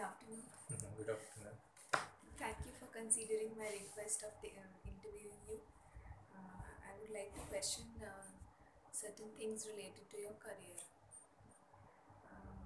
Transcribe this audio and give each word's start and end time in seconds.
afternoon. 0.00 0.40
Good 0.96 1.12
afternoon. 1.12 1.52
Thank 2.40 2.64
you 2.64 2.72
for 2.80 2.88
considering 2.96 3.52
my 3.60 3.68
request 3.68 4.24
of 4.24 4.32
the, 4.40 4.56
uh, 4.56 4.72
interviewing 4.88 5.36
you. 5.44 5.60
Uh, 6.32 6.64
I 6.80 6.96
would 6.96 7.12
like 7.12 7.36
to 7.36 7.44
question 7.52 7.84
uh, 8.00 8.32
certain 8.92 9.28
things 9.36 9.68
related 9.68 10.08
to 10.08 10.16
your 10.16 10.32
career. 10.40 10.80
Um, 12.32 12.56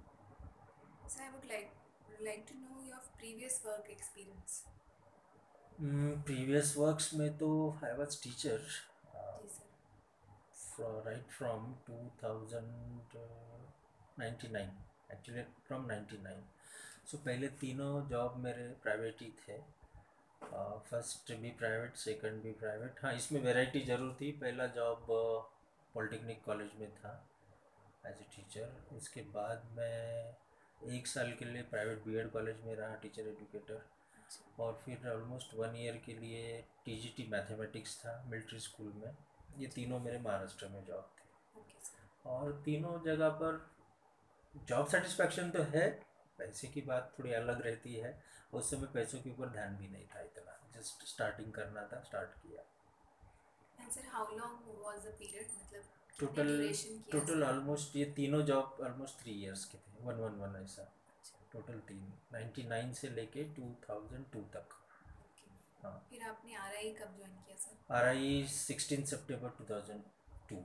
so 1.11 1.19
I 1.19 1.35
would 1.35 1.43
like 1.51 1.75
would 2.07 2.23
like 2.23 2.47
to 2.47 2.55
know 2.63 2.79
your 2.87 3.03
previous 3.19 3.59
work 3.65 3.91
experience. 3.91 4.63
Mm, 5.83 6.23
previous 6.23 6.77
works 6.77 7.13
में 7.19 7.37
तो 7.37 7.75
I 7.83 7.91
was 7.99 8.15
teacher 8.23 8.55
uh, 8.55 9.35
ji 9.43 9.49
sir 9.51 9.67
from 10.77 11.03
right 11.07 11.27
from 11.37 11.59
2099 11.87 14.71
actually 15.11 15.43
from 15.67 15.87
99 17.06 17.12
so 17.12 17.18
पहले 17.26 17.48
तीनों 17.48 18.08
job 18.08 18.36
मेरे 18.36 18.62
private 18.82 19.20
ही 19.20 19.32
थे। 19.40 19.58
First 20.90 21.32
भी 21.40 21.50
private 21.50 21.96
second 21.96 22.42
भी 22.42 22.52
private. 22.52 22.94
हाँ 23.02 23.12
इसमें 23.14 23.40
वैरायटी 23.42 23.80
ज़रूर 23.80 24.16
थी। 24.20 24.30
पहला 24.32 24.66
जॉब 24.66 25.06
पॉलिटेक्निक 25.94 26.42
कॉलेज 26.44 26.70
में 26.80 26.90
था 26.94 27.12
एज 28.06 28.20
ए 28.20 28.26
टीचर 28.36 28.96
इसके 28.96 29.20
बाद 29.20 29.62
मैं 29.76 30.34
एक 30.96 31.06
साल 31.06 31.32
के 31.38 31.44
लिए 31.44 31.62
प्राइवेट 31.62 32.04
बीएड 32.04 32.30
कॉलेज 32.30 32.56
में 32.66 32.74
रहा 32.76 32.94
टीचर 32.94 33.28
एजुकेटर 33.28 33.84
और 34.58 34.80
फिर 34.84 35.08
ऑलमोस्ट 35.10 35.54
वन 35.54 35.76
ईयर 35.76 36.02
के 36.06 36.12
लिए 36.12 36.64
टीजीटी 36.84 37.28
मैथमेटिक्स 37.32 37.96
था 38.00 38.24
मिलिट्री 38.30 38.58
स्कूल 38.60 38.92
में। 38.96 39.16
ये 39.58 39.66
तीनों 39.74 40.00
मेरे 40.00 40.18
महाराष्ट्र 40.18 40.68
में 40.68 40.84
जॉब 40.84 41.10
थे। 41.18 41.24
और 42.30 42.52
तीनों 42.64 42.98
जगह 43.04 43.28
पर 43.28 43.66
जॉब 44.68 44.86
सेटिस्फेक्शन 44.86 45.50
तो 45.50 45.62
है 45.62 45.88
पैसे 46.38 46.68
की 46.68 46.80
बात 46.88 47.12
थोड़ी 47.18 47.32
अलग 47.34 47.60
रहती 47.66 47.94
है 47.96 48.18
उस 48.52 48.70
समय 48.70 48.86
पैसों 48.94 49.20
के 49.20 49.30
ऊपर 49.30 49.48
ध्यान 49.50 49.76
भी 49.76 49.88
नहीं 49.88 50.06
था 50.14 50.20
इतना 50.22 50.58
जस्ट 50.76 51.06
स्टार्टिंग 51.08 51.52
करना 51.52 51.82
था 51.92 52.00
स्टार्ट 52.02 52.30
किया। 52.42 52.62
And 53.78 53.90
sir 53.90 54.06
how 54.12 54.36
long 54.36 54.68
was 54.84 55.06
the 55.06 55.14
period 55.18 55.50
मतलब 55.60 55.84
टोटल 56.18 56.72
टोटल 57.12 57.42
ऑलमोस्ट 57.44 57.96
ये 57.96 58.04
तीनों 58.16 58.42
जॉब 58.46 58.78
ऑलमोस्ट 58.84 59.20
थ्री 59.22 59.32
इयर्स 59.42 59.64
के 59.72 59.78
थे 59.78 60.04
वन 60.04 60.20
वन 60.20 60.38
वन 60.40 60.62
ऐसा। 60.62 60.82
अच्छा। 60.82 61.46
टोटल 61.52 61.80
तीन 61.88 62.12
नाइन्टी 62.32 62.62
नाइन 62.68 62.92
से 63.00 63.08
लेके 63.10 63.44
टू 63.56 63.74
थाउज़ेंड 63.88 64.24
टू 64.32 64.40
तक। 64.54 64.76
हाँ 65.82 65.98
फिर 66.10 66.22
आपने 66.28 66.54
आर 66.56 66.76
आई 66.76 66.90
कब 67.00 67.16
ज्वाइन 67.16 67.34
किया 67.46 67.56
sir 67.56 67.94
are 67.96 68.04
I 68.06 68.46
sixteen 68.52 69.04
September 69.06 69.50
two 69.58 69.64
thousand 69.70 70.02
two 70.48 70.56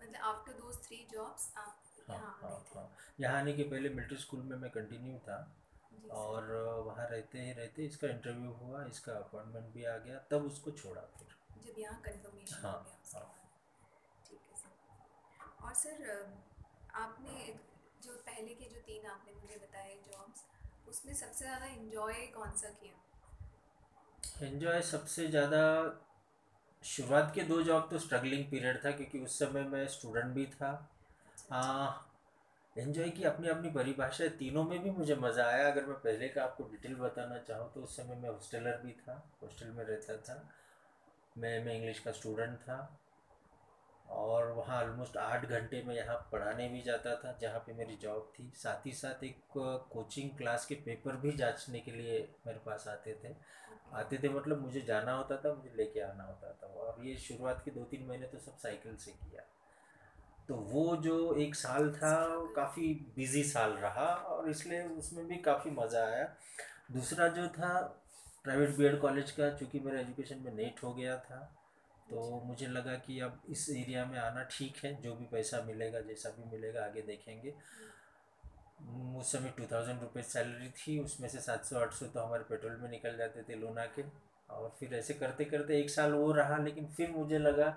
मतलब 0.00 0.20
आफ्टर 0.24 0.52
दोज 0.54 0.82
थ्री 0.86 1.06
जॉब्स 1.12 1.52
आप 1.58 1.80
हाँ 2.08 2.16
यहाँ 2.16 2.38
हाँ 2.42 2.64
हाँ। 2.74 2.90
यहाँ 3.20 3.40
आने 3.40 3.52
के 3.52 3.62
पहले 3.64 3.88
मिलिट्री 3.90 4.16
स्कूल 4.18 4.42
में 4.42 4.56
मैं 4.58 4.70
कंटिन्यू 4.70 5.18
था 5.28 5.38
और 6.16 6.52
वहाँ 6.86 7.06
रहते 7.10 7.40
ही 7.40 7.52
रहते 7.52 7.84
इसका 7.86 8.08
इंटरव्यू 8.08 8.52
हुआ 8.60 8.84
इसका 8.86 9.12
अपॉइंटमेंट 9.14 9.72
भी 9.74 9.84
आ 9.84 9.96
गया 9.98 10.18
तब 10.30 10.44
उसको 10.46 10.70
छोड़ा 10.72 11.00
फिर। 11.18 11.34
जब 11.64 11.78
यहाँ 11.78 12.00
कंफर्मेशन 12.02 12.62
हाँ, 12.62 12.72
हो 12.72 13.18
हाँ। 13.18 13.34
ठीक 14.28 14.40
है 14.50 14.56
सर। 14.56 15.66
और 15.66 15.74
सर 15.74 15.98
आपने 16.96 17.52
जो 18.02 18.12
पहले 18.26 18.54
के 18.54 18.70
जो 18.74 18.80
तीन 18.86 19.06
आपने 19.06 19.32
मुझे 19.34 19.56
बताए 19.56 19.94
जॉब्स 20.06 20.44
उसमें 20.88 21.14
सबसे 21.14 21.44
ज़्यादा 21.44 21.66
इंजॉय 21.66 22.26
कौन 22.34 22.56
सा 22.56 22.68
किया? 22.80 24.46
एंजॉय 24.46 24.80
सबसे 24.82 25.26
ज़्यादा 25.28 25.62
शुरुआत 26.84 27.32
के 27.34 27.42
दो 27.44 27.62
जॉब 27.62 27.88
तो 27.90 27.98
स्ट्रगलिंग 27.98 28.44
पीरियड 28.50 28.84
था 28.84 28.90
क्योंकि 28.90 29.18
उस 29.18 29.38
समय 29.38 29.62
मैं 29.68 29.86
स्टूडेंट 29.88 30.34
भी 30.34 30.46
था। 30.46 30.70
हाँ। 31.48 32.04
एंजॉय 32.76 33.08
की 33.10 33.24
अपनी 33.24 33.48
अपनी 33.48 33.70
परिभाषा 33.70 34.26
तीनों 34.38 34.64
में 34.64 34.78
भी 34.82 34.90
मुझे 34.90 35.14
मज़ा 35.16 35.44
आया। 35.44 35.70
अगर 35.70 35.86
मैं 35.86 35.96
पहले 35.96 36.28
का 36.28 36.42
आपको 36.42 36.64
डिटेल 36.64 36.94
बताना 36.94 37.38
चाहूँ 37.38 37.72
तो 37.74 37.80
उस 37.80 37.96
समय 37.96 38.16
मैं 38.16 38.28
हॉस्टलर 38.30 38.80
भी 38.84 38.92
था। 39.00 39.14
हॉस्टल 39.42 39.66
में 39.68 39.84
रहता 39.84 40.16
था। 40.18 40.48
मैं 41.38 41.64
मैं 41.64 41.74
इंग्लिश 41.74 41.98
का 41.98 42.12
स्टूडेंट 42.12 42.58
था। 42.58 42.98
और 44.08 44.50
वहाँ 44.52 44.82
ऑलमोस्ट 44.82 45.16
आठ 45.16 45.44
घंटे 45.46 45.82
में 45.82 45.94
यहाँ 45.94 46.16
पढ़ाने 46.32 46.68
भी 46.68 46.80
जाता 46.82 47.14
था, 47.16 47.36
जहाँ 47.40 47.58
पे 47.58 47.72
मेरी 47.72 47.96
जॉब 47.96 48.32
थी। 48.38 48.50
साथ 48.56 48.86
ही 48.86 48.92
साथ 48.92 49.24
एक 49.24 49.40
कोचिंग 49.92 50.30
क्लास 50.38 50.66
के 50.66 50.74
पेपर 50.84 51.16
भी 51.16 51.32
जांचने 51.32 51.80
के 51.80 51.90
लिए 51.90 52.16
मेरे 52.46 52.58
पास 52.58 52.88
आते 52.88 53.18
थे। 53.24 53.34
आते 53.94 54.18
थे 54.22 54.28
मतलब 54.28 54.62
मुझे 54.62 54.80
जाना 54.80 55.12
होता 55.12 55.36
था, 55.36 55.54
मुझे 55.54 55.72
लेके 55.76 56.00
आना 56.00 56.24
होता 56.24 56.52
था। 56.52 56.66
और 56.74 57.06
ये 57.06 57.16
शुरुआत 57.18 57.62
के 57.64 57.70
दो 57.70 57.84
तीन 57.84 58.06
महीने 58.06 58.26
तो 58.26 58.38
सब 58.38 58.56
साइकिल 58.58 58.96
से 58.96 59.10
किया। 59.12 59.42
तो 60.48 60.54
वो 60.54 60.96
जो 60.96 61.34
एक 61.36 61.54
साल 61.54 61.90
था 61.92 62.14
काफ़ी 62.56 62.92
बिज़ी 63.16 63.42
साल 63.44 63.70
रहा 63.78 64.06
और 64.26 64.48
इसलिए 64.50 64.82
उसमें 64.88 65.26
भी 65.26 65.36
काफ़ी 65.42 65.70
मज़ा 65.70 66.04
आया। 66.04 66.24
दूसरा 66.92 67.28
जो 67.28 67.46
था 67.48 67.70
प्राइवेट 68.44 68.76
बीएड 68.76 69.00
कॉलेज 69.00 69.30
का 69.30 69.50
चूँकि 69.56 69.80
मेरा 69.80 70.00
एजुकेशन 70.00 70.38
में 70.44 70.52
नेट 70.54 70.82
हो 70.84 70.92
गया 70.94 71.16
था 71.20 71.40
तो 72.06 72.40
मुझे 72.44 72.66
लगा 72.66 72.94
कि 73.06 73.18
अब 73.20 73.40
इस 73.50 73.68
एरिया 73.70 74.04
में 74.04 74.18
आना 74.18 74.42
ठीक 74.50 74.76
है 74.84 74.94
जो 75.02 75.14
भी 75.14 75.24
पैसा 75.32 75.60
मिलेगा 75.62 76.00
जैसा 76.00 76.30
भी 76.30 76.50
मिलेगा 76.50 76.84
आगे 76.84 77.02
देखेंगे। 77.02 77.54
उस 79.18 79.32
समय 79.32 79.52
टू 79.56 79.64
थाउज़ेंड 79.72 80.00
रुपीज़ 80.00 80.26
सैलरी 80.26 80.68
थी 80.76 80.98
उसमें 80.98 81.28
से 81.28 81.40
सात 81.40 81.64
सौ 81.64 81.78
आठ 81.78 81.92
सौ 81.92 82.06
तो 82.06 82.20
हमारे 82.20 82.44
पेट्रोल 82.48 82.76
में 82.82 82.88
निकल 82.90 83.16
जाते 83.16 83.42
थे 83.42 83.56
लोना 83.56 83.84
के। 83.88 84.02
और 84.50 84.74
फिर 84.80 84.94
ऐसे 84.94 85.14
करते 85.14 85.44
करते 85.44 85.78
एक 85.80 85.90
साल 85.90 86.12
वो 86.12 86.32
रहा 86.32 86.56
लेकिन 86.58 86.86
फिर 86.96 87.10
मुझे 87.10 87.38
लगा 87.38 87.68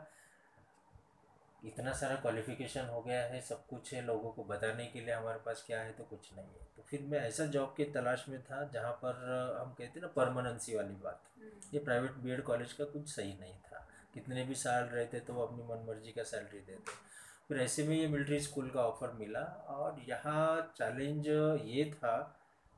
इतना 1.64 1.92
सारा 1.94 2.16
क्वालिफिकेशन 2.16 2.86
हो 2.86 3.02
गया 3.02 3.22
है 3.24 3.42
सब 3.42 3.66
कुछ 3.68 3.94
है 3.94 4.02
लोगों 4.06 4.32
को 4.32 4.44
बताने 4.44 4.86
के 4.86 5.00
लिए 5.00 5.14
हमारे 5.14 5.40
पास 5.46 5.64
क्या 5.68 5.82
है 5.82 5.92
तो 5.92 6.04
कुछ 6.04 6.30
नहीं 6.34 6.46
है। 6.46 6.68
तो 6.78 6.84
फिर 6.90 7.02
मैं 7.02 7.20
ऐसा 7.20 7.46
जॉब 7.46 7.74
के 7.78 7.84
तलाश 7.94 8.26
में 8.30 8.42
था 8.44 8.64
जहाँ 8.74 8.92
पर 9.04 9.22
हम 9.62 9.74
कहते 9.74 10.00
हैं 10.00 10.02
ना 10.02 10.08
परमानेंसी 10.16 10.76
वाली 10.76 10.96
बात। 11.04 11.22
हम्म, 11.38 11.60
ये 11.74 11.80
प्राइवेट 11.80 12.16
बीएड 12.24 12.44
कॉलेज 12.44 12.74
का 12.74 12.86
कुछ 12.86 13.10
सही 13.10 13.34
नहीं 13.40 13.54
था। 13.62 13.88
कितने 14.14 14.44
भी 14.44 14.56
साल 14.56 14.84
रहते 14.86 15.20
तो 15.20 15.34
वो 15.34 15.46
अपनी 15.46 15.64
मनमर्जी 15.64 16.12
का 16.12 16.24
सैलरी 16.24 16.60
देते। 16.60 17.00
फिर 17.48 17.60
ऐसे 17.60 17.84
में 17.88 17.96
ये 17.96 18.08
मिलिट्री 18.08 18.40
स्कूल 18.40 18.70
का 18.70 18.82
ऑफ़र 18.82 19.12
मिला 19.20 19.42
और 19.70 20.02
यहाँ 20.10 20.74
चैलेंज 20.78 21.28
ये 21.28 21.86
था 21.94 22.18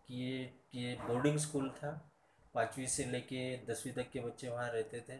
कि 0.08 0.16
ये 0.16 0.52
ये 0.76 0.96
बोर्डिंग 1.02 1.38
स्कूल 1.38 1.70
था। 1.70 1.92
पाँचवीं 2.56 2.88
से 2.88 3.06
लेके 3.06 3.46
दसवीं 3.66 3.94
तक 3.94 4.10
के 4.12 4.20
बच्चे 4.20 4.50
वहाँ 4.50 4.70
रहते 4.72 5.00
थे। 5.10 5.18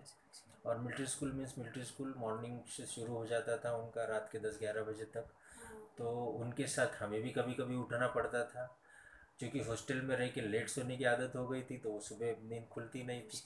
और 0.66 0.78
military 0.80 1.06
school 1.06 1.32
means 1.32 1.58
military 1.58 1.84
school 1.84 2.14
morning 2.18 2.60
से 2.68 2.86
शुरू 2.86 3.14
हो 3.14 3.26
जाता 3.26 3.58
था 3.58 3.76
उनका 3.78 4.06
रात 4.06 4.30
के 4.32 4.40
दस 4.40 4.58
ग्यारह 4.60 4.84
बजे 4.84 5.06
तक। 5.16 5.26
तो 5.98 6.14
उनके 6.40 6.68
साथ 6.68 7.02
हमें 7.02 7.22
भी 7.22 7.30
कभी 7.32 7.54
कभी 7.54 7.76
उठना 7.76 8.08
पड़ता 8.10 8.44
था 8.46 8.66
क्योंकि 9.40 9.60
हॉस्टल 9.60 10.02
में 10.02 10.16
रह 10.18 10.28
के 10.28 10.42
लेट 10.42 10.70
सोने 10.70 10.98
की 10.98 11.04
आदत 11.06 11.36
हो 11.36 11.48
गई 11.48 11.62
थी 11.62 11.78
तो 11.78 12.00
सुबह 12.00 12.36
नींद 12.50 12.68
खुलती 12.72 13.04
नहीं 13.04 13.22
थी। 13.24 13.42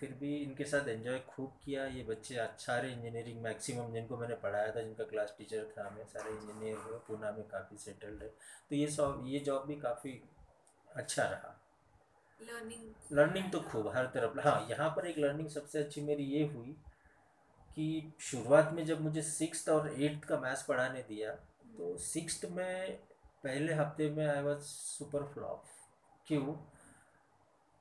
फिर 0.00 0.12
भी 0.20 0.34
इनके 0.36 0.64
साथ 0.64 0.88
एंजॉय 0.88 1.18
खूब 1.28 1.52
किया 1.64 1.84
ये 1.86 2.02
बच्चे 2.04 2.34
अच्छा 2.36 2.76
रहे 2.76 2.92
इंजीनियरिंग 2.92 3.40
मैक्सिमम 3.42 3.92
जिनको 3.92 4.16
मैंने 4.16 4.34
पढ़ाया 4.42 4.74
था 4.76 4.80
जिनका 4.82 5.04
क्लास 5.04 5.34
टीचर 5.38 5.64
था 5.78 5.88
मैं 5.90 6.04
सारे 6.06 6.30
इंजीनियर 6.30 6.76
हुए 6.78 6.98
पूना 7.06 7.30
में 7.32 7.42
काफ़ी 7.48 7.76
सेटल्ड 7.78 8.22
है 8.22 8.28
तो 8.70 8.76
ये 8.76 8.86
सब 8.88 9.22
ये 9.26 9.38
जॉब 9.46 9.66
भी 9.66 9.76
काफ़ी 9.80 10.20
अच्छा 10.88 11.24
रहा। 11.24 11.58
लर्निंग 12.40 13.16
लर्निंग 13.18 13.50
तो 13.52 13.60
खूब 13.60 13.88
हर 13.96 14.06
तरफ़। 14.14 14.38
हाँ 14.40 14.66
यहाँ 14.70 14.88
पर 14.96 15.06
एक 15.06 15.18
लर्निंग 15.18 15.48
सबसे 15.48 15.78
अच्छी 15.78 16.00
मेरी 16.00 16.24
ये 16.24 16.44
हुई 16.46 16.76
कि 17.76 18.12
शुरुआत 18.20 18.72
में 18.72 18.84
जब 18.86 19.00
मुझे 19.02 19.22
सिक्स 19.22 19.68
और 19.68 19.92
एट्थ 19.92 20.24
का 20.24 20.38
मैथ्स 20.40 20.62
पढ़ाने 20.62 21.02
दिया 21.08 21.32
तो 21.76 21.96
सिक्स 21.98 22.44
में 22.46 22.92
पहले 23.44 23.74
हफ़्ते 23.74 24.08
में 24.10 24.26
आई 24.26 24.42
वॉज़ 24.42 24.60
सुपर 24.60 25.22
फ्लॉप 25.34 25.64
क्यों? 26.26 26.54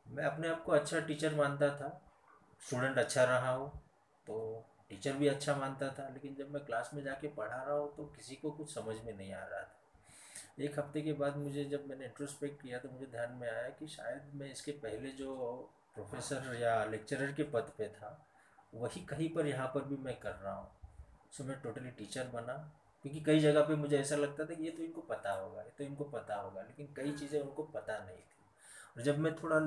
मैं 0.05 0.23
अपने 0.25 0.47
आप 0.47 0.63
को 0.63 0.71
अच्छा 0.71 0.99
टीचर 0.99 1.35
मानता 1.35 1.69
था। 1.77 1.89
स्टूडेंट 2.61 2.97
अच्छा 2.97 3.23
रहा 3.23 3.51
हो 3.51 3.67
तो 4.27 4.35
टीचर 4.89 5.13
भी 5.13 5.27
अच्छा 5.27 5.55
मानता 5.55 5.89
था 5.89 6.07
लेकिन 6.13 6.35
जब 6.35 6.51
मैं 6.53 6.63
क्लास 6.65 6.91
में 6.93 7.03
जाके 7.03 7.27
पढ़ा 7.35 7.61
रहा 7.63 7.75
हूँ 7.75 7.95
तो 7.95 8.05
किसी 8.15 8.35
को 8.35 8.51
कुछ 8.51 8.73
समझ 8.73 8.95
में 9.05 9.15
नहीं 9.17 9.33
आ 9.33 9.43
रहा 9.43 9.61
था। 9.61 9.81
एक 10.57 10.77
हफ़्ते 10.79 11.01
के 11.01 11.13
बाद 11.13 11.37
मुझे 11.37 11.63
जब 11.65 11.87
मैंने 11.89 12.05
इंट्रोस्पेक्ट 12.05 12.61
किया 12.61 12.77
तो 12.79 12.89
मुझे 12.89 13.05
ध्यान 13.05 13.31
में 13.31 13.47
आया 13.49 13.69
कि 13.69 13.87
शायद 13.87 14.35
मैं 14.35 14.51
इसके 14.51 14.71
पहले 14.83 15.09
जो 15.13 15.33
प्रोफेसर 15.95 16.55
या 16.61 16.83
लेक्चरर 16.85 17.31
के 17.31 17.43
पद 17.43 17.71
पे 17.77 17.87
था, 17.89 18.09
वही 18.73 19.01
कहीं 19.05 19.29
पर 19.29 19.47
यहाँ 19.47 19.67
पर 19.75 19.83
भी 19.85 19.97
मैं 20.03 20.15
कर 20.19 20.33
रहा 20.33 20.53
हूँ। 20.53 20.69
सो 21.31 21.43
मैं 21.43 21.59
टोटली 21.61 21.89
टीचर 21.97 22.27
बना, 22.33 22.53
क्योंकि 23.05 23.19
कई 23.21 23.39
जगह 23.39 23.61
पे 23.61 23.75
मुझे 23.75 23.97
ऐसा 23.97 24.15
लगता 24.15 24.45
था 24.45 24.53
कि 24.53 24.63
ये 24.63 24.71
तो 24.71 24.83
इनको 24.83 25.01
पता 25.09 25.31
होगा, 25.33 25.61
ये 25.61 25.71
तो 25.77 25.83
इनको 25.83 26.03
पता 26.05 26.35
होगा, 26.35 26.61
लेकिन 26.61 26.93
कई 26.95 27.11
चीज़ें 27.13 27.39
उनको 27.41 27.63
पता 27.75 27.97
नहीं 27.99 28.17
थी। 28.17 28.33
और 28.97 29.03
जब 29.03 29.17
मैं 29.19 29.33
थोड़ा 29.35 29.59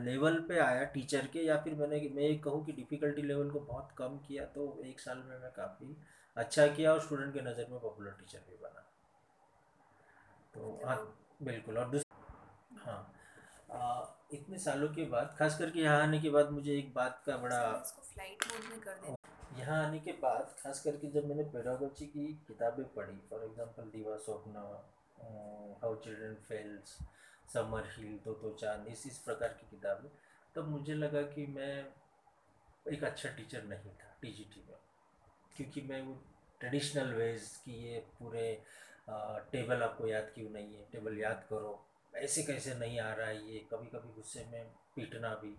लेवल 0.00 0.38
पे 0.48 0.58
आया 0.58 0.84
टीचर 0.94 1.26
के, 1.26 1.40
या 1.40 1.56
फिर 1.56 1.74
मैंने, 1.74 2.00
मैं 2.14 2.22
ये 2.22 2.36
कहूँ 2.38 2.64
कि 2.66 2.72
डिफ़िकल्टी 2.72 3.22
लेवल 3.22 3.50
को 3.50 3.60
बहुत 3.60 3.94
कम 3.98 4.18
किया 4.28 4.44
तो 4.54 4.80
एक 4.84 5.00
साल 5.00 5.18
में 5.18 5.38
मैं 5.38 5.50
काफ़ी 5.56 5.96
अच्छा 6.36 6.66
किया 6.68 6.92
और 6.92 7.00
स्टूडेंट 7.00 7.34
के 7.34 7.40
नज़र 7.42 7.66
में 7.70 7.80
पॉपुलर 7.80 8.16
टीचर 8.20 8.38
भी 8.48 8.56
बना। 8.62 8.88
तो 10.54 10.80
हाँ 10.84 10.96
बिल्कुल 11.42 11.78
और 11.78 11.90
दूसरा 11.90 12.84
हाँ 12.84 13.00
आ, 13.72 14.04
इतने 14.32 14.58
सालों 14.58 14.88
के 14.88 15.04
बाद 15.06 15.34
खास 15.38 15.58
करके 15.58 15.80
यहाँ 15.80 16.02
आने 16.02 16.20
के 16.20 16.30
बाद 16.30 16.50
मुझे 16.50 16.76
एक 16.78 16.92
बात 16.94 17.22
का 17.26 17.36
बड़ा 17.36 17.60
फ़्लाइट 18.04 18.44
मोड 18.46 18.70
में 18.70 18.80
कर 18.80 19.14
यहाँ 19.58 19.84
आने 19.86 19.98
के 19.98 20.12
बाद 20.22 20.54
खास 20.58 20.82
करके 20.82 21.10
जब 21.10 21.28
मैंने 21.28 21.44
पेडागोजी 21.52 22.06
की 22.06 22.26
किताबें 22.48 22.84
पढ़ी 22.94 23.18
फॉर 23.30 23.44
एग्जांपल 23.44 23.90
दीवा 23.90 24.16
स्वप्न 24.18 24.66
हाउ 25.82 25.94
चिल्ड्रन 25.94 26.34
फेल्स 26.48 26.96
समर 27.52 27.88
हिल 27.96 28.18
तो 28.24 28.32
तो 28.34 28.50
चाँद 28.60 28.86
इस 28.88 29.06
इस 29.06 29.18
प्रकार 29.18 29.48
की 29.60 29.66
किताबें 29.70 30.08
तब 30.54 30.68
मुझे 30.68 30.94
लगा 30.94 31.22
कि 31.28 31.46
मैं 31.48 31.74
एक 32.86 33.04
अच्छा 33.04 33.28
टीचर 33.28 33.64
नहीं 33.64 33.90
था 33.94 34.16
टीजीटी 34.22 34.64
में 34.68 34.76
क्योंकि 35.56 35.80
मैं 35.82 36.02
वो 36.02 36.18
ट्रेडिशनल 36.60 37.12
वेज 37.14 37.48
की 37.64 37.82
ये 37.84 37.98
पूरे 38.18 38.46
टेबल 39.08 39.82
आपको 39.82 40.06
याद 40.06 40.30
क्यों 40.34 40.50
नहीं 40.50 40.74
है? 40.74 40.84
टेबल 40.92 41.18
याद 41.18 41.44
करो। 41.50 41.78
ऐसे 42.12 42.42
कैसे 42.42 42.74
नहीं 42.74 42.98
आ 43.00 43.12
रहा 43.12 43.26
है 43.26 43.36
ये? 43.44 43.58
कभी 43.72 43.86
कभी 43.88 44.14
गुस्से 44.14 44.44
में 44.52 44.64
पीटना 44.96 45.34
भी। 45.34 45.50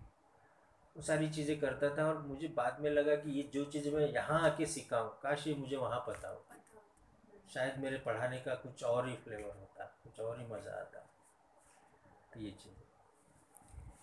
वो 0.96 1.02
सारी 1.02 1.28
चीज़ें 1.30 1.58
करता 1.60 1.88
था 1.96 2.06
और 2.08 2.18
मुझे 2.22 2.48
बाद 2.56 2.80
में 2.80 2.90
लगा 2.90 3.14
कि 3.16 3.30
ये 3.30 3.42
जो 3.54 3.64
चीज़ 3.66 3.88
मैं 3.90 4.08
यहाँ 4.08 4.40
आके 4.50 4.66
सीखा 4.66 4.98
हूँ 4.98 5.18
काश 5.22 5.46
ये 5.46 5.54
मुझे 5.54 5.76
वहाँ 5.76 6.04
पता 6.08 6.28
हो। 6.28 6.44
शायद 7.54 7.78
मेरे 7.78 7.98
पढ़ाने 8.04 8.38
का 8.40 8.54
कुछ 8.56 8.82
और 8.84 9.08
ही 9.08 9.14
फ्लेवर 9.24 9.50
होता 9.50 9.84
कुछ 10.04 10.20
और 10.20 10.38
ही 10.40 10.46
मज़ा 10.46 10.72
आता। 10.72 11.00
तो 12.34 12.40
ये 12.40 12.50
चीज़। 12.62 12.82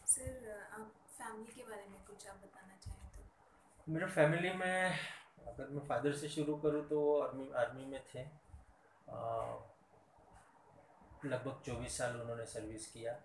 सर 0.07 0.49
आप 0.73 0.91
फैमिली 1.09 1.51
के 1.55 1.63
बारे 1.63 1.87
में 1.89 2.03
कुछ 2.07 2.27
आप 2.27 2.35
बताना 2.35 2.75
चाहें 2.83 3.09
तो। 3.09 3.91
मेरे 3.93 4.05
फैमिली 4.07 4.53
में 4.53 4.97
अगर 5.47 5.67
मैं 5.69 5.87
फादर 5.87 6.13
से 6.13 6.29
शुरू 6.29 6.55
करूँ 6.57 6.87
तो 6.89 6.99
वो 6.99 7.19
आर्मी 7.21 7.49
आर्मी 7.57 7.85
में 7.85 8.01
थे। 8.13 8.23
लगभग 11.25 11.61
चौबीस 11.65 11.97
साल 11.97 12.19
उन्होंने 12.21 12.45
सर्विस 12.47 12.85
किया 12.87 13.15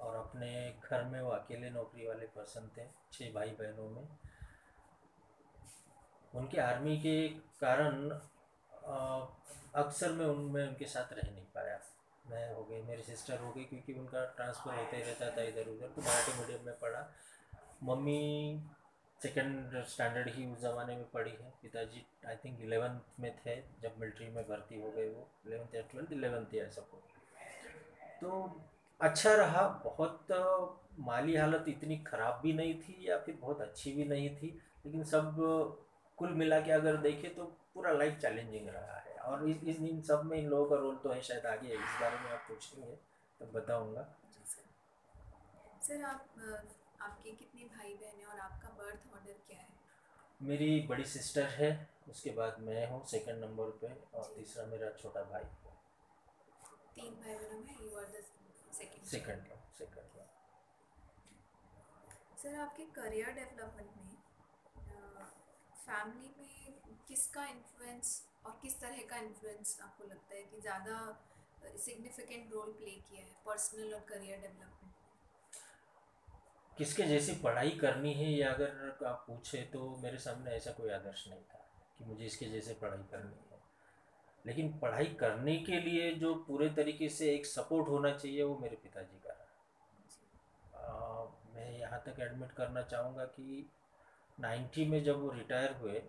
और 0.00 0.16
अपने 0.16 0.50
घर 0.82 1.04
में 1.04 1.20
वो 1.20 1.30
अकेले 1.30 1.70
नौकरी 1.70 2.06
वाले 2.06 2.26
पर्सन 2.36 2.70
थे 2.76 2.86
छः 3.12 3.32
भाई 3.34 3.50
बहनों 3.60 3.88
में। 3.90 4.06
उनके 6.32 6.60
आर्मी 6.60 6.96
के 6.98 7.28
कारण 7.60 8.10
अक्सर 9.76 10.12
मैं 10.12 10.26
उनमें, 10.26 10.66
उनके 10.68 10.84
साथ 10.86 11.12
रह 11.12 11.30
नहीं 11.30 11.44
पाया। 11.54 11.78
मैं 12.24 12.54
हो 12.54 12.64
गई, 12.64 12.82
मेरी 12.82 13.02
सिस्टर 13.02 13.38
हो 13.38 13.52
गई, 13.52 13.64
क्योंकि 13.64 13.92
उनका 13.92 14.24
ट्रांसफ़र 14.36 14.74
होते 14.74 15.02
रहता 15.04 15.30
था 15.36 15.42
इधर 15.42 15.68
उधर 15.68 15.88
तो 15.88 16.02
मराठी 16.02 16.32
मीडियम 16.40 16.66
में 16.66 16.78
पढ़ा। 16.78 17.02
मम्मी 17.82 18.20
सेकेंड 19.20 19.82
स्टैंडर्ड 19.84 20.28
ही 20.30 20.46
उस 20.46 20.60
ज़माने 20.60 20.96
में 20.96 21.04
पढ़ी 21.10 21.30
है। 21.32 21.52
पिताजी 21.62 22.04
आई 22.28 22.36
थिंक 22.44 22.60
इलेवेंथ 22.62 23.20
में 23.20 23.30
थे, 23.36 23.56
जब 23.82 23.94
मिलिट्री 24.00 24.28
में 24.28 24.44
भर्ती 24.48 24.80
हो 24.80 24.90
गए 24.90 25.08
वो। 25.08 25.26
इलेवेंथ 25.46 25.74
या 25.74 25.82
ट्वेल्थ 25.90 26.12
इलेवेंथ 26.12 26.54
या 26.54 26.68
सपोज़ 26.70 27.18
तो 28.20 28.30
अच्छा 29.00 29.34
रहा। 29.34 29.66
बहुत 29.84 30.32
माली 31.00 31.36
हालत 31.36 31.68
इतनी 31.68 31.96
ख़राब 32.06 32.40
भी 32.42 32.52
नहीं 32.52 32.74
थी 32.80 32.96
या 33.08 33.18
फिर 33.18 33.38
बहुत 33.40 33.60
अच्छी 33.60 33.92
भी 33.92 34.04
नहीं 34.04 34.28
थी। 34.36 34.48
लेकिन 34.86 35.04
सब 35.04 35.36
कुल 36.18 36.32
मिला 36.34 36.60
के 36.60 36.72
अगर 36.72 36.96
देखें 36.98 37.34
तो 37.34 37.44
पूरा 37.74 37.92
लाइफ 37.92 38.18
चैलेंजिंग 38.22 38.68
रहा 38.68 38.98
है। 38.98 39.14
और 39.20 39.48
इस 39.48 39.80
इन 39.80 40.00
सब 40.02 40.24
में 40.24 40.36
इन 40.38 40.48
लोगों 40.48 40.66
का 40.70 40.76
रोल 40.76 40.96
तो 40.96 41.12
है 41.12 41.20
शायद 41.22 41.46
आगे 41.46 41.68
है 41.68 41.74
इस 41.74 42.00
बारे 42.00 42.18
में 42.18 42.30
आप 42.30 42.44
पूछेंगे 42.48 42.96
तो 43.40 43.46
बताऊँगा। 43.54 44.02
सर। 45.82 46.04
आप 46.04 46.26
आपके 47.00 47.30
कितने 47.32 47.64
भाई 47.66 47.94
बहन 47.94 48.18
हैं 48.18 48.26
और 48.26 48.38
आपका 48.40 48.68
बर्थ 48.78 49.12
ऑर्डर 49.14 49.38
क्या 49.46 49.58
है? 49.58 49.68
मेरी 50.40 50.70
बड़ी 50.88 51.04
सिस्टर 51.06 51.48
है 51.54 51.70
उसके 52.08 52.30
बाद 52.32 52.60
मैं 52.60 52.86
हूँ 52.90 53.04
सेकंड 53.06 53.44
नंबर 53.44 53.70
पे 53.80 53.88
और 54.14 54.32
तीसरा 54.36 54.64
मेरा 54.66 54.90
छोटा 55.00 55.22
भाई 55.24 55.44
तीन 56.94 57.14
भाई 57.14 57.34
बहनों 57.34 57.60
में 57.60 57.76
you 57.82 57.96
are 57.98 58.06
the 58.06 58.24
second 58.72 59.04
second 59.06 59.52
second 59.78 60.10
sir 62.40 62.54
आपके 62.60 62.84
करियर 62.94 63.30
डेवलपमेंट 63.32 63.96
में 63.96 64.16
फैमिली 65.76 66.28
में 66.38 66.96
किसका 67.08 67.44
इन्फ्लुएंस 67.46 68.12
और 68.46 68.58
किस 68.62 68.80
तरह 68.80 69.02
का 69.10 69.16
इन्फ्लुएंस 69.18 69.78
आपको 69.82 70.04
लगता 70.04 70.34
है 70.34 70.42
कि 70.44 70.60
ज़्यादा 70.60 70.96
सिग्निफिकेंट 71.78 72.52
रोल 72.52 72.72
प्ले 72.74 72.90
किया 73.08 73.20
है 73.20 73.32
पर्सनल 73.46 73.94
और 73.94 74.00
करियर 74.08 74.40
डेवलपमेंट 74.40 74.89
किसके 76.80 77.02
जैसी 77.04 77.32
पढ़ाई 77.42 77.70
करनी 77.80 78.12
है 78.14 78.30
या 78.30 78.52
अगर 78.52 79.04
आप 79.06 79.24
पूछे 79.26 79.58
तो 79.72 79.80
मेरे 80.02 80.18
सामने 80.18 80.50
ऐसा 80.50 80.70
कोई 80.72 80.90
आदर्श 80.90 81.26
नहीं 81.28 81.42
था 81.50 81.58
कि 81.98 82.04
मुझे 82.04 82.24
इसके 82.26 82.46
जैसे 82.50 82.74
पढ़ाई 82.82 83.02
करनी 83.10 83.32
है। 83.32 83.58
लेकिन 84.44 84.72
पढ़ाई 84.78 85.06
करने 85.20 85.56
के 85.64 85.80
लिए 85.80 86.10
जो 86.14 86.34
पूरे 86.46 86.68
तरीके 86.76 87.08
से 87.08 87.30
एक 87.34 87.46
सपोर्ट 87.46 87.88
होना 87.88 88.12
चाहिए 88.12 88.42
वो 88.42 88.56
मेरे 88.58 88.76
पिताजी 88.82 89.18
का 89.26 89.36
मैं 91.54 91.70
यहाँ 91.78 92.02
तक 92.06 92.20
एडमिट 92.20 92.52
करना 92.52 92.82
चाहूँगा 92.82 93.24
कि 93.36 93.66
90 94.38 94.86
में 94.90 95.02
जब 95.04 95.20
वो 95.22 95.30
रिटायर 95.30 95.76
हुए 95.80 96.02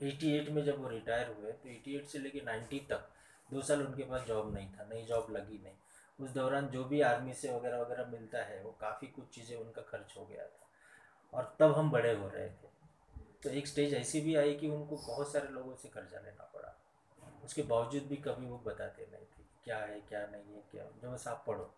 88 0.00 0.50
में 0.52 0.64
जब 0.64 0.82
वो 0.82 0.88
रिटायर 0.88 1.28
हुए 1.28 1.52
तो 1.52 1.68
88 1.70 2.06
से 2.12 2.18
लेके 2.18 2.40
90 2.46 2.80
तक 2.90 3.08
दो 3.48 3.62
साल 3.62 3.82
उनके 3.82 4.04
पास 4.04 4.26
जॉब 4.28 4.52
नहीं 4.54 4.68
था, 4.68 4.88
नई 4.92 5.02
जॉब 5.04 5.30
लगी 5.30 5.58
नहीं। 5.62 5.74
उस 6.20 6.30
दौरान 6.30 6.68
जो 6.68 6.84
भी 6.84 7.00
आर्मी 7.00 7.34
से 7.34 7.52
वगैरह 7.52 7.80
वगैरह 7.80 8.06
मिलता 8.06 8.38
है, 8.38 8.62
वो 8.62 8.76
काफ़ी 8.80 9.06
कुछ 9.06 9.28
चीज़ें 9.28 9.56
उनका 9.56 9.82
खर्च 9.82 10.14
हो 10.18 10.24
गया 10.24 10.44
था। 10.44 10.68
और 11.34 11.56
तब 11.60 11.72
हम 11.72 11.90
बड़े 11.90 12.14
हो 12.14 12.28
रहे 12.28 12.48
थे। 12.48 12.68
तो 13.42 13.50
एक 13.50 13.66
स्टेज 13.66 13.94
ऐसी 13.94 14.20
भी 14.20 14.36
आई 14.36 14.54
कि 14.54 14.68
उनको 14.68 14.96
बहुत 14.96 15.32
सारे 15.32 15.48
लोगों 15.48 15.76
से 15.76 15.88
कर्जा 15.88 16.20
लेना 16.20 16.50
पड़ा। 16.54 16.74
उसके 17.44 17.62
बावजूद 17.62 18.02
भी 18.02 18.16
कभी 18.16 18.46
वो 18.46 18.58
बताते 18.58 19.08
नहीं 19.12 19.22
थे 19.22 19.42
क्या 19.64 19.78
है, 19.78 20.00
क्या 20.00 20.26
नहीं 20.26 20.54
है, 20.54 20.64
क्या 20.70 20.84
जो 21.02 21.12
बस 21.12 21.28
आप 21.28 21.44
पढ़ो। 21.46 21.74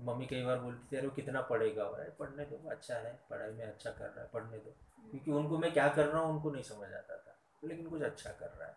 मम्मी 0.00 0.26
कई 0.26 0.42
बार 0.42 0.58
बोलती 0.58 0.88
थी, 0.92 1.00
अरे 1.00 1.08
कितना 1.08 1.40
पढ़ेगा? 1.40 1.84
अरे, 1.84 2.10
पढ़ने 2.10 2.44
दो 2.44 2.70
अच्छा 2.70 2.94
है, 2.94 3.20
पढ़ाई 3.30 3.50
में 3.50 3.64
अच्छा 3.64 3.90
कर 3.90 4.04
रहा 4.04 4.20
है, 4.20 4.30
पढ़ने 4.34 4.58
दो। 4.58 4.74
क्योंकि 5.10 5.30
उनको 5.30 5.58
मैं 5.58 5.72
क्या 5.72 5.88
कर 5.88 6.06
रहा 6.06 6.22
हूँ, 6.22 6.34
उनको 6.34 6.50
नहीं 6.50 6.62
समझ 6.62 6.92
आता 6.92 7.16
था। 7.16 7.38
लेकिन 7.64 7.88
कुछ 7.88 8.02
अच्छा 8.02 8.30
कर 8.30 8.46
रहा 8.46 8.68
है। 8.68 8.76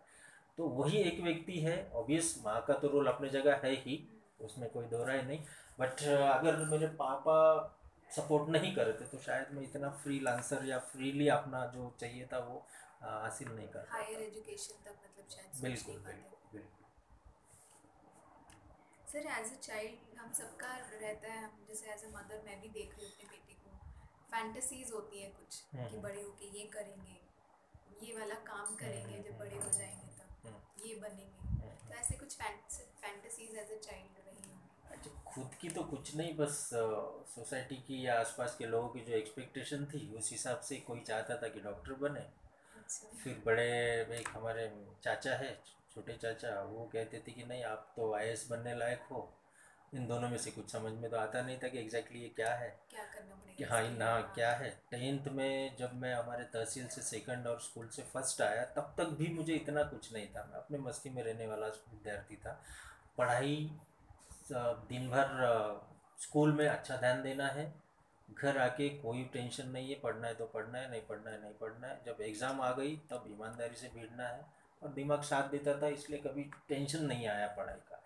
तो 0.58 0.68
वही 0.68 0.98
एक 0.98 1.20
व्यक्ति 1.20 1.60
है 1.60 1.92
ऑब्वियस 1.94 2.42
माँ 2.46 2.66
का 2.68 2.74
तो 2.74 2.88
रोल 2.88 3.08
अपने 3.08 3.30
जगह 3.30 3.56
है 3.56 3.72
ही। 3.72 4.21
उसमें 4.44 4.70
कोई 4.72 4.86
दो 4.88 5.04
राय 5.06 5.22
नहीं। 5.24 5.40
बट 5.80 6.04
अगर 6.08 6.58
मेरे 6.72 6.88
पापा 7.00 7.38
सपोर्ट 8.10 8.50
नहीं 8.50 8.74
करते 8.76 9.06
तो 9.12 9.18
शायद 9.26 9.52
मैं 9.56 9.62
इतना 9.64 9.90
फ्री 10.04 10.20
लांसर 10.20 10.66
या 10.66 10.80
फ्रीली 10.88 11.28
अपना 11.36 11.66
जो 11.76 11.90
चाहिए 12.00 12.26
था 12.34 12.40
वो 12.48 12.58
हासिल 13.04 13.52
नहीं 13.52 13.68
कर 13.76 13.86
हायर 13.92 14.22
एजुकेशन 14.22 14.84
तक 14.86 14.98
मतलब 15.04 15.30
शायद 15.36 15.62
बिल्कुल 15.62 15.96
बिल्कुल 16.08 16.52
बिल्कुल। 16.54 16.90
सर 19.12 19.28
एज 19.30 19.54
अ 19.54 19.60
चाइल्ड 19.62 20.20
हम 20.20 20.32
सबका 20.34 20.68
रहता 20.94 21.32
है 21.32 21.44
हम 21.44 21.66
जैसे 21.70 21.92
एज 21.94 22.04
अ 22.04 22.10
मदर 22.18 22.42
मैं 22.46 22.60
भी 22.62 22.70
देख 22.78 22.94
रही 22.98 23.06
हूँ 23.06 23.14
अपने 23.14 23.30
बेटे 23.32 23.54
को। 23.64 23.78
फैंटेसीज 24.32 24.92
होती 24.94 25.22
हैं 25.22 25.32
कुछ 25.36 25.60
कि 25.62 25.78
हम्म। 25.78 26.02
बड़े 26.02 26.22
होके 26.22 26.50
ये 26.60 26.66
करेंगे 26.76 27.20
ये 28.02 28.14
वाला 28.20 28.36
काम 28.46 28.76
करेंगे 28.76 29.18
जब 29.24 29.38
बड़े 29.40 29.56
हो 29.58 29.70
जाएँगे 29.72 30.08
तब 30.20 30.48
हम्म, 30.48 30.62
ये 30.86 30.96
बनेंगे। 31.02 31.48
हम्म, 31.48 31.76
तो 31.88 31.94
ऐसे 31.96 32.16
कुछ 32.18 32.38
फैंटेसीज 32.38 33.56
एज 33.58 33.72
अ 33.72 33.80
चाइल्ड 33.82 34.16
अच्छा 35.02 35.32
खुद 35.32 35.54
की 35.62 35.70
तो 35.70 35.84
कुछ 35.84 36.16
नहीं 36.16 36.36
बस 36.38 36.58
सोसाइटी 37.36 37.76
की 37.88 38.06
या 38.06 38.20
आसपास 38.20 38.56
के 38.56 38.66
लोगों 38.66 38.90
की 38.90 39.00
जो 39.02 39.14
एक्सपेक्टेशन 39.18 39.86
थी 39.86 40.00
उस 40.18 40.32
हिसाब 40.32 40.60
से 40.60 40.76
कोई 40.88 41.00
चाहता 41.08 41.36
था 41.36 41.48
कि 41.48 41.60
डॉक्टर 41.60 41.94
बने। 42.02 42.20
अच्छा। 42.20 43.18
फिर 43.18 43.42
बड़े 43.46 43.66
एक 44.20 44.30
हमारे 44.30 44.72
चाचा 45.04 45.36
है 45.36 45.52
छोटे 45.94 46.14
चाचा 46.14 46.60
वो 46.64 46.90
कहते 46.94 47.24
थे 47.28 47.32
कि 47.32 47.44
नहीं 47.44 47.64
आप 47.64 47.92
तो 47.96 48.14
आई 48.16 48.36
बनने 48.50 48.76
लायक 48.76 49.08
हो। 49.12 49.28
इन 49.94 50.06
दोनों 50.08 50.30
में 50.30 50.38
से 50.38 50.52
कुछ 50.52 50.72
समझ 50.72 50.92
में 50.94 51.10
तो 51.12 51.18
आता 51.18 51.42
नहीं 51.42 51.58
था 51.58 51.68
कि 51.68 51.80
एग्जैक्टली 51.80 52.20
ये 52.20 52.28
क्या 52.36 52.54
है। 52.56 52.70
क्या 52.92 53.04
करना 53.06 53.36
पड़ेगा 53.36 53.56
कि 53.58 53.64
हाँ 53.64 53.82
ना 53.98 54.20
क्या 54.36 54.52
है। 54.56 54.70
टेंथ 54.92 55.28
में 55.34 55.76
जब 55.78 55.96
मैं 56.02 56.14
हमारे 56.16 56.44
तहसील 56.54 56.88
से 56.88 57.02
सेकंड 57.02 57.48
और 57.48 57.60
स्कूल 57.62 57.88
से 57.88 58.04
फ़र्स्ट 58.14 58.42
आया 58.42 58.66
तब 58.78 58.94
तक 58.98 59.16
भी 59.20 59.34
मुझे 59.34 59.54
इतना 59.54 59.84
कुछ 59.86 60.12
नहीं 60.14 60.28
था। 60.28 60.48
मैं 60.52 60.60
अपने 60.60 60.78
मस्ती 60.80 61.10
में 61.10 61.24
रहने 61.24 61.48
वाला 61.48 61.68
विद्यार्थी 61.68 62.36
था। 62.36 62.62
पढ़ाई 63.18 63.70
दिन 64.54 65.10
भर 65.10 65.82
स्कूल 66.20 66.54
में 66.54 66.68
अच्छा 66.68 66.96
ध्यान 66.98 67.22
देना 67.24 67.48
है। 67.50 67.74
घर 68.30 68.58
आके 68.58 68.88
कोई 68.98 69.24
टेंशन 69.34 69.68
नहीं 69.70 69.90
है, 69.90 70.00
पढ़ना 70.00 70.28
है 70.28 70.34
तो 70.36 70.46
पढ़ना 70.48 70.78
है, 70.78 70.90
नहीं 70.92 71.02
पढ़ना 71.02 71.32
है, 71.32 71.42
नहीं 71.42 71.54
पढ़ना 71.54 71.88
है। 71.88 72.02
जब 72.06 72.22
एग्ज़ाम 72.22 72.62
आ 72.62 72.72
गई, 72.74 72.96
तब 73.12 73.26
ईमानदारी 73.30 73.76
से 73.76 73.88
भिड़ना 73.96 74.28
है 74.28 74.46
और 74.82 74.90
दिमाग 74.92 75.22
साथ 75.24 75.50
देता 75.50 75.74
था, 75.82 75.88
इसलिए 75.90 76.20
कभी 76.20 76.44
टेंशन 76.70 77.06
नहीं 77.06 77.28
आया 77.28 77.48
पढ़ाई 77.58 77.80
का। 77.90 78.02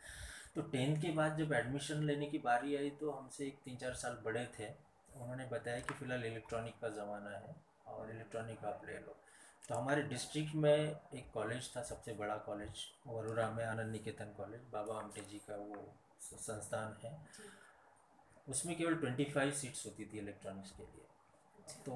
तो 0.56 0.62
टेंथ 0.64 1.02
के 1.02 1.12
बाद 1.12 1.38
जब 1.38 1.54
एडमिशन 1.54 2.04
लेने 2.04 2.26
की 2.26 2.38
बारी 2.40 2.76
आई 2.76 2.90
तो 3.00 3.12
हमसे 3.12 3.46
एक 3.48 3.60
तीन 3.66 3.78
चार 3.78 3.94
साल 3.96 4.18
बड़े 4.26 4.46
थे। 4.60 4.68
उन्होंने 5.16 5.46
बताया 5.48 5.80
कि 5.80 5.94
फ़िलहाल 5.94 6.26
इलेक्ट्रॉनिक 6.26 6.80
का 6.82 6.90
ज़माना 6.92 7.38
है 7.38 7.56
और 7.88 8.10
इलेक्ट्रॉनिक 8.12 8.66
आप 8.66 8.82
ले 8.88 8.94
लो। 8.96 9.16
तो 9.68 9.76
हमारे 9.76 10.02
डिस्ट्रिक्ट 10.04 10.56
में 10.56 10.72
एक 10.72 11.30
कॉलेज 11.34 11.70
था, 11.76 11.82
सबसे 11.84 12.14
बड़ा 12.16 12.36
कॉलेज 12.46 12.86
वरुरा 13.08 13.50
में, 13.52 13.64
आनंद 13.66 13.92
निकेतन 13.92 14.34
कॉलेज। 14.38 14.62
बाबा 14.74 15.00
आमटे 15.00 15.22
जी 15.22 15.38
का 15.48 15.56
वो 15.56 15.86
संस्थान 16.22 17.08
है। 17.08 17.26
उसमें 18.50 18.78
केवल 18.78 18.96
ट्वेंटी 18.96 19.24
फाइव 19.26 19.52
सीट्स 19.52 19.86
होती 19.86 20.06
थी 20.06 20.18
इलेक्ट्रॉनिक्स 20.18 20.72
के 20.72 20.84
लिए। 20.84 21.06
तो 21.86 21.92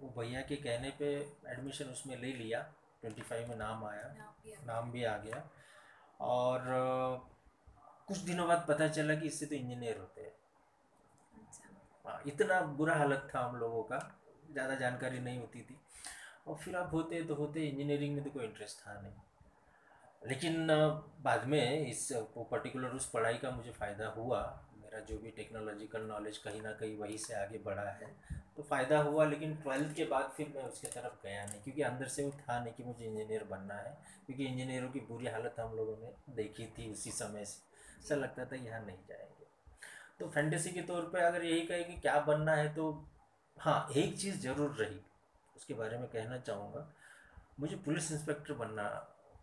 वो 0.00 0.22
भैया 0.22 0.42
के 0.42 0.56
कहने 0.56 0.90
पे 0.90 1.32
एडमिशन 1.46 1.84
उसमें 1.84 2.16
ले 2.16 2.32
लिया। 2.32 2.74
ट्वेंटी 3.00 3.22
फाइव 3.22 3.48
में 3.48 3.56
नाम 3.56 3.84
आया। 3.84 4.02
नाम 4.02 4.34
भी 4.44 4.52
आ- 4.52 4.62
नाम 4.64 4.92
भी 4.92 5.04
आ 5.04 5.18
गया। 5.18 5.50
और 6.20 6.62
कुछ 8.08 8.18
दिनों 8.18 8.48
बाद 8.48 8.66
पता 8.68 8.88
चला 8.88 9.14
कि 9.14 9.26
इससे 9.26 9.46
तो 9.46 9.54
इंजीनियर 9.54 9.98
होते 9.98 10.20
हैं। 10.20 10.30
अच्छा। 10.30 12.10
हाँ, 12.10 12.22
इतना 12.26 12.60
बुरा 12.60 12.96
हालत 12.96 13.28
था 13.34 13.40
हम 13.40 13.56
लोगों 13.56 13.82
का। 13.82 14.20
ज़्यादा 14.50 14.74
जानकारी 14.74 15.18
नहीं 15.18 15.38
होती 15.38 15.62
थी। 15.62 15.80
और 16.46 16.56
फिर 16.56 16.76
आप 16.76 16.92
होते 16.92 17.24
तो 17.24 17.34
होते 17.34 17.60
इंजीनियरिंग 17.66 18.14
में 18.14 18.24
तो 18.24 18.30
कोई 18.30 18.44
इंटरेस्ट 18.44 18.88
था 18.88 19.00
नहीं। 19.00 19.12
लेकिन 20.24 20.66
बाद 21.22 21.44
में 21.46 21.86
इस 21.86 22.08
पर्टिकुलर 22.12 22.88
उस 22.90 23.08
पढ़ाई 23.10 23.38
का 23.38 23.50
मुझे 23.50 23.70
फ़ायदा 23.70 24.06
हुआ। 24.08 24.40
मेरा 24.74 25.00
जो 25.00 25.18
भी 25.18 25.30
टेक्नोलॉजिकल 25.30 26.02
नॉलेज 26.02 26.38
कहीं 26.38 26.62
ना 26.62 26.72
कहीं 26.72 26.96
वहीं 26.98 27.16
से 27.18 27.34
आगे 27.34 27.58
बढ़ा 27.58 27.88
है। 27.92 28.06
तो 28.56 28.62
फ़ायदा 28.62 28.98
हुआ, 28.98 29.24
लेकिन 29.24 29.54
ट्वेल्थ 29.56 29.94
के 29.96 30.04
बाद 30.04 30.32
फिर 30.36 30.52
मैं 30.56 30.62
उसके 30.62 30.88
तरफ़ 30.88 31.22
गया 31.24 31.44
नहीं, 31.46 31.60
क्योंकि 31.62 31.82
अंदर 31.82 32.08
से 32.08 32.24
वो 32.24 32.30
था 32.40 32.58
नहीं 32.64 32.72
कि 32.74 32.84
मुझे 32.84 33.04
इंजीनियर 33.06 33.44
बनना 33.44 33.74
है, 33.74 33.96
क्योंकि 34.26 34.46
इंजीनियरों 34.46 34.88
की 34.90 35.00
बुरी 35.00 35.26
हालत 35.26 35.56
हम 35.60 35.76
लोगों 35.76 35.96
ने 35.96 36.12
देखी 36.34 36.66
थी 36.78 36.90
उसी 36.92 37.10
समय 37.12 37.44
से। 37.44 37.62
ऐसा 38.00 38.14
लगता 38.14 38.44
था 38.44 38.56
यहाँ 38.56 38.84
नहीं 38.86 38.98
जाएँगे। 39.08 39.46
तो 40.20 40.28
फैंटेसी 40.28 40.70
के 40.70 40.82
तौर 40.82 41.02
पर 41.02 41.22
अगर 41.22 41.44
यही 41.44 41.60
कहे 41.60 41.84
कि 41.84 41.96
क्या 41.96 42.18
बनना 42.20 42.52
है 42.52 42.74
तो 42.74 42.92
हाँ 43.56 43.88
एक 43.96 44.16
चीज़ 44.18 44.40
ज़रूर 44.40 44.70
रही। 44.70 45.00
उसके 45.56 45.74
बारे 45.74 45.98
में 45.98 46.06
कहना 46.08 46.38
चाहूँगा। 46.38 46.88
मुझे 47.60 47.76
पुलिस 47.76 48.10
इंस्पेक्टर 48.12 48.54
बनना 48.54 48.86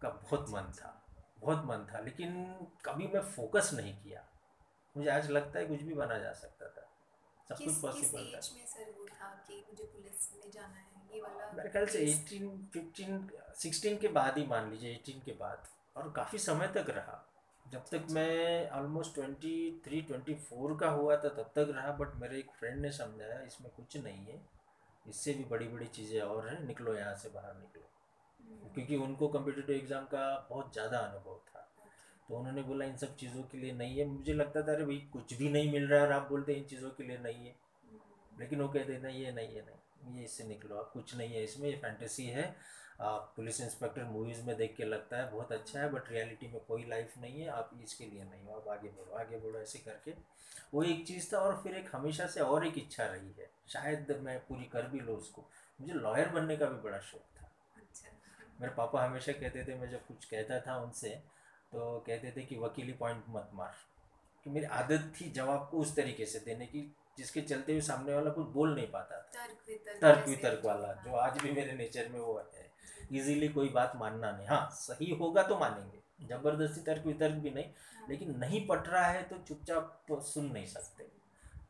का 0.01 0.09
बहुत 0.09 0.49
मन 0.49 0.71
था 0.71 0.97
बहुत 1.41 1.65
मन 1.65 1.85
था 1.93 1.99
लेकिन 1.99 2.33
कभी 2.85 3.07
मैं 3.07 3.21
फोकस 3.31 3.69
नहीं 3.73 3.93
किया। 4.03 4.23
मुझे 4.95 5.09
आज 5.09 5.29
लगता 5.31 5.59
है 5.59 5.65
कुछ 5.65 5.81
भी 5.81 5.93
बना 5.93 6.17
जा 6.17 6.31
सकता 6.33 6.67
था। 6.67 6.87
सब 7.49 7.55
कुछ 7.55 7.65
किस 7.65 7.77
पॉसिबल 7.77 8.25
था। 8.25 8.39
में 8.55 8.65
सर 8.65 8.91
वो 8.97 9.05
था 9.05 9.29
कि 9.47 9.65
मुझे 9.69 9.83
पुलिस 9.83 10.29
में 10.33 10.51
जाना 10.51 10.75
है? 10.75 11.15
ये 11.15 11.21
वाला 11.21 11.51
मेरे 11.51 11.69
ख्याल 11.69 11.85
से 11.85 12.05
phase? 12.05 12.19
एटीन 12.21 12.69
फिफ्टीन 12.73 13.29
सिक्सटीन 13.55 13.97
के 13.97 14.07
बाद 14.07 14.37
ही 14.37 14.45
मान 14.47 14.69
लीजिए 14.71 14.93
एटीन 14.93 15.21
के 15.25 15.31
बाद। 15.31 15.67
और 15.97 16.11
काफ़ी 16.11 16.37
समय 16.39 16.67
तक 16.67 16.89
रहा। 16.89 17.17
जब 17.65 17.85
तक 17.85 18.07
मैं 18.11 18.69
almost 18.69 19.13
twenty 19.15 19.81
three 19.85 20.01
twenty 20.01 20.33
four 20.35 20.77
का 20.77 20.89
हुआ 20.89 21.15
था 21.15 21.29
तब 21.29 21.51
तक 21.55 21.73
रहा 21.75 21.91
बट 21.91 22.15
मेरे 22.15 22.39
एक 22.39 22.51
फ्रेंड 22.51 22.81
ने 22.81 22.91
समझाया 22.91 23.41
इसमें 23.41 23.71
कुछ 23.71 23.97
नहीं 23.97 24.25
है। 24.25 24.41
इससे 25.07 25.33
भी 25.33 25.43
बड़ी 25.43 25.67
बड़ी 25.67 25.87
चीज़ें 25.87 26.21
और 26.21 26.47
हैं 26.49 26.59
निकलो 26.59 26.95
यहाँ 26.95 27.15
से 27.15 27.29
बाहर 27.29 27.55
निकलो। 27.55 27.90
क्योंकि 28.73 28.95
उनको 28.97 29.27
कम्पिटिटिव 29.27 29.75
एग्ज़ाम 29.75 30.05
का 30.05 30.47
बहुत 30.49 30.73
ज़्यादा 30.73 30.97
अनुभव 30.97 31.39
था। 31.47 31.67
तो 32.29 32.35
उन्होंने 32.35 32.61
बोला, 32.63 32.85
इन 32.85 32.95
सब 32.97 33.15
चीज़ों 33.15 33.43
के 33.43 33.57
लिए 33.57 33.71
नहीं 33.73 33.97
है। 33.97 34.05
मुझे 34.07 34.33
लगता 34.33 34.61
था, 34.61 34.73
अरे 34.73 34.85
भाई, 34.85 34.97
कुछ 35.13 35.33
भी 35.33 35.49
नहीं 35.49 35.71
मिल 35.71 35.87
रहा 35.87 35.99
है 35.99 36.05
और 36.07 36.13
आप 36.13 36.27
बोलते 36.29 36.51
हैं 36.51 36.59
इन 36.59 36.65
चीज़ों 36.65 36.89
के 36.89 37.03
लिए 37.03 37.17
नहीं 37.19 37.45
है। 37.45 37.55
लेकिन 38.31 38.61
वो 38.61 38.67
कहते 38.67 38.97
नहीं 38.99 39.23
ये 39.23 39.31
नहीं 39.31 39.55
है 39.55 39.61
नहीं, 39.61 40.17
ये 40.17 40.23
इससे 40.23 40.43
निकलो 40.43 40.75
आप 40.75 40.91
कुछ 40.93 41.15
नहीं 41.15 41.33
है 41.33 41.43
इसमें, 41.43 41.69
ये 41.69 41.75
फैंटेसी 41.77 42.25
है। 42.27 42.55
आप 43.01 43.31
पुलिस 43.35 43.59
इंस्पेक्टर 43.61 44.03
मूवीज़ 44.03 44.41
में 44.45 44.55
देख 44.57 44.75
के 44.77 44.85
लगता 44.85 45.17
है, 45.17 45.29
बहुत 45.31 45.51
अच्छा 45.51 45.79
है 45.79 45.89
बट 45.91 46.09
रियलिटी 46.11 46.47
में 46.47 46.59
कोई 46.67 46.85
लाइफ 46.89 47.17
नहीं 47.17 47.41
है, 47.41 47.47
आप 47.49 47.69
इसके 47.83 48.05
लिए 48.05 48.23
नहीं 48.23 48.45
हो 48.45 48.55
आप 48.55 48.67
आगे 48.69 48.89
बढ़ो 48.89 49.17
आगे 49.19 49.37
बढ़ो, 49.37 49.59
ऐसे 49.59 49.79
करके। 49.79 50.13
वो 50.73 50.83
एक 50.83 51.05
चीज़ 51.07 51.33
था 51.33 51.37
और 51.39 51.59
फिर 51.63 51.75
एक 51.75 51.89
हमेशा 51.93 52.27
से 52.27 52.41
और 52.41 52.65
एक 52.67 52.77
इच्छा 52.77 53.05
रही 53.05 53.33
है। 53.39 53.49
शायद 53.67 54.11
मैं 54.23 54.37
पूरी 54.47 54.65
कर 54.65 54.87
भी 54.87 54.99
लूँ 54.99 55.17
उसको। 55.17 55.47
मुझे 55.79 55.93
लॉयर 55.93 56.29
बनने 56.29 56.57
का 56.57 56.65
भी 56.65 56.81
बड़ा 56.81 56.99
शौक 57.01 57.30
मेरे 58.61 58.73
पापा 58.73 59.05
हमेशा 59.05 59.31
कहते 59.31 59.63
थे 59.63 59.75
मैं 59.75 59.89
जब 59.89 60.05
कुछ 60.07 60.25
कहता 60.25 60.59
था 60.59 60.77
उनसे 60.77 61.09
तो 61.71 61.99
कहते 62.07 62.33
थे 62.37 62.41
कि 62.41 62.57
वकीली 62.57 62.93
पॉइंट 62.93 63.23
मत 63.29 63.49
मार। 63.53 63.75
कि 64.45 64.49
मेरी 64.49 64.65
आदत 64.65 65.11
थी 65.21 65.29
जवाब 65.31 65.67
को 65.71 65.77
उस 65.77 65.95
तरीके 65.95 66.25
से 66.25 66.39
देने 66.39 66.65
की 66.65 66.81
जिसके 67.17 67.41
चलते 67.41 67.71
हुए 67.71 67.81
सामने 67.81 68.13
वाला 68.15 68.29
कुछ 68.29 68.47
बोल 68.47 68.75
नहीं 68.75 68.87
पाता 68.87 69.15
था। 69.15 69.45
तर्क 69.45 69.67
वितर्क 69.67 70.01
तर्क 70.01 70.27
वितर्क 70.27 70.65
वाला 70.65 70.91
जो 71.05 71.15
आज 71.15 71.37
भी 71.37 71.51
मेरे 71.51 71.73
नेचर 71.73 72.09
में 72.09 72.19
वो 72.19 72.37
है। 72.55 72.69
इजीली 73.11 73.47
कोई 73.47 73.69
बात 73.69 73.93
मानना 73.95 74.31
नहीं। 74.31 74.47
हाँ 74.47 74.69
सही 74.73 75.11
होगा 75.11 75.43
तो 75.43 75.57
मानेंगे। 75.59 76.27
ज़बरदस्ती 76.27 76.81
तर्क 76.81 77.05
वितर्क 77.05 77.35
भी 77.35 77.49
नहीं 77.49 77.65
हाँ, 77.65 78.07
लेकिन 78.09 78.37
नहीं 78.39 78.67
पट 78.67 78.87
रहा 78.87 79.05
है 79.05 79.23
तो 79.23 79.37
चुपचाप 79.37 80.03
तो 80.07 80.19
सुन 80.21 80.51
नहीं 80.51 80.65
सकते। 80.65 81.03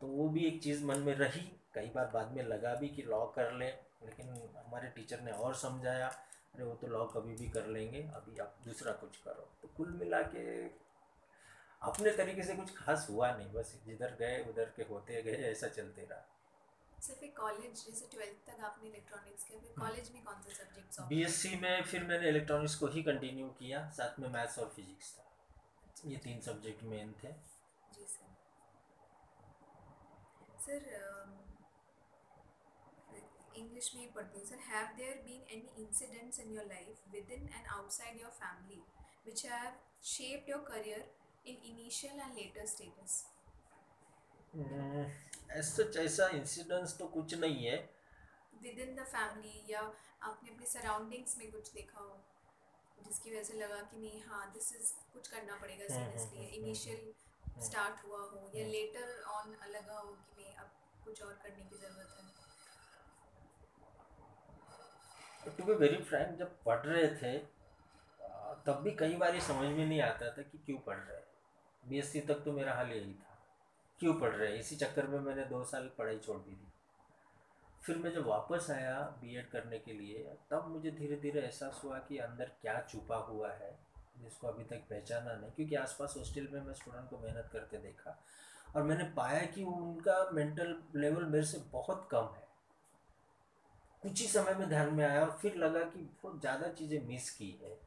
तो 0.01 0.07
वो 0.07 0.29
भी 0.29 0.45
एक 0.45 0.61
चीज़ 0.63 0.83
मन 0.85 0.99
में 0.99 1.15
रही। 1.15 1.41
कई 1.73 1.91
बार 1.95 2.11
बाद 2.13 2.31
में 2.31 2.43
लगा 2.43 2.75
भी 2.75 2.87
कि 2.87 3.01
लॉ 3.01 3.25
कर 3.25 3.51
लें 3.53 3.79
लेकिन 4.05 4.29
हमारे 4.57 4.87
टीचर 4.87 5.21
ने 5.21 5.31
और 5.31 5.55
समझाया। 5.55 6.11
अरे 6.55 6.63
वो 6.63 6.73
तो 6.75 6.87
लॉ 6.87 7.05
कभी 7.07 7.35
भी 7.35 7.49
कर 7.49 7.67
लेंगे 7.67 8.01
अभी 8.15 8.37
आप 8.39 8.57
दूसरा 8.65 8.91
कुछ 9.01 9.17
करो। 9.17 9.47
तो 9.61 9.67
कुल 9.77 9.91
मिला 9.99 10.21
के 10.33 10.43
अपने 11.81 12.11
तरीके 12.17 12.43
से 12.43 12.55
कुछ 12.55 12.75
खास 12.77 13.07
हुआ 13.09 13.31
नहीं 13.37 13.51
बस 13.53 13.73
जिधर 13.85 14.15
गए 14.19 14.43
उधर 14.49 14.73
के 14.75 14.83
होते 14.89 15.21
गए 15.23 15.37
ऐसा 15.51 15.67
चलते 15.69 16.05
रहा। 16.11 16.27
सर 16.97 17.13
फिर 17.19 17.33
कॉलेज 17.37 17.85
जैसे 17.85 18.07
ट्वेल्थ 18.11 18.45
तक 18.47 18.63
आपने 18.63 18.89
इलेक्ट्रॉनिक्स 18.89 19.43
किया 19.43 19.59
फिर 19.59 19.73
कॉलेज 19.79 20.11
में 20.13 20.23
कौन 20.23 20.41
से 20.41 20.53
सब्जेक्ट्स 20.55 20.99
बीएससी 21.09 21.55
में 21.61 21.83
फिर 21.83 22.03
मैंने 22.03 22.29
इलेक्ट्रॉनिक्स 22.29 22.75
को 22.75 22.87
ही 22.87 23.03
कंटिन्यू 23.03 23.47
किया 23.59 23.89
साथ 23.97 24.19
में 24.19 24.27
मैथ्स 24.29 24.59
और 24.59 24.69
फिजिक्स 24.75 25.15
था। 25.17 25.25
ये 26.05 26.17
तीन 26.17 26.39
सब्जेक्ट 26.41 26.83
मेन 26.91 27.13
थे। 27.23 27.31
जी 27.95 28.05
सर 28.07 28.29
सर 30.65 30.79
इंग्लिश 33.61 33.91
में 33.95 34.01
ही 34.01 34.07
पढ़ती 34.15 34.39
हूँ। 34.39 34.47
Sir 34.47 34.59
have 34.67 34.95
there 34.97 35.21
been 35.25 35.41
any 35.57 35.83
incidents 35.83 36.39
in 36.39 36.53
your 36.55 36.65
life 36.67 37.07
within 37.31 37.47
and 37.49 37.67
outside 37.67 38.19
your 38.21 38.31
family 38.39 38.81
which 39.25 39.45
have 39.45 39.79
shaped 40.13 40.49
your 40.49 40.63
career 40.69 41.09
in 41.45 41.61
initial 41.71 42.19
and 42.19 42.33
later 42.37 42.65
stages 42.75 43.23
ऐसा 45.59 45.83
ऐसा 46.01 46.27
इंसिडेंस 46.37 46.97
तो 46.99 47.05
कुछ 47.13 47.33
नहीं 47.35 47.65
है। 47.65 47.77
विद 48.61 48.79
इन 48.79 48.95
द 48.95 49.03
फैमिली 49.11 49.63
या 49.69 49.81
आपने 50.29 50.49
अपने 50.51 50.65
सराउंडिंग्स 50.71 51.37
में 51.37 51.51
कुछ 51.51 51.71
देखा 51.73 51.99
हो 51.99 52.19
जिसकी 52.97 53.31
वजह 53.31 53.43
से 53.43 53.53
लगा 53.59 53.79
कि 53.91 53.97
नहीं 53.97 54.21
हाँ 54.23 54.51
दिस 54.53 54.71
इज़ 54.75 54.91
कुछ 55.13 55.27
करना 55.27 55.55
पड़ेगा 55.61 55.85
हम्म, 55.85 56.03
सीरियसली 56.03 56.37
हम्म, 56.37 56.47
हम्म, 56.47 56.65
इनिशियल 56.65 57.63
स्टार्ट 57.67 58.03
हुआ 58.05 58.19
हो 58.19 58.37
या 58.55 58.63
हम्म। 58.63 58.71
लेटर 58.71 59.21
ऑन 59.37 59.55
लगा 59.75 59.97
हो 59.99 60.11
कि 60.11 60.43
नहीं 60.43 60.53
अब 60.55 60.69
कुछ 61.05 61.21
और 61.23 61.33
करने 61.43 61.63
की 61.69 61.77
ज़रूरत 61.77 62.17
है। 62.19 62.29
टू 65.47 65.63
बी 65.63 65.73
वेरी 65.73 65.97
फ्रैंक 65.97 66.37
जब 66.39 66.55
पढ़ 66.65 66.79
रहे 66.79 67.07
थे, 67.07 67.37
तब 68.65 68.81
भी 68.83 68.91
कई 68.91 69.15
बार 69.15 69.35
ये 69.35 69.41
समझ 69.41 69.67
में 69.67 69.85
नहीं 69.85 70.01
आता 70.01 70.29
था 70.31 70.41
कि 70.41 70.57
क्यों 70.57 70.77
पढ़ 70.77 70.97
रहे 70.97 71.17
हैं। 71.17 71.89
बीएससी 71.89 72.19
तक 72.19 72.43
तो 72.45 72.51
मेरा 72.51 72.73
हाल 72.73 72.91
यही 72.91 73.13
था। 73.13 73.37
क्यों 73.99 74.13
पढ़ 74.13 74.35
रहे 74.35 74.57
इसी 74.57 74.75
चक्कर 74.75 75.07
में 75.07 75.19
मैंने 75.19 75.45
दो 75.45 75.63
साल 75.63 75.89
पढ़ाई 75.97 76.17
छोड़ 76.17 76.37
दी 76.37 76.51
थी। 76.51 76.67
फिर 77.85 77.97
मैं 77.97 78.11
जब 78.11 78.27
वापस 78.27 78.67
आया 78.71 78.99
बीएड 79.21 79.49
करने 79.49 79.79
के 79.79 79.93
लिए, 79.93 80.37
तब 80.51 80.67
मुझे 80.67 80.91
धीरे 80.91 81.15
धीरे 81.15 81.41
एहसास 81.41 81.81
हुआ 81.83 81.99
कि 81.99 82.17
अंदर 82.17 82.51
क्या 82.61 82.79
छुपा 82.89 83.15
हुआ 83.15 83.51
है, 83.51 83.71
जिसको 84.17 84.47
अभी 84.47 84.63
तक 84.63 84.83
पहचाना 84.89 85.33
नहीं, 85.33 85.51
क्योंकि 85.51 85.75
आसपास 85.75 86.13
हॉस्टल 86.17 86.47
में 86.51 86.61
मैं 86.61 86.73
स्टूडेंट 86.73 87.09
को 87.09 87.17
मेहनत 87.17 87.49
करते 87.53 87.77
देखा। 87.77 88.17
और 88.75 88.83
मैंने 88.83 89.03
पाया 89.03 89.45
कि 89.45 89.63
उनका 89.63 90.29
मेंटल 90.33 90.83
लेवल 90.95 91.25
मेरे 91.25 91.45
से 91.45 91.57
बहुत 91.71 92.07
कम 92.11 92.33
है। 92.35 92.50
कुछ 94.03 94.21
ही 94.21 94.27
समय 94.27 94.53
में 94.53 94.69
ध्यान 94.69 94.93
में 94.93 95.05
आया 95.05 95.21
और 95.21 95.37
फिर 95.41 95.55
लगा 95.55 95.79
कि 95.79 95.99
बहुत 96.23 96.39
ज़्यादा 96.41 96.67
चीज़ें 96.67 97.07
मिस 97.07 97.29
की 97.29 97.59
है 97.63 97.77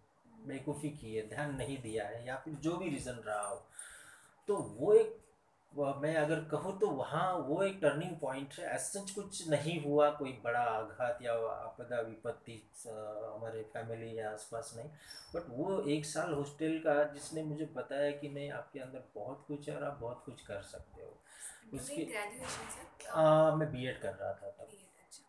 बेवकूफ़ी 0.47 0.91
की 0.91 1.15
है 1.15 1.29
ध्यान 1.29 1.55
नहीं 1.57 1.79
दिया 1.83 2.07
है 2.09 2.27
या 2.27 2.37
फिर 2.37 2.55
जो 2.55 2.77
भी 2.77 2.89
रीज़न 2.89 3.23
रहा 3.27 3.47
हो। 3.49 3.63
तो 4.49 4.57
वो 4.57 4.93
एक 4.95 5.21
मैं 5.73 6.15
अगर 6.17 6.41
कहूँ 6.45 6.79
तो 6.81 6.87
वहाँ 6.87 7.33
वो 7.39 7.63
एक 7.63 7.79
टर्निंग 7.83 8.17
पॉइंट 8.21 8.53
है। 8.59 8.75
एज 8.75 8.81
सच 8.81 9.11
कुछ 9.11 9.49
नहीं 9.49 9.85
हुआ 9.85 10.11
कोई 10.11 10.33
बड़ा 10.45 10.61
आघात 10.61 11.19
या 11.23 11.33
आपदा 11.35 12.01
विपत्ति 12.01 12.63
हमारे 12.87 13.63
फैमिली 13.63 14.19
या 14.19 14.31
आसपास 14.31 14.73
नहीं। 14.77 14.89
बट 15.35 15.49
वो 15.49 15.81
एक 15.81 16.07
साल 16.07 16.33
हॉस्टल 16.35 16.79
का 16.79 17.03
जिसने 17.05 17.43
मुझे 17.43 17.67
बताया 17.67 18.11
कि 18.11 18.29
नहीं 18.29 18.51
आपके 18.51 18.81
अंदर 18.81 19.05
बहुत 19.15 19.45
कुछ 19.49 19.69
है 19.69 19.77
और 19.77 19.85
आप 19.85 19.99
बहुत 20.01 20.23
कुछ 20.27 20.47
कर 20.47 20.63
सकते 20.63 21.03
हो। 21.03 21.17
उसके- 21.75 22.09
ग्रेजुएशन 22.09 22.47
सर 22.47 23.11
आ, 23.11 23.55
मैं 23.57 23.73
बीएड 23.73 24.01
कर 24.01 24.15
रहा 24.15 24.33
था 24.33 24.51
तब। 24.51 24.69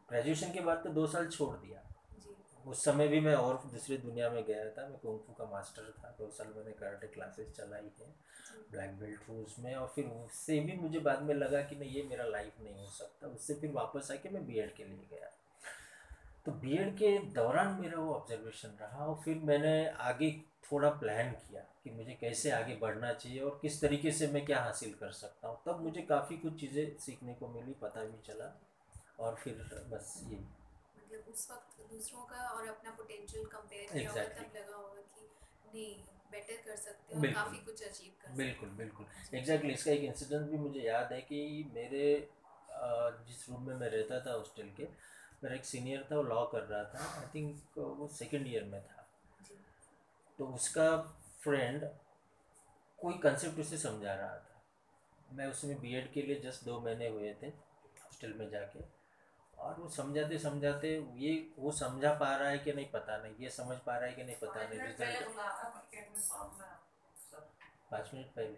ग्रेजुएशन 0.09 0.51
के 0.51 0.61
बाद 0.61 0.81
तो 0.83 0.89
दो 0.91 1.07
साल 1.07 1.27
छोड़ 1.27 1.55
दिया। 1.57 1.81
उस 2.65 2.83
समय 2.83 3.07
भी 3.07 3.19
मैं 3.19 3.33
और 3.35 3.61
दूसरी 3.71 3.97
दुनिया 3.97 4.29
में 4.29 4.43
गया 4.45 4.69
था 4.71 4.87
मैं 4.87 4.97
कुंफू 4.99 5.33
का 5.33 5.45
मास्टर 5.51 5.91
था 5.97 6.15
दो 6.19 6.29
साल 6.31 6.47
मैंने 6.55 6.71
कराटे 6.71 7.07
क्लासेस 7.07 7.51
चलाई 7.57 7.91
है 7.99 8.07
ब्लैक 8.71 8.95
बेल्ट 8.99 9.29
हूँ 9.29 9.43
उसमें 9.45 9.75
और 9.75 9.91
फिर 9.95 10.05
उससे 10.05 10.59
भी 10.59 10.77
मुझे 10.77 10.99
बाद 10.99 11.21
में 11.21 11.33
लगा 11.35 11.61
कि 11.61 11.75
नहीं 11.75 11.91
ये 11.91 12.03
मेरा 12.03 12.25
लाइफ 12.25 12.61
नहीं 12.63 12.75
हो 12.75 12.87
सकता। 12.91 13.27
उससे 13.27 13.53
फिर 13.53 13.71
वापस 13.71 14.11
आके 14.11 14.29
मैं 14.29 14.45
बीएड 14.47 14.73
के 14.75 14.83
लिए 14.83 15.07
गया। 15.11 15.29
तो 16.45 16.51
बीएड 16.51 16.93
के 16.97 17.17
दौरान 17.33 17.79
मेरा 17.81 17.99
वो 17.99 18.13
ऑब्जर्वेशन 18.13 18.77
रहा 18.81 19.05
और 19.05 19.21
फिर 19.23 19.37
मैंने 19.43 19.87
आगे 20.09 20.31
थोड़ा 20.71 20.89
प्लान 20.89 21.31
किया 21.31 21.61
कि 21.83 21.91
मुझे 21.91 22.17
कैसे 22.21 22.51
आगे 22.51 22.75
बढ़ना 22.75 23.13
चाहिए 23.13 23.41
और 23.41 23.57
किस 23.61 23.81
तरीके 23.81 24.11
से 24.11 24.27
मैं 24.27 24.45
क्या 24.45 24.61
हासिल 24.63 24.93
कर 24.99 25.11
सकता 25.13 25.47
हूँ। 25.47 25.57
तब 25.65 25.83
मुझे 25.83 26.01
काफ़ी 26.01 26.37
कुछ 26.37 26.59
चीज़ें 26.59 26.97
सीखने 26.99 27.33
को 27.33 27.47
मिली 27.47 27.75
पता 27.81 28.03
भी 28.03 28.21
चला। 28.27 28.55
और 29.19 29.35
फिर 29.35 29.53
बस 29.91 30.19
ये। 30.25 30.37
मतलब 30.37 31.33
उस 31.33 31.49
वक्त 31.51 31.81
दूसरों 31.91 32.23
का 32.25 32.47
और 32.49 32.67
अपना 32.67 32.91
पोटेंशियल 32.97 33.45
कंपेयर 33.47 33.91
किया 33.91 34.11
Exactly. 34.11 34.43
तब 34.43 34.57
लगा 34.57 34.75
होगा 34.75 35.01
कि 35.15 35.29
नहीं 35.73 35.95
बेटर 36.31 36.61
कर 36.65 36.75
सकते 36.77 37.15
हो। 37.15 37.21
काफ़ी 37.33 37.57
कुछ 37.65 37.83
अचीव 37.83 38.11
कर 38.11 38.27
सकते 38.27 38.37
बिल्कुल 38.37 38.69
बिल्कुल। 38.77 39.37
एग्जैक्टली 39.37 39.73
इसका 39.73 39.91
एक 39.91 40.03
इंसिडेंट 40.03 40.49
भी 40.51 40.57
मुझे 40.57 40.79
याद 40.81 41.13
है 41.13 41.21
कि 41.21 41.41
मेरे 41.73 42.05
जिस 43.27 43.49
रूम 43.49 43.61
में 43.67 43.75
मैं 43.75 43.89
रहता 43.89 44.19
था 44.25 44.31
हॉस्टल 44.33 44.69
के 44.77 44.83
मेरा 45.43 45.55
एक 45.55 45.65
सीनियर 45.65 46.07
था 46.11 46.15
वो 46.15 46.23
लॉ 46.23 46.45
कर 46.53 46.63
रहा 46.63 46.83
था 46.93 47.05
आई 47.19 47.27
थिंक 47.35 47.77
वो 47.77 48.07
सेकेंड 48.13 48.47
ईयर 48.47 48.63
में 48.63 48.81
था। 48.83 49.07
जी। 49.41 49.55
तो 50.39 50.47
उसका 50.55 50.89
फ्रेंड 51.41 51.85
कोई 52.99 53.17
कंसेप्ट 53.23 53.59
उसे 53.59 53.77
समझा 53.77 54.13
रहा 54.13 54.35
था। 54.37 54.61
मैं 55.31 55.47
उसमें 55.47 55.79
बीएड 55.81 56.11
के 56.13 56.21
लिए 56.21 56.39
जस्ट 56.41 56.65
दो 56.65 56.79
महीने 56.79 57.07
हुए 57.09 57.33
थे 57.41 57.47
हॉस्टल 57.47 58.33
में 58.33 58.49
जाके। 58.49 58.79
और 59.59 59.79
वो 59.79 59.89
समझाते 59.89 60.37
समझाते 60.39 60.89
ये 61.17 61.53
वो 61.59 61.71
समझा 61.71 62.13
पा 62.13 62.35
रहा 62.35 62.49
है 62.49 62.59
कि 62.59 62.73
नहीं 62.73 62.89
पता 62.91 63.17
नहीं 63.17 63.35
ये 63.39 63.49
समझ 63.49 63.77
पा 63.77 63.97
रहा 63.97 64.09
है 64.09 64.15
कि 64.15 64.23
नहीं 64.23 64.35
पता 64.35 64.67
नहीं 64.69 64.79
रिज़ल्ट 64.79 65.27
पाँच 67.91 68.11
मिनट 68.13 68.27
पहले। 68.27 68.57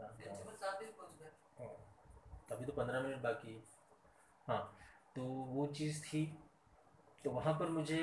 हाँ, 0.00 0.08
हाँ। 1.58 1.76
अभी 2.52 2.64
तो 2.64 2.72
पंद्रह 2.72 3.00
मिनट 3.00 3.22
बाकी 3.22 3.54
है। 3.54 3.62
हाँ 4.48 4.78
तो 5.16 5.22
वो 5.22 5.66
चीज़ 5.66 6.02
थी। 6.04 6.24
तो 7.24 7.30
वहाँ 7.30 7.54
पर 7.54 7.68
मुझे 7.68 8.02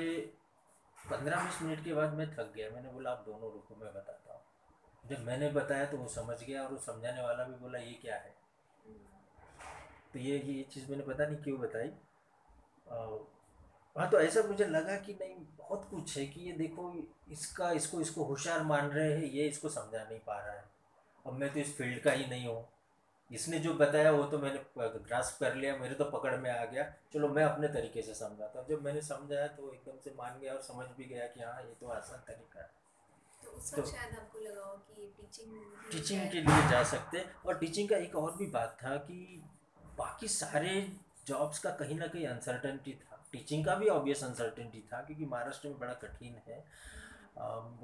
पंद्रह 1.10 1.44
बीस 1.44 1.62
मिनट 1.62 1.84
के 1.84 1.94
बाद 1.94 2.14
मैं 2.14 2.30
थक 2.36 2.52
गया। 2.56 2.70
मैंने 2.70 2.90
बोला 2.90 3.10
आप 3.10 3.22
दोनों 3.26 3.52
रुको 3.52 3.76
मैं 3.76 3.94
बताता 3.94 4.32
हूँ। 4.32 4.42
जब 5.04 5.24
मैंने 5.24 5.50
बताया 5.50 5.84
तो 5.86 5.96
वो 5.96 6.08
समझ 6.08 6.44
गया 6.44 6.62
और 6.62 6.72
वो 6.72 6.78
समझाने 6.78 7.22
वाला 7.22 7.44
भी 7.44 7.54
बोला 7.54 7.78
ये 7.78 7.92
क्या 7.92 8.16
है? 8.16 8.34
तो 10.12 10.18
ये 10.18 10.38
ये 10.38 10.62
चीज़ 10.62 10.90
मैंने 10.90 11.02
पता 11.02 11.26
नहीं 11.26 11.36
क्यों 11.36 11.60
बताई। 11.60 11.88
हाँ 13.96 14.08
तो 14.10 14.20
ऐसा 14.20 14.42
मुझे 14.42 14.64
लगा 14.64 14.96
कि 14.96 15.12
नहीं 15.12 15.34
बहुत 15.58 15.86
कुछ 15.90 16.16
है 16.18 16.26
कि 16.26 16.40
ये 16.40 16.52
देखो 16.52 16.92
इसका 17.32 17.70
इसको 17.72 18.00
इसको 18.00 18.24
होशियार 18.24 18.62
मान 18.62 18.88
रहे 18.90 19.12
हैं 19.12 19.24
ये 19.24 19.46
इसको 19.48 19.68
समझा 19.68 20.02
नहीं 20.04 20.18
पा 20.18 20.38
रहा 20.38 20.52
है। 20.52 20.64
अब 21.26 21.32
मैं 21.32 21.52
तो 21.52 21.60
इस 21.60 21.76
फ़ील्ड 21.76 22.02
का 22.02 22.12
ही 22.12 22.26
नहीं 22.26 22.46
हूँ। 22.46 22.64
इसने 23.30 23.58
जो 23.58 23.74
बताया 23.74 24.10
वो 24.10 24.24
तो 24.24 24.38
मैंने 24.38 24.60
ग्रास्प 24.78 25.38
कर 25.40 25.54
लिया 25.54 25.76
मेरे 25.76 25.94
तो 25.94 26.04
पकड़ 26.04 26.36
में 26.36 26.50
आ 26.50 26.64
गया। 26.64 26.84
चलो 27.12 27.28
मैं 27.28 27.44
अपने 27.44 27.68
तरीके 27.68 28.02
से 28.02 28.14
समझाता 28.14 28.58
हूँ। 28.58 28.68
जब 28.68 28.82
मैंने 28.84 29.02
समझाया 29.02 29.46
तो 29.46 29.72
एकदम 29.72 29.98
से 30.04 30.14
मान 30.18 30.38
गया 30.40 30.54
और 30.54 30.60
समझ 30.62 30.86
भी 30.98 31.04
गया 31.04 31.26
कि 31.26 31.42
हाँ 31.42 31.60
ये 31.62 31.74
तो 31.80 31.86
आसान 31.88 32.24
तरीका 32.26 32.60
है। 32.60 32.70
तो 33.44 33.50
तो, 33.50 33.86
शायद 33.86 34.14
आपको 34.14 34.38
लगा 34.38 34.62
हो 34.62 34.76
कि 34.76 35.12
टीचिंग 35.16 35.90
टीचिंग 35.92 36.30
के 36.30 36.40
लिए 36.40 36.68
जा 36.70 36.82
सकते 36.84 37.24
और 37.46 37.58
टीचिंग 37.58 37.88
का 37.88 37.96
एक 37.96 38.16
और 38.16 38.36
भी 38.36 38.46
बात 38.50 38.76
था 38.84 38.96
कि 38.96 39.42
बाकी 39.98 40.28
सारे 40.28 40.80
जॉब्स 41.26 41.58
का 41.58 41.70
कहीं 41.70 41.98
ना 41.98 42.06
कहीं 42.06 42.26
अनसर्टनटी 42.26 42.92
था। 42.92 43.13
टीचिंग 43.34 43.64
का 43.64 43.74
भी 43.74 43.88
ऑब्वियस 43.90 44.24
अनसर्टेनिटी 44.24 44.80
था, 44.92 45.02
क्योंकि 45.02 45.24
महाराष्ट्र 45.26 45.68
में 45.68 45.78
बड़ा 45.78 45.92
कठिन 46.02 46.34
है। 46.46 46.58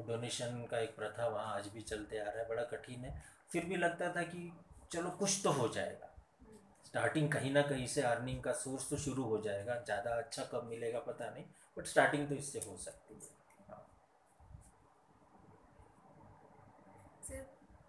डोनेशन 0.06 0.66
का 0.70 0.78
एक 0.80 0.94
प्रथा 0.96 1.26
वहाँ 1.28 1.54
आज 1.54 1.68
भी 1.68 1.80
चलते 1.82 2.18
आ 2.18 2.24
रहा 2.24 2.38
है, 2.38 2.48
बड़ा 2.48 2.62
कठिन 2.68 3.04
है। 3.04 3.22
फिर 3.50 3.64
भी 3.64 3.76
लगता 3.78 4.12
था 4.16 4.22
कि 4.24 4.52
चलो 4.92 5.10
कुछ 5.18 5.40
तो 5.44 5.50
हो 5.52 5.68
जाएगा। 5.70 6.06
स्टार्टिंग 6.86 7.30
कहीं 7.32 7.50
ना 7.52 7.62
कहीं 7.64 7.86
से 7.86 8.02
अर्निंग 8.04 8.42
का 8.42 8.52
सोर्स 8.54 8.88
तो 8.90 8.96
शुरू 8.98 9.24
हो 9.24 9.40
जाएगा, 9.40 9.74
ज़्यादा 9.80 10.14
अच्छा 10.16 10.44
कब 10.52 10.64
मिलेगा 10.70 10.98
पता 11.00 11.30
नहीं 11.30 11.44
बट 11.76 11.86
स्टार्टिंग 11.86 12.28
तो 12.28 12.34
इससे 12.34 12.60
हो 12.60 12.76
सकती 12.78 13.14
है। 13.14 13.20
हाँ। 13.68 13.86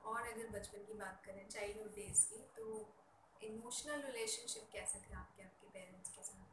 और 0.06 0.22
अगर 0.24 0.48
बचपन 0.50 0.86
की 0.88 0.94
बात 0.96 1.22
करें 1.26 1.48
चाइल्डहुड 1.50 1.94
डेज़ 1.96 2.26
की 2.26 2.42
तो 2.58 2.66
इमोशनल 3.42 4.02
रिलेशनशिप 4.04 4.70
कैसे 4.74 5.00
थे 5.00 5.14
आपके 5.16 5.44
आपके 5.44 5.68
पेरेंट्स 5.70 6.10
के 6.10 6.24
साथ? 6.24 6.51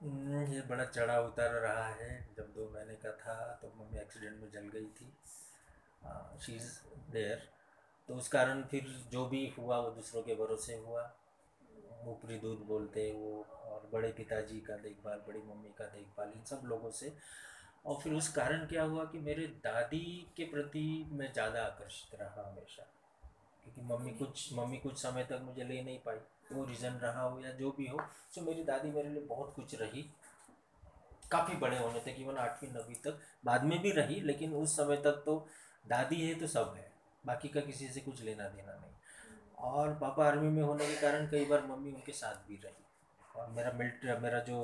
ये 0.00 0.60
बड़ा 0.68 0.84
चढ़ा 0.84 1.18
उतर 1.20 1.52
रहा 1.60 1.86
है। 1.90 2.10
जब 2.36 2.52
दो 2.54 2.68
महीने 2.74 2.94
का 2.96 3.10
था 3.12 3.34
तो 3.62 3.72
मम्मी 3.76 3.98
एक्सीडेंट 3.98 4.40
में 4.40 4.50
जल 4.50 4.68
गई 4.68 4.86
थी। 4.96 5.12
शी 6.42 6.54
इज़ 6.56 6.70
देयर 7.12 7.48
तो 8.08 8.14
उस 8.14 8.28
कारण 8.28 8.62
फिर 8.62 8.84
जो 9.12 9.24
भी 9.26 9.46
हुआ, 9.58 9.78
वो 9.78 9.90
दूसरों 9.90 10.22
के 10.22 10.34
भरोसे 10.34 10.76
हुआ। 10.76 11.02
ऊपरी 12.06 12.38
दूध 12.38 12.58
बोलते 12.66 13.10
वो, 13.12 13.42
और 13.66 13.88
बड़े 13.92 14.12
पिताजी 14.12 14.60
का 14.60 14.76
देखभाल, 14.76 15.18
बड़ी 15.28 15.40
मम्मी 15.40 15.72
का 15.78 15.84
देखभाल, 15.86 16.32
इन 16.36 16.44
सब 16.44 16.62
लोगों 16.64 16.90
से। 16.90 17.12
और 17.86 18.00
फिर 18.02 18.12
उस 18.12 18.28
कारण 18.28 18.66
क्या 18.66 18.82
हुआ 18.82 19.04
कि 19.04 19.18
मेरे 19.20 19.46
दादी 19.64 20.06
के 20.36 20.44
प्रति 20.44 20.86
मैं 21.12 21.32
ज़्यादा 21.32 21.64
आकर्षित 21.64 22.20
रहा 22.20 22.48
हमेशा। 22.50 22.86
क्योंकि 23.64 23.92
मम्मी 23.92 24.10
कुछ 24.18 24.52
मम्मी 24.52 24.78
कुछ 24.78 24.98
समय 24.98 25.24
तक 25.24 25.40
मुझे 25.42 25.64
ले 25.64 25.82
नहीं 25.82 25.98
पाई। 25.98 26.18
वो 26.52 26.64
रीज़न 26.64 26.98
रहा 27.02 27.22
हो 27.22 27.40
या 27.40 27.50
जो 27.50 27.70
भी 27.70 27.86
हो 27.86 28.00
सो 28.34 28.40
मेरी 28.40 28.62
दादी 28.62 28.90
मेरे 28.90 29.08
लिए 29.08 29.22
बहुत 29.22 29.52
कुछ 29.54 29.74
रही। 29.74 30.02
काफ़ी 31.30 31.56
बड़े 31.56 31.78
होने 31.78 32.00
तक 32.00 32.20
इवन 32.20 32.36
आठवीं, 32.36 32.70
नवीं 32.70 32.94
तक, 32.94 33.18
बाद 33.44 33.64
में 33.64 33.80
भी 33.82 33.90
रही, 33.90 34.20
लेकिन 34.20 34.54
उस 34.54 34.76
समय 34.76 34.96
तक 34.96 35.22
तो 35.26 35.46
दादी 35.84 36.20
है 36.26 36.34
तो 36.34 36.46
सब 36.46 36.74
है। 36.76 36.90
बाकी 37.24 37.48
का 37.48 37.60
किसी 37.60 37.88
से 37.88 38.00
कुछ 38.00 38.22
लेना 38.22 38.48
देना 38.48 38.72
नहीं। 38.72 38.94
और 39.58 39.94
पापा 39.94 40.26
आर्मी 40.26 40.48
में 40.48 40.62
होने 40.62 40.86
के 40.86 41.00
कारण 41.00 41.26
कई 41.26 41.44
बार 41.44 41.66
मम्मी 41.66 41.92
उनके 41.92 42.12
साथ 42.12 42.48
भी 42.48 42.60
रही। 42.64 42.84
और 43.36 43.50
मेरा 43.50 43.72
मिलिट्री 43.72 44.12
मेरा 44.18 44.38
जो 44.38 44.58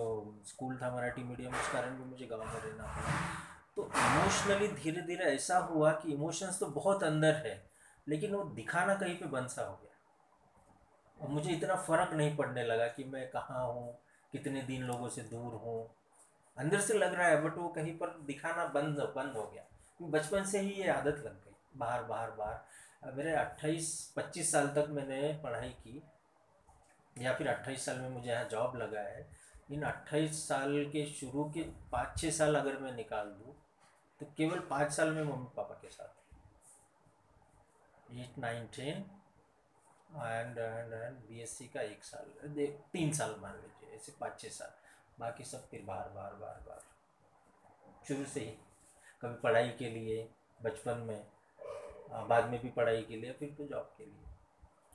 स्कूल 0.47 0.77
था 0.83 0.95
मराठी 0.97 1.23
मीडियम 1.23 1.55
उस 1.55 1.73
कारण 1.73 1.97
भी 1.97 2.05
मुझे 2.05 2.27
गाँव 2.27 2.45
में 2.45 2.61
रहना 2.61 2.85
पड़ा। 2.85 3.19
तो 3.77 3.85
इमोशनली 3.97 4.69
धीरे 4.69 5.03
धीरे 5.03 5.25
ऐसा 5.25 5.59
हुआ 5.59 5.93
कि 5.93 6.13
इमोशंस 6.13 6.59
तो 6.61 6.67
बहुत 6.67 7.03
अंदर 7.05 7.35
है, 7.47 7.55
लेकिन 8.07 8.35
वो 8.35 8.45
दिखाना 8.55 8.95
कहीं 8.95 9.17
पे 9.17 9.27
बंद 9.27 9.49
सा 9.49 9.63
हो 9.63 9.75
गया। 9.77 9.92
मुझे 11.23 11.51
इतना 11.51 11.75
फ़र्क 11.79 12.13
नहीं 12.15 12.37
पड़ने 12.37 12.65
लगा 12.65 12.87
कि 12.89 13.05
मैं 13.05 13.29
कहाँ 13.31 13.67
हूँ, 13.67 13.99
कितने 14.33 14.63
दिन 14.63 14.83
लोगों 14.83 15.09
से 15.09 15.23
दूर 15.25 15.55
हूँ। 15.57 15.89
अंदर 16.57 16.81
से 16.81 16.95
लग 16.95 17.15
रहा 17.15 17.27
है 17.27 17.43
बट 17.43 17.57
वो 17.59 17.69
कहीं 17.71 17.97
पर 17.99 18.19
दिखाना 18.27 18.65
बंद 18.75 18.99
बंद 19.17 19.37
हो 19.37 19.43
गया। 19.45 19.63
बचपन 20.11 20.45
से 20.45 20.61
ही 20.61 20.71
ये 20.73 20.89
आदत 20.91 21.23
लग 21.27 21.45
गई 21.45 21.79
बाहर 21.79 22.03
बाहर 22.05 22.31
बाहर 22.33 23.13
मेरे 23.13 23.33
अट्ठाईस, 23.35 24.13
पच्चीस 24.17 24.51
साल 24.53 24.67
तक 24.69 24.87
मैंने 24.91 25.33
पढ़ाई 25.45 25.69
की, 25.69 26.03
या 27.17 27.33
फिर 27.35 27.49
अट्ठाईस 27.49 27.85
साल 27.87 27.99
में 27.99 28.09
मुझे 28.11 28.31
यहाँ 28.31 28.45
जॉब 28.51 28.77
लगा 28.77 29.01
है। 29.01 29.27
इन 29.73 29.83
अट्ठाईस 29.85 30.49
साल 30.49 30.85
के 30.93 31.05
शुरू 31.09 31.45
के 31.51 31.63
पाँच 31.93 32.19
छः 32.19 32.31
साल 32.33 32.57
अगर 32.57 32.79
मैं 32.79 32.93
निकाल 32.93 33.27
दूँ 33.29 33.55
तो 34.21 34.27
केवल 34.37 34.59
पाँच 34.71 34.93
साल 34.93 35.11
में 35.11 35.23
मम्मी 35.23 35.47
पापा 35.57 35.75
के 35.75 35.89
साथ। 35.91 36.21
Eight 38.15 38.39
nine 38.39 38.67
ten 38.77 39.05
and 40.15 40.59
and 40.59 40.93
and 40.93 41.17
B 41.29 41.41
S 41.43 41.57
C 41.59 41.67
का 41.75 41.83
एक 41.83 42.05
साल 42.05 42.27
तीन 42.93 43.13
साल 43.15 43.35
मान 43.43 43.55
लीजिए 43.57 43.95
ऐसे 43.97 44.13
पाँच 44.21 44.41
छः 44.41 44.49
साल। 44.51 44.73
बाकी 45.21 45.45
सब 45.45 45.69
फिर 45.69 45.83
बाहर 45.87 46.09
बाहर 46.11 46.35
बाहर 46.35 46.61
बाहर 46.67 46.81
शुरू 48.09 48.25
से 48.25 48.41
ही। 48.41 48.57
कभी 49.23 49.35
पढ़ाई 49.43 49.69
के 49.79 49.89
लिए 49.91 50.29
बचपन 50.59 50.99
में 51.09 51.27
बाद 52.29 52.49
में 52.51 52.61
भी 52.63 52.69
पढ़ाई 52.71 53.03
के 53.03 53.17
लिए 53.17 53.33
फिर 53.33 53.55
तो 53.59 53.67
जॉब 53.67 53.95
के 53.99 54.05
लिए। 54.05 54.21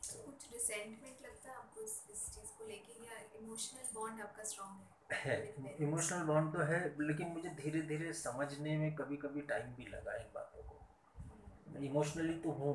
तो 0.03 0.23
कुछ 0.25 0.51
रिसेंटमेंट 0.53 1.21
लगता 1.25 1.49
है 1.49 1.55
आपको 1.57 1.81
इस, 1.81 1.95
चीज़ 2.35 2.51
को 2.57 2.65
लेके 2.67 3.05
या 3.05 3.19
इमोशनल 3.39 3.93
बॉन्ड 3.93 4.21
आपका 4.21 4.43
स्ट्रॉन्ग 4.43 5.13
है? 5.13 5.35
है 5.59 5.75
इमोशनल 5.79 6.23
बॉन्ड 6.25 6.53
तो 6.53 6.63
है 6.63 6.79
लेकिन 7.01 7.27
मुझे 7.27 7.49
धीरे 7.61 7.81
धीरे 7.87 8.13
समझने 8.21 8.77
में 8.77 8.93
कभी 8.95 9.17
कभी 9.17 9.41
टाइम 9.51 9.73
भी 9.75 9.85
लगा 9.89 10.15
इन 10.15 10.29
बातों 10.35 10.63
को। 10.63 11.83
इमोशनली। 11.85 12.33
तो 12.39 12.51
हूँ 12.51 12.73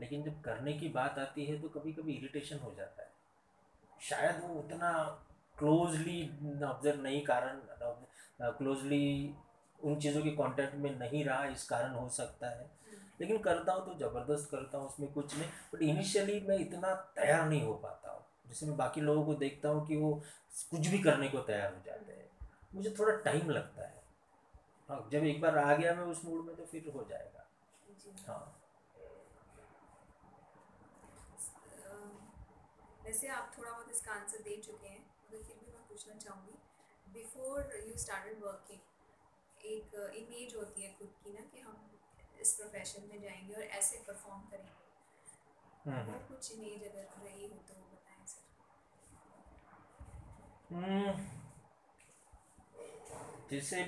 लेकिन 0.00 0.22
जब 0.22 0.40
करने 0.42 0.72
की 0.72 0.88
बात 0.88 1.18
आती 1.18 1.44
है 1.44 1.60
तो 1.62 1.68
कभी 1.68 1.92
कभी 1.92 2.12
इरिटेशन 2.12 2.58
हो 2.58 2.74
जाता 2.76 3.02
है। 3.02 3.10
शायद 4.00 4.40
वो 4.42 4.54
उतना 4.54 4.92
क्लोजली 5.56 6.22
ऑब्ज़र्व 6.64 7.00
नहीं 7.02 7.22
कारण 7.24 7.60
क्लोजली 8.58 9.34
उन 9.80 9.98
चीज़ों 10.00 10.22
के 10.22 10.30
कांटेक्ट 10.30 10.74
में 10.74 10.90
नहीं 10.98 11.24
रहा 11.24 11.44
इस 11.46 11.64
कारण 11.68 11.94
हो 11.94 12.08
सकता 12.08 12.50
है। 12.50 12.70
लेकिन 13.20 13.38
करता 13.38 13.72
हूँ 13.72 13.84
तो 13.86 13.94
ज़बरदस्त 13.98 14.50
करता 14.50 14.78
हूँ 14.78 14.88
उसमें 14.88 15.12
कुछ 15.12 15.36
नहीं। 15.36 15.48
बट 15.74 15.82
इनिशियली 15.82 16.40
मैं 16.40 16.58
इतना 16.58 16.94
तैयार 17.16 17.48
नहीं 17.48 17.62
हो 17.62 17.74
पाता 17.74 18.10
हूँ। 18.10 18.24
जैसे 18.48 18.66
मैं 18.66 18.76
बाकी 18.76 19.00
लोगों 19.00 19.24
को 19.24 19.34
देखता 19.34 19.68
हूँ 19.68 19.86
कि 19.86 19.96
वो 19.96 20.12
कुछ 20.70 20.86
भी 20.86 20.98
करने 20.98 21.28
को 21.28 21.38
तैयार 21.40 21.74
हो 21.74 21.80
जाते 21.86 22.12
हैं। 22.12 22.28
मुझे 22.74 22.94
थोड़ा 22.98 23.16
टाइम 23.22 23.50
लगता 23.50 23.82
है। 23.82 24.02
हाँ 24.88 25.08
जब 25.12 25.24
एक 25.24 25.40
बार 25.40 25.58
आ 25.58 25.74
गया 25.74 25.94
मैं 25.94 26.04
उस 26.04 26.24
मूड 26.24 26.46
में 26.46 26.54
तो 26.56 26.64
फिर 26.64 26.92
हो 26.94 27.06
जाएगा। 27.10 27.46
हाँ। 28.28 28.57
वैसे 33.08 33.28
आप 33.32 33.52
थोड़ा 33.52 33.70
बहुत 33.70 33.90
इसका 33.90 34.12
आंसर 34.12 34.42
दे 34.44 34.56
चुके 34.64 34.88
हैं 34.88 34.98
मगर 34.98 35.42
फिर 35.42 35.56
भी 35.58 35.70
मैं 35.72 35.84
पूछना 35.88 36.14
चाहूँगी 36.16 37.12
बिफोर 37.12 37.70
यू 37.78 37.94
स्टार्टेड 37.98 38.42
वर्किंग 38.42 39.64
एक 39.66 39.94
इमेज 40.16 40.56
होती 40.56 40.82
है 40.82 40.90
खुद 40.98 41.14
की 41.22 41.32
ना 41.32 41.44
कि 41.46 41.60
हम 41.60 41.78
इस 42.40 42.52
प्रोफेशन 42.54 43.08
में 43.12 43.22
जाएँगे 43.22 43.54
और 43.54 43.62
ऐसे 43.78 44.02
परफॉर्म 44.08 44.42
करेंगे 44.50 44.76
हम्म। 45.86 46.12
वो 46.12 46.18
कुछ 46.28 46.52
इमेज 46.52 46.84
अगर 46.84 47.08
रही 47.22 47.46
हो 47.46 47.56
तो 47.68 47.80
बताएँ 47.86 48.26
सर 48.26 48.44
हम्म। 50.74 51.12
जैसे 53.50 53.82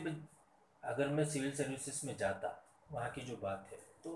अगर 0.83 1.09
मैं 1.11 1.31
सिविल 1.31 1.57
सर्विसेज़ 1.57 2.07
में 2.07 2.17
जाता 2.19 2.59
वहाँ 2.93 3.11
की 3.11 3.23
जो 3.23 3.37
बात 3.39 3.69
है 3.73 3.79
तो 4.05 4.13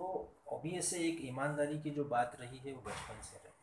ऑब्वियस 0.50 0.92
एक 1.00 1.24
ईमानदारी 1.24 1.78
की 1.80 1.90
जो 1.92 2.04
बात 2.10 2.40
रही 2.40 2.58
है 2.58 2.72
वो 2.72 2.80
बचपन 2.82 3.20
से 3.22 3.36
रही 3.38 3.53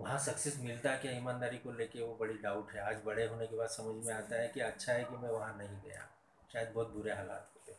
वहाँ 0.00 0.18
सक्सेस 0.18 0.56
मिलता 0.60 0.94
क्या 0.96 1.12
ईमानदारी 1.12 1.58
को 1.58 1.72
लेके? 1.72 2.02
वो 2.02 2.14
बड़ी 2.20 2.34
डाउट 2.34 2.70
है। 2.72 2.80
आज 2.82 3.02
बड़े 3.06 3.26
होने 3.26 3.46
के 3.46 3.56
बाद 3.56 3.68
समझ 3.68 4.04
में 4.06 4.12
आता 4.14 4.36
है 4.36 4.48
कि 4.48 4.60
अच्छा 4.60 4.92
है 4.92 5.04
कि 5.04 5.16
मैं 5.16 5.28
वहाँ 5.30 5.56
नहीं 5.58 5.80
गया। 5.82 6.06
शायद 6.52 6.72
बहुत 6.74 6.92
बुरे 6.92 7.12
हालात 7.12 7.50
होते 7.54 7.76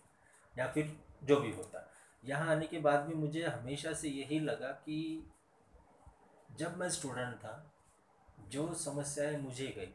या 0.55 0.67
फिर 0.67 0.91
जो 1.23 1.39
भी 1.39 1.51
होता। 1.51 1.87
यहाँ 2.23 2.49
आने 2.51 2.67
के 2.67 2.79
बाद 2.79 2.99
भी 2.99 3.13
मुझे 3.13 3.43
हमेशा 3.43 3.93
से 3.93 4.09
यही 4.09 4.39
लगा 4.39 4.71
कि 4.85 4.97
जब 6.51 6.77
मैं 6.77 6.89
स्टूडेंट 6.89 7.35
था, 7.35 7.53
जो 8.49 8.73
समस्याएँ 8.73 9.37
मुझे 9.37 9.67
गई, 9.67 9.93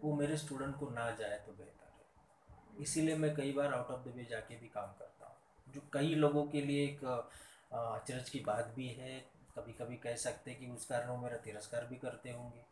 वो 0.00 0.14
मेरे 0.14 0.36
स्टूडेंट 0.36 0.76
को 0.76 0.90
ना 0.90 1.10
जाए 1.10 1.38
तो 1.38 1.52
बेहतर 1.52 1.92
है। 1.92 2.82
इसीलिए 2.82 3.16
मैं 3.16 3.34
कई 3.34 3.52
बार 3.52 3.74
आउट 3.74 3.90
ऑफ़ 3.90 4.08
द 4.08 4.12
वे 4.16 4.24
जाके 4.24 4.56
भी 4.56 4.68
काम 4.68 4.92
करता 4.92 5.26
हूँ। 5.26 5.72
जो 5.74 5.80
कई 5.92 6.14
लोगों 6.14 6.44
के 6.46 6.60
लिए 6.60 6.84
एक 6.84 7.04
अचरज 7.04 8.30
की 8.30 8.40
बात 8.40 8.72
भी 8.76 8.88
है 8.88 9.18
कभी 9.58 9.72
कभी 9.72 9.96
कह 9.96 10.16
सकते 10.16 10.50
हैं 10.50 10.60
कि 10.60 10.66
उस 10.66 10.86
कारण 10.86 11.16
मेरा 11.16 11.36
तिरस्कार 11.36 11.84
भी 11.84 11.96
करते 11.96 12.30
होंगे, 12.30 12.64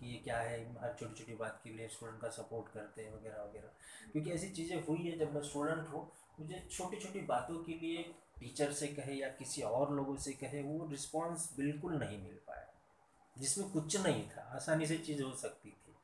कि 0.00 0.06
ये 0.06 0.18
क्या 0.18 0.38
है, 0.38 0.78
हर 0.80 0.96
छोटी 1.00 1.14
छोटी 1.14 1.34
बात 1.34 1.60
के 1.64 1.70
लिए 1.70 1.88
स्टूडेंट 1.88 2.20
का 2.20 2.28
सपोर्ट 2.28 2.72
करते 2.72 3.02
हैं 3.02 3.14
वगैरह 3.14 3.42
वगैरह। 3.42 3.68
क्योंकि 4.12 4.30
ऐसी 4.30 4.48
चीज़ें 4.48 4.86
हुई 4.86 4.98
है, 4.98 5.18
जब 5.18 5.34
मैं 5.34 5.42
स्टूडेंट 5.42 5.88
हूँ, 5.88 6.12
मुझे 6.40 6.68
छोटी 6.70 6.96
छोटी 6.96 7.20
बातों 7.20 7.64
के 7.64 7.72
लिए 7.72 8.02
टीचर 8.40 8.72
से 8.72 8.86
कहे 8.86 9.14
या 9.14 9.28
किसी 9.28 9.62
और 9.62 9.92
लोगों 9.92 10.16
से 10.16 10.32
कहे, 10.32 10.62
वो 10.62 10.88
रिस्पॉन्स 10.90 11.56
बिल्कुल 11.56 11.92
नहीं 11.94 12.22
मिल 12.22 12.38
पाया। 12.46 12.74
जिसमें 13.38 13.70
कुछ 13.70 13.96
नहीं 13.96 14.28
था, 14.28 14.40
आसानी 14.40 14.86
से 14.86 14.98
चीज़ 14.98 15.22
हो 15.22 15.36
सकती 15.36 15.70
थी। 15.70 15.94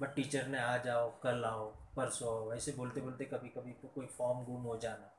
बट 0.00 0.14
टीचर 0.14 0.46
ने 0.46 0.58
आ 0.58 0.78
जाओ 0.78 1.20
कल 1.20 1.44
आओ, 1.44 1.70
परसों 1.96 2.28
आओ, 2.28 2.52
ऐसे 2.52 2.72
बोलते 2.72 3.00
बोलते 3.00 3.24
कभी 3.24 3.48
कभी 3.48 3.72
तो 3.72 3.88
कोई 3.88 4.06
फॉर्म 4.06 4.44
गुम 4.44 4.62
हो 4.62 4.76
जाना। 4.76 5.14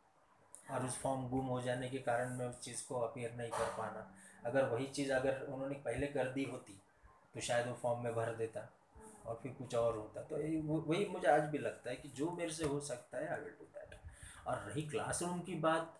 और 0.76 0.86
उस 0.86 0.98
फॉर्म 0.98 1.30
गुम 1.30 1.45
हो 1.45 1.62
जाने 1.62 1.89
के 1.89 1.98
कारण 1.98 2.30
मैं 2.30 2.45
उस 2.45 2.62
चीज़ 2.62 2.88
को 2.88 2.95
अपेयर 2.95 3.34
नहीं 3.34 3.52
कर 3.52 3.76
पाना। 3.78 4.15
अगर 4.45 4.65
वही 4.65 4.86
चीज़ 4.88 5.12
अगर 5.12 5.41
उन्होंने 5.43 5.75
पहले 5.86 6.08
कर 6.08 6.32
दी 6.32 6.43
होती 6.43 6.80
तो 7.36 7.41
शायद 7.41 7.67
वो 7.67 7.73
फॉर्म 7.73 8.04
में 8.04 8.13
भर 8.15 8.36
देता 8.36 8.67
और 9.25 9.39
फिर 9.43 9.52
कुछ 9.52 9.75
और 9.75 9.97
होता। 9.97 10.21
तो 10.21 10.36
वही 10.84 11.06
मुझे 11.06 11.28
आज 11.28 11.41
भी 11.41 11.58
लगता 11.58 11.89
है 11.89 11.95
कि 11.95 12.10
जो 12.10 12.32
मेरे 12.32 12.52
से 12.52 12.65
हो 12.65 12.80
सकता 12.80 13.17
है 13.17 13.28
आई 13.28 13.39
विल 13.39 13.54
डू 13.60 13.65
दैट 13.65 13.95
और 14.47 14.58
रही 14.67 14.82
क्लासरूम 14.82 15.39
की 15.39 15.56
बात, 15.56 15.99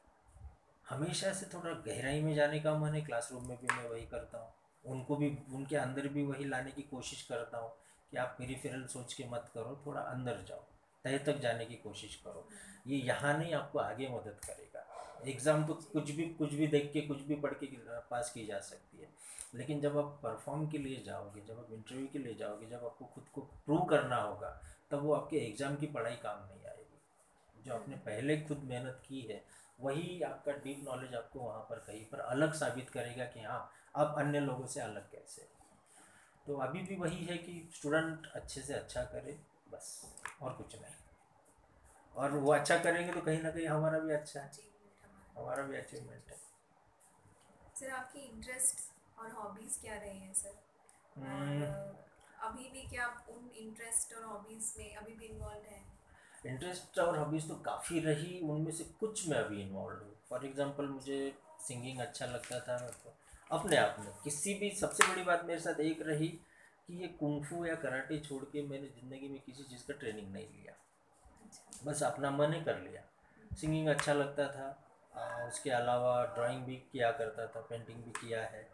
हमेशा 0.86 1.34
से 1.34 1.46
थोड़ा 1.54 1.72
गहराई 1.88 2.22
में 2.22 2.34
जाने 2.36 2.60
का 2.60 2.78
मन 2.78 2.94
है। 2.94 3.02
क्लासरूम 3.02 3.48
में 3.48 3.58
भी 3.58 3.68
मैं 3.68 3.90
वही 3.90 4.06
करता 4.06 4.38
हूँ। 4.38 4.54
उनको 4.84 5.16
भी, 5.16 5.28
उनके 5.54 5.76
अंदर 5.76 6.08
भी 6.08 6.24
वही 6.26 6.46
लाने 6.46 6.72
की 6.72 6.82
कोशिश 6.82 7.22
करता 7.22 7.58
हूँ 7.58 7.72
कि 8.12 8.18
आप 8.18 8.36
पेरीफेरल 8.40 8.86
सोच 8.86 9.14
के 9.14 9.24
मत 9.24 9.52
करो, 9.54 9.82
थोड़ा 9.86 10.02
अंदर 10.02 10.44
जाओ, 10.48 10.64
तय 11.06 11.18
तक 11.18 11.40
जाने 11.40 11.66
की 11.66 11.76
कोशिश 11.76 12.16
करो। 12.16 12.48
ये 12.88 12.98
यहाँ 12.98 13.38
नहीं 13.38 13.54
आपको 13.54 13.80
आगे 13.80 14.08
मदद 14.08 14.40
करेगा। 14.46 14.69
एग्ज़ाम 15.26 15.66
तो 15.66 15.74
कुछ 15.94 16.12
भी 16.12 16.26
कुछ 16.34 16.54
भी 16.54 16.68
देख 16.68 16.92
के, 16.94 17.02
कुछ 17.02 17.22
भी 17.22 17.36
पढ़ 17.36 17.54
के 17.54 17.68
पास 18.10 18.32
की 18.34 18.46
जा 18.46 18.60
सकती 18.60 18.98
है। 18.98 19.08
लेकिन 19.56 19.80
जब 19.82 19.98
आप 19.98 20.20
परफॉर्म 20.24 20.68
के 20.70 20.78
लिए 20.78 21.04
जाओगे, 21.04 21.42
जब 21.42 21.60
आप 21.60 21.72
इंटरव्यू 21.74 22.08
के 22.14 22.20
लिए 22.20 22.36
जाओगे, 22.36 22.66
जब 22.66 22.86
आपको 22.86 23.06
खुद 23.06 23.26
को 23.34 23.42
प्रूव 23.66 23.86
करना 23.86 24.16
होगा, 24.16 24.50
तब 24.92 25.04
वो 25.04 25.14
आपके 25.14 25.38
एग्ज़ाम 25.38 25.76
की 25.76 25.88
पढ़ाई 25.88 26.16
काम 26.16 26.44
नहीं 26.44 26.66
आएगी। 26.66 27.64
जो 27.66 27.74
आपने 27.74 27.96
पहले 27.96 28.38
खुद 28.42 28.64
मेहनत 28.64 29.02
की 29.08 29.22
है, 29.22 29.44
वही 29.80 30.22
आपका 30.22 30.52
डीप 30.54 30.84
नॉलेज 30.84 31.14
आपको 31.16 31.40
वहाँ 31.40 31.62
पर 31.70 31.84
कहीं 31.88 32.04
पर 32.06 32.20
अलग 32.20 32.54
साबित 32.54 32.90
करेगा 32.90 33.26
कि 33.26 33.40
हाँ 33.40 33.72
अब 33.96 34.16
अन्य 34.18 34.40
लोगों 34.40 34.66
से 34.66 34.82
अलग 34.82 35.12
कैसे? 35.12 35.48
तो 36.48 36.56
अभी 36.58 36.80
भी 36.80 36.96
वही 36.96 37.26
है 37.26 37.38
कि 37.38 37.70
स्टूडेंट 37.76 38.28
अच्छे 38.36 38.62
से 38.62 38.74
अच्छा 38.74 39.04
करे, 39.04 39.38
बस, 39.72 40.02
और 40.42 40.54
कुछ 40.54 40.76
नहीं। 40.76 40.94
और 42.16 42.32
वो 42.32 42.52
अच्छा 42.54 42.78
करेंगे 42.78 43.14
तो 43.14 43.22
कहीं 43.22 43.42
ना 43.42 43.50
कहीं 43.50 43.68
हमारा 43.68 44.00
भी 44.00 44.14
अच्छा 44.14 44.40
है। 44.40 44.68
हमारा 45.40 45.64
भी 45.64 45.78
अचीवमेंट 45.78 46.32
है। 46.32 46.38
सर 47.76 47.90
आपकी 47.92 48.20
इंटरेस्ट 48.22 49.20
और 49.20 49.32
हॉबीज़ 49.32 49.80
क्या 49.82 49.96
रहे 49.96 50.14
हैं 50.14 50.34
सर? 50.34 50.58
हम्म। 51.16 51.64
अभी 52.48 52.70
भी 52.70 52.82
क्या 52.90 53.06
आप 53.06 53.28
उन 53.30 53.50
इंटरेस्ट 53.58 54.14
और 54.16 54.24
हॉबीज़ 54.24 54.74
में 54.78 54.96
अभी 54.96 55.14
भी 55.14 55.26
इन्वॉल्व 55.26 55.64
हैं? 55.72 55.86
इंटरेस्ट 56.46 57.00
और 57.00 57.18
हॉबीज़ 57.18 57.48
तो 57.48 57.56
काफ़ी 57.66 58.00
रही 58.00 58.40
उनमें 58.50 58.72
से 58.72 58.84
कुछ 59.00 59.28
मैं 59.30 59.38
अभी 59.38 59.62
इन्वॉल्व 59.62 60.04
हूँ। 60.04 60.16
फॉर 60.30 60.46
एग्ज़ाम्पल 60.46 60.88
मुझे 60.88 61.18
सिंगिंग 61.62 62.00
अच्छा 62.00 62.26
लगता 62.26 62.60
था 62.60 62.78
मेरे 62.82 62.98
को 63.04 63.14
अपने 63.52 63.78
आप 63.78 63.96
में। 64.00 64.12
किसी 64.24 64.54
भी 64.54 64.70
सबसे 64.76 65.08
बड़ी 65.08 65.24
बात 65.24 65.44
मेरे 65.46 65.60
साथ 65.60 65.80
एक 65.80 66.02
रही 66.02 66.28
कि 66.28 67.02
ये 67.02 67.08
कुंफू 67.20 67.66
या 67.66 67.76
कराटे 67.76 68.20
छोड़ 68.20 68.44
के 68.44 68.62
मैंने 68.68 68.88
ज़िंदगी 68.90 69.28
में 69.28 69.40
किसी 69.42 69.64
चीज़ 69.64 69.86
का 69.88 69.94
ट्रेनिंग 69.94 70.32
नहीं 70.34 70.48
लिया। 70.48 70.74
बस 71.86 72.04
अपना 72.04 72.32
मन 72.32 72.54
ही 72.54 72.62
कर 72.64 72.80
लिया। 72.80 73.02
सिंगिंग 73.56 73.88
अच्छा 73.88 74.14
लगता 74.14 74.48
था 74.48 74.68
उसके 75.48 75.70
अलावा 75.72 76.24
ड्राइंग 76.36 76.64
भी 76.66 76.76
किया 76.92 77.12
करता 77.12 77.46
था 77.48 77.62
पेंटिंग 77.70 78.04
भी 78.04 78.12
किया 78.12 78.42
है। 78.44 78.68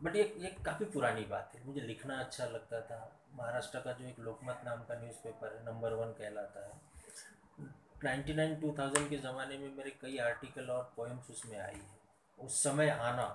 बट 0.00 0.16
ये 0.16 0.22
ये 0.38 0.48
काफ़ी 0.64 0.84
पुरानी 0.92 1.24
बात 1.24 1.52
है। 1.54 1.64
मुझे 1.66 1.80
लिखना 1.80 2.18
अच्छा 2.20 2.46
लगता 2.46 2.80
था। 2.80 2.98
महाराष्ट्र 3.34 3.80
का 3.80 3.92
जो 3.92 4.06
एक 4.06 4.18
लोकमत 4.20 4.62
नाम 4.64 4.82
का 4.84 4.94
न्यूज़पेपर 5.00 5.54
है 5.54 5.64
नंबर 5.66 5.92
वन 5.94 6.12
कहलाता 6.12 6.66
है। 6.66 7.68
नाइन्टी 8.04 8.34
नाइन 8.34 8.54
टू 8.60 8.74
थाउज़ेंड 8.78 9.08
के 9.10 9.16
ज़माने 9.18 9.58
में 9.58 9.76
मेरे 9.76 9.90
कई 10.00 10.16
आर्टिकल 10.20 10.70
और 10.70 10.92
पोएम्स 10.96 11.30
उसमें 11.30 11.58
आई 11.58 11.74
है। 11.74 12.00
उस 12.38 12.62
समय 12.62 12.88
आना 12.90 13.26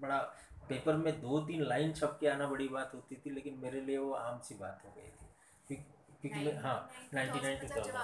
बड़ा 0.00 0.18
पेपर 0.68 0.96
में 0.96 1.20
दो 1.20 1.40
तीन 1.46 1.62
लाइन 1.64 1.92
छप 1.92 2.16
के 2.20 2.28
आना 2.28 2.46
बड़ी 2.46 2.68
बात 2.68 2.94
होती 2.94 3.16
थी 3.16 3.30
लेकिन 3.30 3.58
मेरे 3.62 3.80
लिए 3.80 3.98
वो 3.98 4.12
आम 4.14 4.40
सी 4.40 4.54
बात 4.54 4.82
हो 4.84 4.94
गई 4.96 5.10
थी। 5.10 5.76
क्योंकि 6.22 6.50
हाँ 6.56 6.90
नाइन्टी 7.14 7.40
नाइन 7.40 7.58
टू 7.60 7.68
थाउज़ेंड 7.68 7.96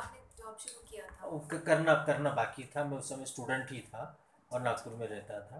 करना 1.58 1.94
करना 2.04 2.30
बाकी 2.30 2.64
था। 2.64 2.84
मैं 2.84 2.98
उस 2.98 3.08
समय 3.08 3.24
स्टूडेंट 3.24 3.70
ही 3.70 3.80
था 3.80 4.18
और 4.52 4.60
नागपुर 4.60 4.94
में 4.94 5.06
रहता 5.06 5.40
था। 5.40 5.58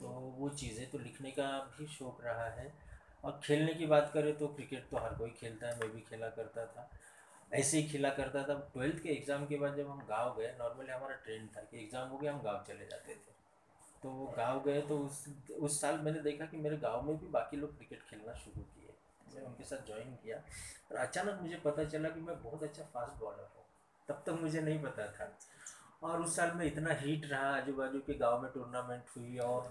तो 0.00 0.08
वो 0.38 0.48
चीज़ें 0.48 0.90
तो 0.90 0.98
लिखने 0.98 1.30
का 1.30 1.46
भी 1.78 1.86
शौक 1.86 2.20
रहा 2.24 2.44
है। 2.44 2.72
और 3.24 3.40
खेलने 3.44 3.74
की 3.74 3.86
बात 3.86 4.10
करें 4.14 4.36
तो 4.38 4.48
क्रिकेट 4.48 4.88
तो 4.90 4.96
हर 4.96 5.14
कोई 5.14 5.30
खेलता 5.30 5.66
है। 5.66 5.78
मैं 5.78 5.90
भी 5.92 6.00
खेला 6.00 6.28
करता 6.28 6.66
था। 6.66 6.90
ऐसे 7.52 7.78
ही 7.78 7.88
खेला 7.88 8.10
करता 8.10 8.42
था। 8.42 8.54
ट्वेल्थ 8.72 9.02
के 9.02 9.08
एग्ज़ाम 9.08 9.46
के 9.46 9.56
बाद 9.56 9.76
जब 9.76 9.90
हम 9.90 10.06
गाँव 10.08 10.36
गए 10.38 10.54
नॉर्मली 10.58 10.92
हमारा 10.92 11.14
ट्रेंड 11.14 11.48
था 11.56 11.60
कि 11.60 11.82
एग्ज़ाम 11.82 12.08
हो 12.08 12.18
गया 12.18 12.32
हम 12.32 12.42
गाँव 12.42 12.64
चले 12.68 12.86
जाते 12.86 13.14
थे। 13.14 13.38
तो 14.02 14.10
वो 14.10 14.26
गाँव 14.36 14.62
गए 14.62 14.82
तो 14.82 14.98
उस 14.98 15.24
उस 15.60 15.80
साल 15.80 15.98
मैंने 15.98 16.20
देखा 16.20 16.44
कि 16.44 16.56
मेरे 16.56 16.76
गाँव 16.76 17.02
में 17.02 17.18
भी 17.18 17.26
बाकी 17.26 17.56
लोग 17.56 17.76
क्रिकेट 17.76 18.02
खेलना 18.02 18.34
शुरू 18.34 18.62
किए। 18.62 18.94
मैं 19.34 19.42
उनके 19.42 19.64
साथ 19.64 19.86
ज्वाइन 19.86 20.14
किया। 20.14 20.36
और 20.90 20.96
अचानक 20.96 21.40
मुझे 21.42 21.56
पता 21.56 21.84
चला 21.84 22.08
कि 22.08 22.20
मैं 22.20 22.42
बहुत 22.42 22.62
अच्छा 22.62 22.84
फास्ट 22.84 23.20
बॉलर 23.20 23.48
हूँ। 23.56 23.59
तब 24.10 24.22
तक 24.26 24.40
मुझे 24.42 24.60
नहीं 24.60 24.82
पता 24.82 25.06
था। 25.08 25.30
और 26.02 26.22
उस 26.22 26.36
साल 26.36 26.52
में 26.56 26.64
इतना 26.66 26.94
हीट 26.94 27.26
रहा 27.26 27.54
आजू 27.56 27.72
बाजू 27.74 27.98
के 28.00 28.14
गाँव 28.18 28.42
में 28.42 28.50
टूर्नामेंट 28.52 29.02
हुई 29.16 29.38
और 29.38 29.70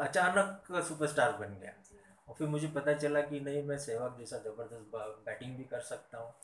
अचानक 0.00 0.80
सुपरस्टार 0.88 1.32
बन 1.36 1.54
गया। 1.60 1.72
और 2.28 2.34
फिर 2.34 2.48
मुझे 2.48 2.68
पता 2.68 2.92
चला 2.94 3.20
कि 3.20 3.40
नहीं, 3.40 3.62
मैं 3.62 3.78
सहवाग 3.78 4.18
जैसा 4.18 4.38
ज़बरदस्त 4.38 5.24
बैटिंग 5.26 5.56
भी 5.56 5.64
कर 5.64 5.80
सकता 5.80 6.18
हूँ। 6.18 6.34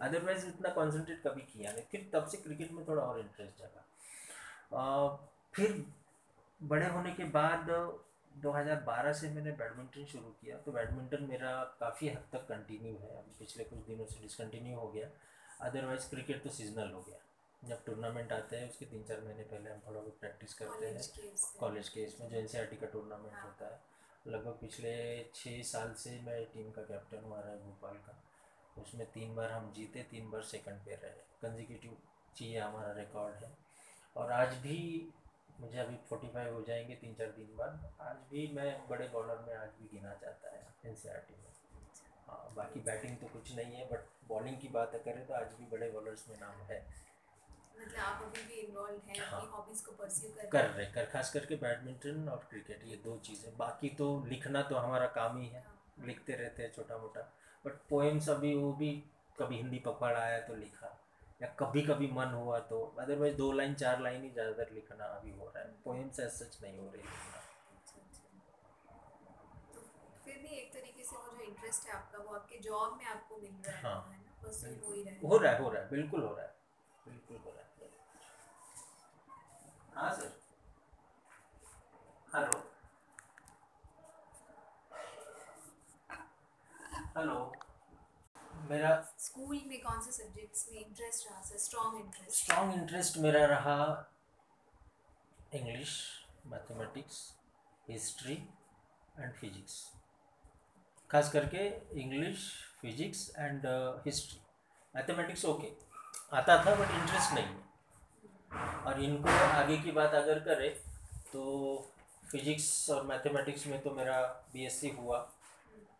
अदरवाइज़ 0.00 0.46
इतना 0.46 0.68
कॉन्सेंट्रेट 0.70 1.22
कभी 1.22 1.40
किया 1.42 1.72
नहीं। 1.72 1.84
फिर 1.90 2.10
तब 2.12 2.26
से 2.28 2.36
क्रिकेट 2.38 2.72
में 2.72 2.86
थोड़ा 2.88 3.02
और 3.02 3.20
इंटरेस्ट 3.20 3.58
जगा। 3.58 3.84
फिर 5.54 5.84
बड़े 6.60 6.88
होने 6.88 7.12
के 7.14 7.24
बाद 7.36 7.70
2012 8.34 9.12
से 9.12 9.30
मैंने 9.30 9.52
बैडमिंटन 9.52 10.04
शुरू 10.04 10.30
किया। 10.40 10.56
तो 10.56 10.72
बैडमिंटन 10.72 11.24
मेरा 11.30 11.52
काफ़ी 11.80 12.08
हद 12.08 12.24
तक 12.32 12.46
कंटिन्यू 12.48 12.92
है। 12.94 13.22
पिछले 13.38 13.64
कुछ 13.64 13.78
दिनों 13.86 14.06
से 14.06 14.20
डिसकंटिन्यू 14.22 14.76
हो 14.78 14.88
गया। 14.88 15.08
अदरवाइज़ 15.60 16.10
क्रिकेट 16.10 16.42
तो 16.42 16.50
सीजनल 16.50 16.90
हो 16.90 17.00
गया। 17.02 17.18
जब 17.64 17.84
टूर्नामेंट 17.84 18.32
आते 18.32 18.56
हैं 18.56 18.70
उसके 18.70 18.84
तीन 18.84 19.02
चार 19.02 19.20
महीने 19.20 19.42
पहले 19.42 19.70
हम 19.70 19.80
थोड़ा 19.86 20.00
बहुत 20.00 20.18
प्रैक्टिस 20.20 20.54
करते 20.54 20.86
हैं। 20.86 21.02
कॉलेज 21.60 21.88
के 21.88 22.00
इसमें 22.00 22.28
जो 22.28 22.36
एन 22.36 22.46
का 22.80 22.86
टूर्नामेंट 22.86 23.32
हाँ। 23.32 23.42
होता 23.42 23.66
है। 23.66 23.80
लगभग 24.26 24.52
पिछले 24.52 25.24
छः 25.34 25.62
साल 25.62 25.94
से 25.94 26.20
मैं 26.20 26.44
टीम 26.44 26.70
का 26.70 26.82
कैप्टन 26.82 27.24
हुआ 27.24 27.40
रहा 27.40 27.50
है 27.50 27.62
भोपाल 27.62 27.94
का। 27.94 28.24
उसमें 28.82 29.10
तीन 29.12 29.34
बार 29.34 29.52
हम 29.52 29.72
जीते 29.72 30.02
तीन 30.02 30.30
बार 30.30 30.42
सेकंड 30.42 30.84
पे 30.84 30.94
रहे। 30.94 31.12
कंजिक्यूटिव 31.42 31.96
चाहिए 32.36 32.58
हमारा 32.58 32.92
रिकॉर्ड 32.92 33.34
है। 33.34 33.56
और 34.16 34.32
आज 34.32 34.54
भी 34.54 35.12
मुझे 35.60 35.78
अभी 35.78 35.96
फोर्टी 35.96 36.28
फाइव 36.28 36.54
हो 36.54 36.62
जाएँगे 36.62 36.94
तीन 36.94 37.14
चार 37.14 37.26
दिन 37.26 37.56
बाद। 37.56 37.92
आज 38.00 38.16
भी 38.16 38.52
मैं 38.52 38.88
बड़े 38.88 39.08
बॉलर 39.08 39.38
में 39.38 39.56
आज 39.56 39.68
भी 39.68 39.88
गिना 39.92 40.14
जाता 40.14 40.50
है 40.50 40.74
एन 40.86 40.94
सी 40.94 41.08
आर 41.08 41.18
टी 41.18 41.34
में। 41.34 41.52
हाँ 42.26 42.54
बाकी 42.54 42.80
बैटिंग 42.80 43.16
तो 43.16 43.26
कुछ 43.26 43.56
नहीं 43.56 43.74
है 43.74 43.88
बट 43.88 44.06
बॉलिंग 44.28 44.56
की 44.60 44.68
बात 44.70 45.02
करें 45.04 45.26
तो 45.26 45.34
आज 45.34 45.52
भी 45.58 45.66
बड़े 45.72 45.90
बॉलर्स 45.90 46.28
में 46.28 46.36
नाम 46.40 46.60
है। 46.70 46.78
मतलब 47.76 48.00
आप 48.02 48.22
अभी 48.22 48.42
भी 48.44 48.60
इन्वॉल्व 48.60 49.08
हैं 49.08 49.18
हाँ, 49.22 49.40
हॉबीज 49.52 49.80
को 49.80 49.92
परस्यू 49.94 50.30
कर 50.32 50.46
कर 50.52 50.68
रहे 50.68 50.86
कर 50.92 51.04
खास 51.12 51.32
करके 51.32 51.56
बैडमिंटन 51.58 52.28
और 52.28 52.46
क्रिकेट 52.50 52.84
ये 52.86 52.96
दो 53.04 53.16
चीज़ें। 53.24 53.56
बाकी 53.58 53.88
तो 53.98 54.06
लिखना 54.28 54.62
तो 54.62 54.76
हमारा 54.76 55.06
काम 55.16 55.40
ही 55.40 55.48
है 55.48 55.62
हाँ। 55.62 56.06
लिखते 56.06 56.32
रहते 56.36 56.62
हैं 56.62 56.72
छोटा 56.72 56.98
मोटा 56.98 57.20
बट 57.64 57.72
पोएम्स 57.90 58.28
अभी 58.28 58.54
वो 58.54 58.72
भी 58.74 58.90
कभी 59.38 59.56
हिंदी 59.56 59.78
पकड़ 59.86 60.14
आया 60.16 60.40
तो 60.46 60.54
लिखा 60.56 60.94
या 61.42 61.48
कभी 61.58 61.82
कभी 61.84 62.06
मन 62.12 62.32
हुआ 62.34 62.58
तो। 62.70 62.80
अदरवाइज़ 63.00 63.36
दो 63.36 63.50
लाइन 63.52 63.74
चार 63.76 64.00
लाइन 64.02 64.22
ही 64.22 64.30
ज़्यादातर 64.30 64.72
लिखना 64.74 65.04
अभी 65.16 65.30
हो 65.30 65.46
रहा 65.46 65.62
है। 65.62 65.74
पोएम्स 65.84 66.20
एज 66.20 66.30
सच 66.32 66.58
नहीं 66.62 66.78
हो 66.78 66.86
रही 66.86 67.02
लिखना 67.02 67.42
तो 69.74 69.80
फिर 70.24 70.38
भी 70.38 70.56
एक 70.58 70.72
तरीके 70.72 71.04
से 71.04 71.16
वो 71.16 71.22
जो 71.28 71.44
इंटरेस्ट 71.58 71.86
है 71.88 71.92
आपका 71.92 72.18
वो 72.18 72.34
आपके 72.34 72.58
जॉब 72.64 72.96
में 72.98 73.04
आपको 73.12 73.36
मिल 73.36 73.54
रहा 73.66 73.76
है 73.76 73.82
हाँ। 73.82 74.00
है 74.10 74.18
ना? 74.18 74.86
हो 74.86 74.92
ही 74.92 75.02
रहा 75.02 75.12
है। 75.12 75.20
हो 75.28 75.36
रहा 75.38 75.52
है 75.52 75.62
हो 75.62 75.68
रहा 75.70 75.82
है 75.82 75.88
बिल्कुल 75.90 76.22
हो 76.22 76.34
रहा 76.34 76.44
है 76.44 76.54
बिल्कुल 77.06 77.36
हो 77.36 77.50
रहा 77.50 77.62
है। 77.62 77.66
हाँ 79.94 80.12
सर। 80.14 80.36
हेलो। 82.34 82.62
हेलो। 87.16 87.38
मेरा 88.70 88.90
स्कूल 89.18 89.60
में 89.66 89.80
कौन 89.82 90.00
से 90.02 90.12
सब्जेक्ट्स 90.12 90.66
में 90.72 90.78
इंटरेस्ट 90.78 91.28
रहा 91.30 91.40
sir 91.42 91.58
strong 91.58 92.00
interest 92.00 92.42
strong 92.44 92.74
interest 92.74 93.16
मेरा 93.18 93.44
रहा 93.46 93.78
English 95.54 95.98
mathematics 96.46 97.20
history 97.88 98.34
and 98.34 99.32
physics 99.34 99.84
खास 101.10 101.30
करके 101.32 101.66
English 102.00 102.50
physics 102.80 103.30
and 103.38 103.62
history 104.06 104.40
mathematics 104.94 105.44
okay 105.44 105.72
आता 106.36 106.56
था 106.64 106.74
बट 106.74 106.90
इंटरेस्ट 106.92 107.32
नहीं 107.34 107.46
है। 107.46 107.66
और 108.86 109.00
इनको 109.02 109.28
आगे 109.28 109.76
की 109.78 109.92
बात 109.92 110.14
अगर 110.14 110.38
करें 110.44 110.70
तो 111.32 111.42
फिजिक्स 112.30 112.68
और 112.90 113.02
मैथमेटिक्स 113.06 113.66
में 113.66 113.80
तो 113.82 113.90
मेरा 113.94 114.20
बीएससी 114.52 114.88
हुआ। 114.98 115.28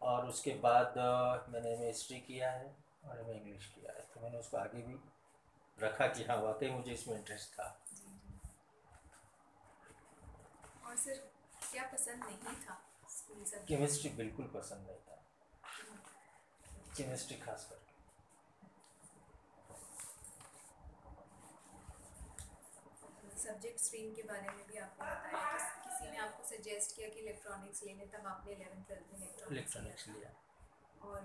और 0.02 0.26
उसके 0.26 0.50
बाद 0.62 0.94
मैंने 1.52 1.70
एम 1.70 1.82
हिस्ट्री 1.82 2.18
किया 2.26 2.50
है 2.50 2.74
और 3.04 3.20
एम 3.20 3.30
इंग्लिश 3.32 3.66
किया 3.66 3.92
है। 3.92 4.00
तो 4.14 4.20
मैंने 4.20 4.38
उसको 4.38 4.56
आगे 4.56 4.82
भी 4.82 4.98
रखा 5.78 6.06
कि 6.08 6.24
हाँ 6.24 6.36
वाकई 6.42 6.70
मुझे 6.70 6.92
इसमें 6.92 7.16
इंटरेस्ट 7.16 7.52
था। 7.54 7.66
और 10.86 10.96
सर, 10.96 11.14
क्या 11.72 11.82
पसंद 11.92 12.24
नहीं 12.24 12.54
था? 12.66 12.78
केमिस्ट्री 13.68 14.10
बिल्कुल 14.16 14.46
पसंद 14.54 14.86
नहीं 14.86 15.00
था। 15.08 15.16
केमिस्ट्री 16.96 17.36
खास 17.38 17.66
करके 17.70 17.86
सब्जेक्ट 23.38 23.80
स्ट्रीम 23.80 24.14
के 24.14 24.22
बारे 24.28 24.48
में 24.56 24.64
भी 24.68 24.78
आपको 24.78 25.04
बताया 25.04 25.58
कि 25.58 25.90
किसी 25.90 26.10
ने 26.10 26.16
आपको 26.18 26.42
सजेस्ट 26.46 26.96
किया 26.96 27.08
कि 27.08 27.20
इलेक्ट्रॉनिक्स 27.20 27.82
लेने 27.84 28.06
तब 28.14 28.26
आपने 28.26 28.52
इलेवन 28.52 28.82
ट्वेल्थ 28.88 29.12
में 29.12 29.18
इलेक्ट्रॉनिक्स 29.18 29.76
इलेक्ट्रॉनिक्स 29.76 30.08
लिया। 30.08 30.30
और 31.08 31.20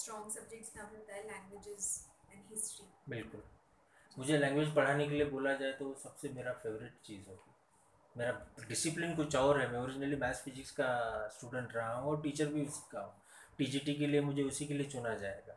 स्ट्रॉन्ग 0.00 0.30
सब्जेक्ट्स 0.32 0.76
में 0.76 0.82
आपने 0.84 0.98
बताया 0.98 1.22
लैंग्वेजेस 1.22 1.86
एंड 2.30 2.42
हिस्ट्री 2.50 2.86
बिल्कुल। 3.08 3.42
मुझे 4.16 4.38
लैंग्वेज 4.38 4.74
पढ़ाने 4.74 5.06
के 5.08 5.14
लिए 5.14 5.24
बोला 5.30 5.52
जाए 5.56 5.72
तो 5.78 5.94
सबसे 6.02 6.28
मेरा 6.38 6.52
फेवरेट 6.62 6.94
चीज़ 7.06 7.28
होगी 7.28 7.49
मेरा 8.16 8.64
डिसिप्लिन 8.68 9.14
कुछ 9.16 9.36
और 9.36 9.60
है 9.60 9.70
मैं 9.72 9.78
ओरिजिनली 9.78 10.16
मैथ्स 10.16 10.42
फिजिक्स 10.42 10.70
का 10.80 10.86
स्टूडेंट 11.28 11.74
रहा 11.76 11.92
हूँ 11.94 12.10
और 12.10 12.20
टीचर 12.22 12.46
भी 12.52 12.64
उसी 12.66 12.80
का 12.92 13.00
हूँ 13.00 13.12
टीजीटी 13.58 13.94
के 13.94 14.06
लिए 14.06 14.20
मुझे 14.20 14.42
उसी 14.42 14.66
के 14.66 14.74
लिए 14.74 14.86
चुना 14.90 15.14
जाएगा। 15.14 15.56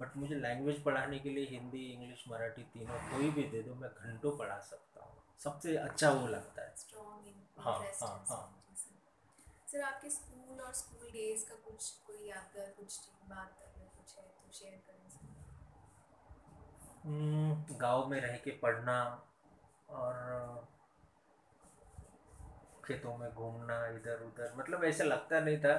बट 0.00 0.16
मुझे 0.16 0.34
लैंग्वेज 0.34 0.82
पढ़ाने 0.82 1.18
के 1.18 1.30
लिए 1.30 1.46
हिंदी 1.46 1.84
इंग्लिश 1.92 2.24
मराठी 2.28 2.62
तीनों 2.74 2.98
कोई 3.10 3.30
भी 3.30 3.42
दे 3.48 3.62
दो 3.62 3.74
मैं 3.74 3.90
घंटों 3.90 4.36
पढ़ा 4.36 4.58
सकता 4.60 5.04
हूँ। 5.04 5.22
सबसे 5.40 5.76
अच्छा 5.76 6.10
वो 6.10 6.26
लगता 6.26 6.62
है। 6.62 6.74
हाँ, 7.58 7.72
हाँ, 8.00 8.24
हाँ। 8.28 8.56
सर 9.72 9.80
आपके 9.82 10.10
स्कूल 10.10 10.60
और 10.60 10.72
स्कूल 10.74 11.10
डेज़ 11.12 11.44
का 11.48 11.54
कुछ 11.66 11.90
कोई 12.06 12.28
यादगार 12.28 12.72
कुछ 12.78 12.98
बात 13.28 13.58
अगर 13.66 13.84
कुछ 13.96 14.16
है 14.16 14.22
तो 14.22 14.52
शेयर 14.52 14.80
करें 14.86 14.98
हम्म, 17.04 17.76
गाँव 17.78 18.08
में 18.08 18.20
रह 18.20 18.36
के 18.36 18.50
पढ़ना 18.62 18.96
और 19.90 20.14
खेतों 22.90 23.16
में 23.16 23.30
घूमना 23.30 23.86
इधर 23.88 24.22
उधर 24.26 24.52
मतलब 24.56 24.84
ऐसा 24.84 25.04
लगता 25.04 25.40
नहीं 25.40 25.58
था। 25.58 25.74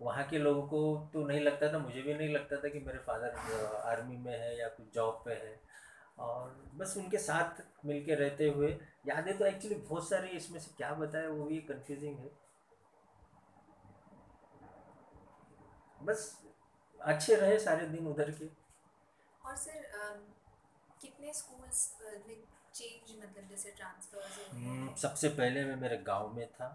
वहाँ 0.00 0.24
के 0.28 0.38
लोगों 0.38 0.62
को 0.68 1.10
तो 1.12 1.26
नहीं 1.26 1.40
लगता 1.40 1.72
था, 1.72 1.78
मुझे 1.78 2.02
भी 2.02 2.14
नहीं 2.14 2.28
लगता 2.28 2.56
था 2.56 2.68
कि 2.68 2.80
मेरे 2.80 2.98
फादर 2.98 3.34
आर्मी 3.84 4.16
में 4.16 4.32
है 4.32 4.58
या 4.58 4.68
कुछ 4.68 4.92
जॉब 4.94 5.22
पे 5.24 5.32
है। 5.36 5.60
और 6.18 6.50
बस 6.74 6.94
उनके 6.96 7.18
साथ 7.18 7.62
मिलके 7.86 8.14
रहते 8.14 8.48
हुए, 8.48 8.68
यादें 9.06 9.36
तो 9.38 9.44
एक्चुअली 9.46 9.76
बहुत 9.78 10.08
सारी 10.08 10.28
इसमें 10.36 10.58
से 10.60 10.70
क्या 10.76 10.92
बताए, 10.94 11.26
वो 11.26 11.44
भी 11.44 11.58
कंफ्यूजिंग 11.62 12.18
है। 12.18 12.30
बस 16.02 16.42
अच्छे 17.00 17.34
रहे 17.34 17.58
सारे 17.58 17.86
दिन 17.86 18.06
उधर 18.06 18.30
के। 18.30 18.46
और 19.44 19.56
सर 19.56 19.82
कितने 21.00 21.32
स्कूल्स 21.32 21.86
चेंज 22.78 23.16
मतलब 23.18 23.48
जैसे 23.50 23.70
ट्रांसफर्स 23.76 24.38
हो 24.38 24.44
हम्म, 24.52 24.94
सबसे 24.94 25.28
पहले 25.28 25.64
मैं 25.64 25.76
मेरे 25.76 25.96
गाँव 26.06 26.32
में 26.34 26.46
था 26.50 26.68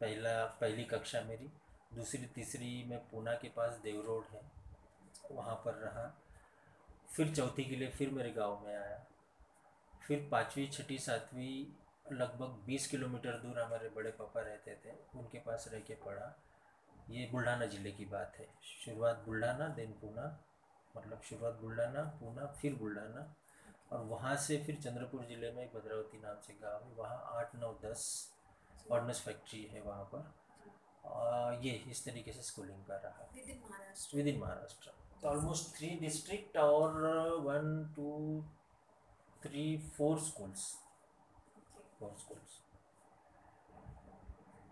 पहला 0.00 0.44
पहली 0.60 0.84
कक्षा 0.84 1.20
मेरी। 1.20 1.50
दूसरी 1.94 2.26
तीसरी 2.34 2.84
मैं 2.88 2.98
पूना 3.10 3.32
के 3.42 3.48
पास 3.56 3.78
देव 3.82 4.00
रोड 4.06 4.24
है 4.32 4.40
वहाँ 5.30 5.54
पर 5.64 5.74
रहा। 5.74 6.06
फिर 7.10 7.34
चौथी 7.34 7.64
के 7.64 7.76
लिए 7.76 7.88
फिर 7.90 8.10
मेरे 8.10 8.30
गाँव 8.30 8.64
में 8.66 8.74
आया। 8.76 8.98
फिर 10.06 10.28
पाँचवीं 10.32 10.68
छठी 10.70 10.98
सातवीं 10.98 12.14
लगभग 12.14 12.56
बीस 12.66 12.86
किलोमीटर 12.86 13.38
दूर 13.38 13.58
हमारे 13.58 13.88
बड़े 13.88 14.10
पापा 14.10 14.40
रहते 14.40 14.74
थे 14.84 14.96
उनके 15.18 15.38
पास 15.38 15.68
रह 15.72 15.80
के 15.80 15.94
पढ़ा। 16.04 16.34
ये 17.10 17.28
बुल्ढाना 17.32 17.66
ज़िले 17.66 17.90
की 17.92 18.04
बात 18.06 18.36
है। 18.38 18.48
शुरुआत 18.64 19.22
बुल्ढाना 19.26 19.68
देन 19.68 19.92
पूना 20.00 20.26
मतलब 20.96 21.20
शुरुआत 21.28 21.54
बुल्ढाना 21.60 22.02
पूना 22.20 22.46
फिर 22.60 22.74
बुल्ढाना। 22.74 23.34
और 23.94 24.04
वहाँ 24.06 24.36
से 24.44 24.56
फिर 24.64 24.76
चंद्रपुर 24.84 25.24
ज़िले 25.26 25.50
में 25.52 25.62
एक 25.64 25.74
भद्रावती 25.74 26.18
नाम 26.20 26.40
से 26.46 26.54
गाँव 26.62 26.84
है 26.84 26.94
वहाँ 26.96 27.18
आठ 27.38 27.54
नौ 27.56 27.72
दस 27.84 28.06
ऑर्डनेंस 28.92 29.20
फैक्ट्री 29.24 29.62
है 29.72 29.80
वहाँ 29.82 30.04
पर। 30.14 30.32
आ, 31.04 31.52
ये 31.62 31.72
इस 31.90 32.04
तरीके 32.04 32.32
से 32.32 32.42
स्कूलिंग 32.42 32.84
कर 32.86 33.00
रहा 33.04 33.28
with 33.34 33.48
in 33.50 33.60
Maharashtra. 33.62 34.16
With 34.16 34.28
in 34.28 34.40
Maharashtra. 34.40 34.92
तो 35.22 35.28
ऑलमोस्ट 35.28 35.76
थ्री 35.76 35.88
डिस्ट्रिक्ट 36.00 36.56
और 36.58 37.00
one 37.44 37.92
two 37.96 38.10
three 39.42 39.66
four 39.96 40.18
schools 40.20 40.66
four 41.98 42.14
schools 42.20 42.60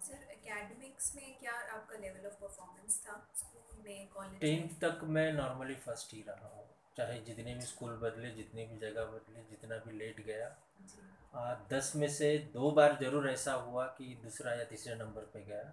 sir 0.06 0.30
academics 0.32 1.14
में 1.16 1.38
क्या 1.40 1.52
आपका 1.74 1.98
लेवल 1.98 2.26
ऑफ़ 2.26 2.40
परफॉर्मेंस 2.40 3.00
था? 3.06 3.14
स्कूल 3.37 3.82
में 3.85 4.08
कॉलेज 4.14 4.40
टेंथ 4.40 4.80
तक 4.80 5.04
मैं 5.16 5.32
नॉर्मली 5.32 5.74
फ़र्स्ट 5.87 6.14
ही 6.14 6.22
रहा 6.28 6.48
हूँ। 6.56 6.68
चाहे 6.96 7.18
जितने 7.20 7.55
भी 7.55 7.61
स्कूल 7.62 7.96
बदले 8.02 8.31
जितनी 8.31 8.64
भी 8.66 8.78
जगह 8.78 9.05
बदले 9.07 9.42
जितना 9.50 9.76
भी 9.76 9.98
लेट 9.98 10.20
गया। 10.26 10.46
आ, 11.35 11.55
दस 11.72 11.92
में 11.96 12.09
से 12.09 12.37
दो 12.55 12.70
बार 12.70 12.98
ज़रूर 13.00 13.31
ऐसा 13.31 13.52
हुआ 13.52 13.87
कि 13.98 14.14
दूसरा 14.22 14.55
या 14.55 14.64
तीसरे 14.64 14.94
नंबर 14.94 15.31
पे 15.35 15.44
गया। 15.44 15.72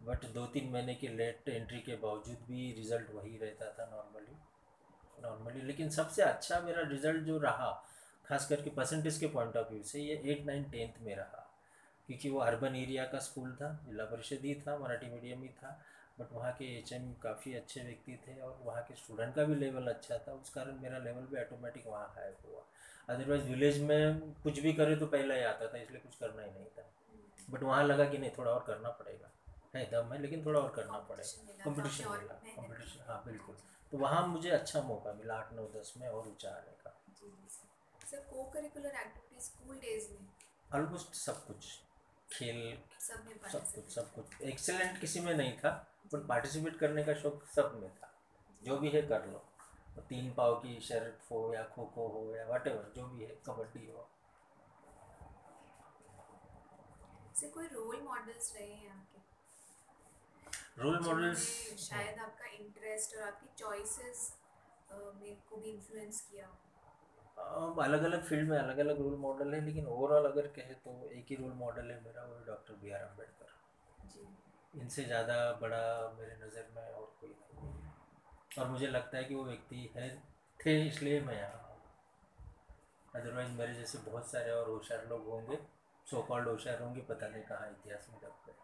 बट 0.00 0.24
दो 0.34 0.46
तीन 0.46 0.70
महीने 0.72 0.94
के 0.94 1.08
लेट 1.08 1.48
एंट्री 1.48 1.78
के 1.80 1.96
बावजूद 1.96 2.38
भी 2.46 2.72
रिज़ल्ट 2.72 3.10
वही 3.14 3.36
रहता 3.38 3.70
था 3.72 3.84
नॉर्मली। 3.90 4.36
नॉर्मली 5.22 5.62
लेकिन 5.62 5.90
सबसे 5.90 6.22
अच्छा 6.22 6.60
मेरा 6.60 6.82
रिज़ल्ट 6.88 7.22
जो 7.24 7.38
रहा 7.38 7.70
खास 8.24 8.46
करके 8.48 8.70
परसेंटेज 8.70 9.18
के 9.18 9.26
पॉइंट 9.26 9.56
ऑफ़ 9.56 9.72
व्यू 9.72 9.82
से 9.82 10.00
ये 10.00 10.20
एट 10.24 10.44
नाइन 10.46 10.64
टेंथ 10.70 11.00
में 11.02 11.14
रहा। 11.16 11.40
क्योंकि 12.08 12.30
वो 12.30 12.40
अर्बन 12.40 12.74
एरिया 12.76 13.04
का 13.04 13.18
स्कूल 13.18 13.52
था 13.52 13.68
जिला 13.86 14.04
परिषद 14.04 14.44
ही 14.44 14.54
था 14.60 14.76
मराठी 14.78 15.06
मीडियम 15.06 15.42
ही 15.42 15.48
था। 15.48 15.78
बट 16.20 16.32
वहाँ 16.32 16.52
के 16.52 16.78
एच 16.78 16.92
एम 16.92 17.12
काफ़ी 17.12 17.54
अच्छे 17.54 17.80
व्यक्ति 17.80 18.18
थे 18.28 18.40
और 18.40 18.58
वहाँ 18.62 18.82
के 18.82 18.94
स्टूडेंट 18.94 19.34
का 19.34 19.44
भी 19.44 19.54
लेवल 19.54 19.86
अच्छा 19.86 20.18
था। 20.18 20.32
उस 20.32 20.50
कारण 20.50 20.78
मेरा 20.80 20.98
लेवल 20.98 21.22
भी 21.22 21.40
ऑटोमेटिक 21.40 21.86
वहाँ 21.86 22.12
हाई 22.16 22.32
हुआ। 22.46 22.62
अदरवाइज़ 23.08 23.44
विलेज 23.44 23.80
में 23.82 24.32
कुछ 24.42 24.58
भी 24.58 24.72
करे 24.72 24.96
तो 24.96 25.06
पहला 25.06 25.34
ही 25.34 25.42
आता 25.42 25.66
था 25.66 25.78
इसलिए 25.78 26.00
कुछ 26.00 26.16
करना 26.16 26.42
ही 26.42 26.50
नहीं 26.50 26.66
था। 26.66 26.90
बट 27.50 27.62
वहाँ 27.62 27.84
लगा 27.84 28.04
कि 28.04 28.18
नहीं 28.18 28.30
थोड़ा 28.38 28.50
और 28.50 28.64
करना 28.66 28.88
पड़ेगा। 28.88 29.30
है 29.74 29.90
दम 29.90 30.12
है 30.12 30.20
लेकिन 30.22 30.44
थोड़ा 30.46 30.60
और 30.60 30.72
करना 30.76 30.98
पड़ेगा। 30.98 31.24
कंपटीशन 31.24 31.46
मिला, 31.46 31.64
कंपटीशन 31.64 32.04
तो 32.04 32.10
आपने 32.10 32.16
और 32.16 32.22
मिला 32.22 32.40
मेहनत 32.44 32.68
कंपटीशन 32.68 32.98
की। 32.98 33.04
हाँ 33.08 33.22
बिल्कुल। 33.26 33.56
तो 33.92 33.98
वहाँ 33.98 34.26
मुझे 34.26 34.50
अच्छा 34.50 34.82
मौका 34.82 35.12
मिला 35.12 35.34
आठ 35.34 35.52
नौ 35.52 35.62
दस 35.62 35.94
में 35.96 36.08
और 36.08 36.28
ऊँचा 36.28 36.48
आने 36.48 36.76
का। 36.84 37.00
जी 37.08 37.26
जी 37.26 37.48
sir. 37.48 38.06
Sir 38.06 38.16
cocurricular 38.44 38.86
activity 38.86 39.40
school 39.40 39.76
days 39.76 40.10
में? 40.10 40.28
ऑलमोस्ट 40.74 41.14
सब 41.14 41.46
कुछ। 41.46 41.80
खेल 42.32 42.78
सब 43.00 43.72
कुछ 43.74 43.94
सब 43.94 44.14
कुछ। 44.14 44.42
एक्सेलेंट 44.42 45.00
किसी 45.00 45.20
में 45.20 45.34
नहीं 45.34 45.52
था। 45.52 45.70
बट 46.04 46.26
पार्टिसिपेट 46.28 46.76
करने 46.78 47.04
का 47.04 47.14
शौक 47.14 47.44
सब 47.54 47.78
में 47.82 47.90
था। 47.90 48.10
जो 48.62 48.76
भी 48.78 48.90
है 48.90 49.02
कर 49.02 49.26
लो। 49.26 49.42
तीन 50.08 50.32
पाव 50.34 50.54
की 50.60 50.80
शर्ट 50.80 51.30
हो 51.30 51.52
या 51.54 51.62
खो 51.74 51.84
खो 51.94 52.06
हो 52.08 52.34
या 52.36 52.46
वट 52.48 52.68
जो 52.96 53.06
भी 53.08 53.24
है 53.24 53.36
कबड्डी 53.46 53.86
हो। 53.86 54.08
से 57.34 57.48
कोई 57.48 57.66
रोल 57.66 58.00
मॉडल्स 58.02 58.52
रहे 58.56 58.72
हैं 58.72 58.90
आपके 58.90 59.22
रोल 60.82 60.98
मॉडल्स 61.00 61.42
शायद 61.80 62.18
आपका 62.18 62.46
इंटरेस्ट 62.54 63.16
और 63.16 63.22
आपकी 63.22 63.48
चॉइसेस 63.58 64.32
में 64.92 65.36
को 65.50 65.56
भी 65.56 65.70
इन्फ्लुएंस 65.70 66.20
किया 66.30 66.46
हो। 66.46 66.54
अलग 67.82 68.02
अलग 68.04 68.22
फ़ील्ड 68.24 68.48
में 68.50 68.58
अलग 68.58 68.78
अलग 68.78 69.00
रोल 69.00 69.16
मॉडल 69.18 69.54
है 69.54 69.60
लेकिन 69.64 69.86
ओवरऑल 69.86 70.30
अगर 70.30 70.46
कहे 70.56 70.74
तो 70.84 70.92
एक 71.10 71.26
ही 71.30 71.36
रोल 71.36 71.52
मॉडल 71.62 71.90
है 71.90 72.00
मेरा 72.04 72.24
वो 72.24 72.38
doctor 72.46 72.74
B 72.74 72.90
R 72.90 73.00
Ambedkar 73.00 73.52
ji. 74.08 74.26
इनसे 74.74 75.04
ज़्यादा 75.04 75.36
बड़ा 75.60 75.82
मेरे 76.18 76.36
नज़र 76.36 76.68
में 76.76 76.82
और 76.82 77.06
कोई 77.20 77.30
नहीं 77.30 77.72
और 78.58 78.68
मुझे 78.70 78.86
लगता 78.86 79.16
है 79.18 79.24
कि 79.24 79.34
वो 79.34 79.44
व्यक्ति 79.44 79.90
है 79.96 80.08
थे 80.60 80.74
इसलिए 80.86 81.20
मैं 81.20 81.36
यहाँ 81.36 81.60
हूँ। 81.60 83.20
अदरवाइज़ 83.20 83.50
मेरे 83.52 83.74
जैसे 83.74 83.98
बहुत 84.10 84.30
सारे 84.30 84.50
और 84.50 84.68
होशियार 84.68 85.06
लोग 85.08 85.28
होंगे 85.28 85.58
सो 86.06 86.22
कॉल्ड 86.28 86.48
होशियार 86.48 86.82
होंगे 86.82 87.00
पता 87.10 87.28
नहीं 87.28 87.42
कहाँ 87.42 87.68
इतिहास 87.70 88.08
में 88.10 88.18
कब 88.20 88.34
गए 88.46 88.54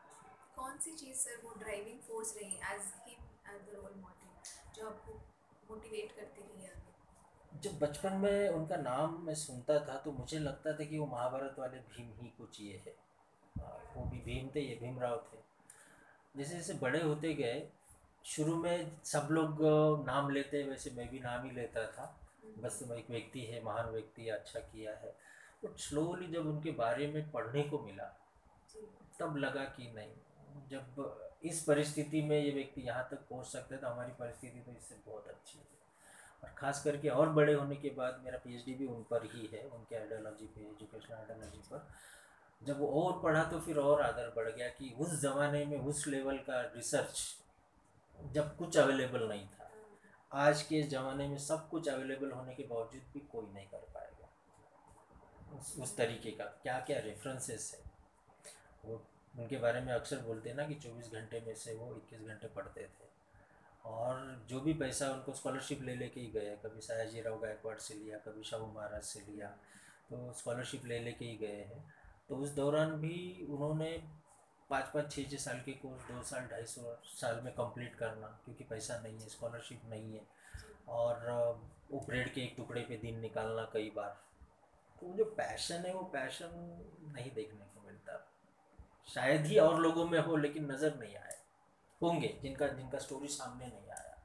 कौन 0.57 0.79
सी 0.79 0.93
चीज़ 0.95 1.19
सर 1.19 1.41
वो 1.45 1.55
ड्राइविंग 1.59 1.99
फोर्स 2.09 2.35
रही 2.37 2.57
as 2.73 2.93
him 3.07 3.55
as 3.55 3.61
the 3.61 3.75
role 3.75 3.95
model 3.97 4.31
जो 4.77 4.87
आपको 4.89 5.13
मोटिवेट 5.71 6.13
करती 6.13 6.43
रही 6.43 6.67
आगे? 6.67 7.59
जब 7.61 7.79
बचपन 7.79 8.17
में 8.17 8.49
उनका 8.49 8.77
नाम 8.79 9.21
मैं 9.27 9.35
सुनता 9.37 9.79
था 9.87 9.97
तो 10.05 10.13
मुझे 10.13 10.39
लगता 10.39 10.73
था 10.73 10.85
कि 10.85 10.99
वो 10.99 11.07
महाभारत 11.07 11.57
वाले 11.59 11.79
भीम 11.89 12.13
ही 12.21 12.29
कुछ 12.39 12.61
ये 12.61 12.83
है। 12.87 12.95
हाँ, 13.55 13.77
वो 13.97 14.05
भी 14.11 14.21
भीम 14.25 14.49
थे 14.55 14.61
ये 14.61 14.75
भीमराव 14.83 15.17
थे। 15.33 15.39
जैसे 16.35 16.55
जैसे 16.55 16.75
बड़े 16.81 17.03
होते 17.03 17.33
गए 17.35 17.69
शुरू 18.25 18.55
में 18.57 18.91
सब 19.05 19.29
लोग 19.31 19.63
नाम 20.07 20.31
लेते 20.31 20.63
वैसे 20.65 20.91
मैं 20.97 21.09
भी 21.11 21.19
नाम 21.21 21.45
ही 21.45 21.51
लेता 21.51 21.87
था। 21.89 22.17
बस 22.59 22.79
वो 22.89 22.95
एक 22.95 23.11
व्यक्ति 23.11 23.41
है 23.43 23.63
महान 23.65 23.89
व्यक्ति 23.91 24.23
है 24.23 24.31
अच्छा 24.33 24.61
किया 24.61 24.93
है। 24.95 25.15
बट 25.65 25.79
स्लोली 25.81 26.27
जब 26.33 26.47
उनके 26.47 26.71
बारे 26.75 27.07
में 27.07 27.31
पढ़ने 27.31 27.63
को 27.65 27.79
मिला 27.81 28.05
तब 29.19 29.37
लगा 29.37 29.65
कि 29.77 29.91
नहीं 29.97 30.69
जब 30.71 31.39
इस 31.45 31.63
परिस्थिति 31.65 32.23
में 32.23 32.39
ये 32.39 32.51
व्यक्ति 32.51 32.81
यहाँ 32.81 33.09
तक 33.11 33.27
पहुँच 33.31 33.47
सकते 33.47 33.75
हैं 33.75 33.83
तो 33.83 33.89
हमारी 33.89 34.13
परिस्थिति 34.19 34.61
तो 34.61 34.73
इससे 34.73 34.95
बहुत 35.07 35.29
अच्छी 35.29 35.59
है। 35.59 35.79
और 36.43 36.51
ख़ास 36.59 36.83
करके 36.85 37.09
और 37.11 37.29
बड़े 37.33 37.53
होने 37.55 37.77
के 37.77 37.91
बाद 37.97 38.21
मेरा 38.25 38.39
पीएचडी 38.45 38.75
भी 38.75 38.87
उन 38.87 39.03
पर 39.11 39.25
ही 39.33 39.49
है 39.53 39.63
उनके 39.69 39.97
आइडियोलॉजी 39.97 40.47
पे 40.47 40.61
एजुकेशनल 40.63 41.17
आइडियोलॉजी 41.17 41.63
पर। 41.71 41.87
जब 42.63 42.81
वो 42.81 42.87
और 43.03 43.21
पढ़ा 43.23 43.45
तो 43.45 43.61
फिर 43.61 43.77
और 43.77 44.03
आदर 44.03 44.33
बढ़ 44.37 44.51
गया 44.51 44.69
कि 44.69 44.95
उस 45.01 45.21
ज़माने 45.21 45.65
में 45.65 45.79
उस 45.79 46.07
लेवल 46.07 46.39
का 46.39 46.61
रिसर्च 46.61 47.37
जब 48.33 48.57
कुछ 48.57 48.77
अवेलेबल 48.77 49.29
नहीं 49.29 49.47
था। 49.47 49.71
आज 50.33 50.63
के 50.63 50.83
ज़माने 50.83 51.29
में 51.29 51.39
सब 51.39 51.69
कुछ 51.69 51.89
अवेलेबल 51.89 52.31
होने 52.31 52.55
के 52.55 52.63
बावजूद 52.63 53.03
भी 53.13 53.21
कोई 53.21 53.47
नहीं 53.55 53.67
कर 53.67 53.87
पाएगा। 53.95 54.29
उस, 55.83 55.97
तरीके 55.97 56.31
का 56.31 56.45
क्या 56.45 56.79
क्या 56.81 56.99
रेफरेंसेस 56.99 57.75
है? 57.75 57.91
वो 58.85 59.03
उनके 59.39 59.57
बारे 59.57 59.81
में 59.81 59.93
अक्सर 59.93 60.17
बोलते 60.17 60.51
हैं 60.51 60.57
ना 60.57 60.67
कि 60.67 60.75
24 60.75 61.13
घंटे 61.13 61.41
में 61.47 61.55
से 61.55 61.75
वो 61.75 61.95
21 61.95 62.27
घंटे 62.29 62.49
पढ़ते 62.49 62.81
थे। 62.81 63.09
और 63.85 64.45
जो 64.49 64.61
भी 64.61 64.75
पैसा 64.75 65.11
उनको 65.11 65.33
स्कॉलरशिप 65.33 65.83
ले 65.83 65.95
लेके 65.95 66.21
ही 66.21 66.27
गए 66.27 66.57
कभी 66.65 66.81
सयाजी 66.81 67.21
राव 67.21 67.39
गायकवाड़ 67.39 67.79
से 67.79 67.95
लिया 67.95 68.19
कभी 68.19 68.45
शाहू 68.45 68.67
महाराज 68.67 69.03
से 69.03 69.21
लिया 69.21 69.49
तो 70.11 70.33
स्कॉलरशिप 70.33 70.85
ले 70.85 70.99
लेके 70.99 71.25
ही 71.25 71.37
गए 71.37 71.57
हैं। 71.57 71.95
तो 72.31 72.37
उस 72.37 72.51
दौरान 72.51 72.91
भी 72.93 73.47
उन्होंने 73.51 74.03
पाँच 74.71 74.85
पाँच 74.85 75.13
छः 75.13 75.29
छः 75.29 75.37
साल 75.37 75.61
के 75.61 75.73
कोर्स 75.73 76.03
दो 76.11 76.23
साल, 76.23 76.41
ढाई 76.41 76.65
सौ 76.65 76.97
साल 77.05 77.41
में 77.45 77.53
कंप्लीट 77.55 77.95
करना, 77.95 78.27
क्योंकि 78.27 78.65
पैसा 78.65 78.99
नहीं 78.99 79.21
है 79.21 79.29
स्कॉलरशिप 79.29 79.83
नहीं 79.91 80.15
है। 80.15 80.27
और 80.89 81.31
वो 81.91 82.01
ब्रेड 82.07 82.35
के 82.35 82.41
एक 82.41 82.55
टुकड़े 82.57 82.81
पे 82.81 82.97
दिन 82.97 83.19
निकालना 83.19 83.63
कई 83.73 83.91
बार। 83.97 84.23
तो 85.03 85.13
जो 85.17 85.25
पैशन 85.25 85.75
है, 85.75 85.95
वो 85.95 86.03
पैशन 86.03 86.51
नहीं 87.17 87.31
देखने 87.31 87.65
को 87.65 87.87
मिलता। 87.87 88.33
शायद 89.09 89.47
ही 89.47 89.59
और 89.59 89.81
लोगों 89.81 90.05
में 90.05 90.19
हो, 90.19 90.37
लेकिन 90.37 90.73
नज़र 90.73 90.99
नहीं 90.99 91.17
आया। 91.17 91.37
होंगे, 92.03 92.39
जिनका 92.43 92.69
जिनका 92.69 92.99
स्टोरी 92.99 93.29
सामने 93.29 93.67
नहीं 93.67 93.91
आया। 93.91 94.25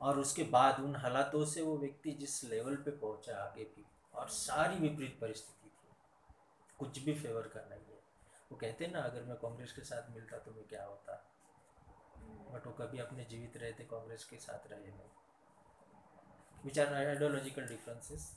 और 0.00 0.18
उसके 0.18 0.42
बाद 0.42 0.80
उन 0.80 0.96
हालातों 0.96 1.44
से 1.44 1.62
वो 1.62 1.78
व्यक्ति 1.78 2.10
जिस 2.10 2.44
लेवल 2.44 2.76
पे 2.76 2.90
पहुँचा 2.90 3.36
आगे 3.36 3.64
भी, 3.64 3.84
और 4.14 4.28
सारी 4.28 4.76
विपरीत 4.76 5.18
परिस्थिति 5.20 5.57
कुछ 6.78 6.98
भी 7.04 7.14
फेवर 7.14 7.48
का 7.48 7.60
नहीं 7.70 7.84
है। 7.84 8.00
वो 8.50 8.56
कहते 8.56 8.84
हैं 8.84 8.92
ना, 8.92 9.00
अगर 9.00 9.22
मैं 9.24 9.36
कांग्रेस 9.38 9.72
के 9.72 9.82
साथ 9.84 10.10
मिलता 10.10 10.38
तो 10.38 10.50
मैं 10.50 10.66
क्या 10.68 10.84
होता? 10.84 11.24
बट 12.52 12.66
वो 12.66 12.72
कभी 12.74 12.98
अपने 12.98 13.24
जीवित 13.24 13.56
रहे 13.56 13.72
थे, 13.72 13.84
कांग्रेस 13.86 14.24
के 14.24 14.36
साथ 14.38 14.66
रहे 14.70 14.80
नहीं। 14.80 16.62
विच 16.64 16.78
आर 16.78 16.94
आइडियोलॉजिकल 16.94 17.66
डिफरेंसेस 17.66 18.30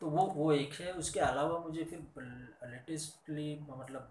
तो 0.00 0.08
वो 0.08 0.24
वो 0.26 0.52
एक 0.52 0.72
है। 0.74 0.92
उसके 0.94 1.20
अलावा 1.20 1.58
मुझे 1.58 1.84
फिर 1.84 1.98
लेटेस्टली 2.64 3.48
मतलब 3.68 4.10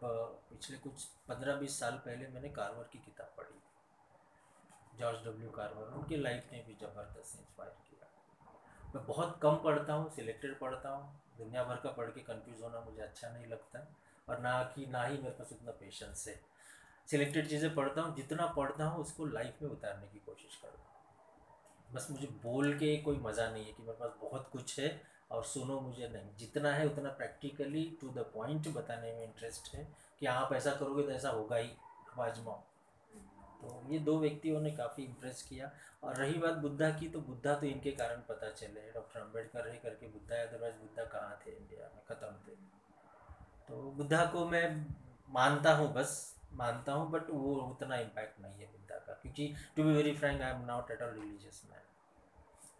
पिछले 0.49 0.77
कुछ 0.77 1.03
पंद्रह 1.27 1.55
बीस 1.55 1.79
साल 1.79 1.97
पहले 2.05 2.27
मैंने 2.27 2.49
कारवर 2.51 2.89
की 2.93 2.99
किताब 2.99 3.33
पढ़ी। 3.38 4.97
जॉर्ज 4.99 5.25
डब्ल्यू 5.27 5.49
कारवर 5.51 5.93
उनकी 5.97 6.17
लाइफ 6.17 6.49
ने 6.51 6.63
भी 6.67 6.73
ज़बरदस्त 6.75 7.39
इंस्पायर 7.39 7.71
किया। 7.89 8.07
मैं 8.95 9.05
बहुत 9.07 9.39
कम 9.43 9.55
पढ़ता 9.63 9.93
हूँ 9.93 10.10
सिलेक्टेड 10.12 10.57
पढ़ता 10.60 10.89
हूँ। 10.89 11.05
दुनिया 11.38 11.63
भर 11.63 11.76
का 11.76 11.91
पढ़ 11.91 12.06
के 12.06 12.21
कंफ्यूज 12.21 12.62
होना 12.62 12.80
मुझे 12.80 13.02
अच्छा 13.02 13.30
नहीं 13.30 13.47
लगता 13.47 13.95
और 14.30 14.39
ना 14.39 14.63
कि, 14.63 14.86
ना 14.86 15.04
ही 15.04 15.17
मेरे 15.17 15.36
पास 15.39 15.50
उतना 15.52 15.71
पेशेंस 15.71 16.26
है। 16.28 16.39
सिलेक्टेड 17.08 17.50
चीज़ें 17.50 17.76
पढ़ता 17.76 18.02
हूँ, 18.02 18.15
जितना 18.15 18.45
पढ़ता 18.45 18.86
हूँ, 18.86 19.02
उसको 19.02 19.26
लाइफ 19.26 19.62
में 19.62 19.69
उतारने 19.69 20.08
की 20.08 20.19
कोशिश 20.19 20.56
करता 20.56 20.78
हूँ। 20.78 21.95
बस 21.95 22.08
मुझे 22.12 22.28
बोल 22.28 22.73
के 22.73 22.97
कोई 22.97 23.17
मज़ा 23.17 23.50
नहीं 23.50 23.65
है 23.65 23.71
कि 23.71 23.84
मेरे 23.84 23.97
पास 24.00 24.12
बहुत 24.21 24.50
कुछ 24.52 24.80
है 24.80 25.02
और 25.32 25.43
सुनो 25.43 25.80
मुझे 25.80 26.08
नहीं। 26.08 26.36
जितना 26.38 26.73
है 26.73 26.86
उतना 26.86 27.10
प्रैक्टिकली 27.10 27.97
टू 28.02 28.10
द 28.10 28.17
पॉइंट 28.17 28.67
बताने 28.67 29.13
में 29.13 29.23
इंटरेस्ट 29.23 29.76
है 29.76 29.88
कि 30.19 30.26
आप 30.26 30.54
ऐसा 30.54 30.71
करोगे 30.71 31.04
तो 31.04 31.12
ऐसा 31.12 31.30
होगा 31.30 31.56
ही। 31.56 31.69
आजमाओ। 32.19 32.63
तो 33.62 33.82
ये 33.89 34.00
दो 34.00 34.17
व्यक्तियों 34.20 34.62
ने 34.62 34.72
काफ़ी 34.74 35.04
इम्प्रेस 35.04 35.41
किया। 35.50 35.72
और 36.04 36.15
रही 36.15 36.38
बात 36.39 36.58
बुद्धा 36.58 36.89
की 36.89 37.08
तो 37.10 37.20
बुद्धा 37.22 37.54
तो 37.56 37.65
इनके 37.65 37.91
कारण 37.93 38.22
पता 38.30 38.50
चले। 38.52 38.91
डॉक्टर 38.93 39.20
अंबेडकर 39.20 39.63
रह 39.63 39.76
करके 39.84 40.08
बुद्धा 40.10 40.41
अदरवाइज़ 40.41 40.76
बुद्धा 40.76 41.04
कहाँ 41.06 41.39
थे? 41.46 41.52
इंडिया 41.52 41.89
में 41.96 42.02
ख़त्म 42.10 42.34
थे। 42.48 42.56
तो 43.70 43.82
बुद्धा 43.98 44.24
को 44.26 44.46
मैं 44.48 44.86
मानता 45.30 45.74
हूँ 45.76 45.93
बस, 45.93 46.36
मानता 46.54 46.93
हूँ 46.93 47.10
बट 47.12 47.30
वो 47.30 47.56
उतना 47.62 47.98
इम्पैक्ट 47.98 48.39
नहीं 48.41 48.54
है 48.54 48.67
बुद्धा 48.67 48.98
का। 48.98 49.13
क्योंकि 49.13 49.54
to 49.76 49.84
be 49.84 49.93
very 49.93 50.13
frank 50.13 50.41
I 50.41 50.52
am 50.52 50.65
not 50.65 50.91
at 50.91 51.02
all 51.02 51.13
religious 51.13 51.62
man 51.65 51.82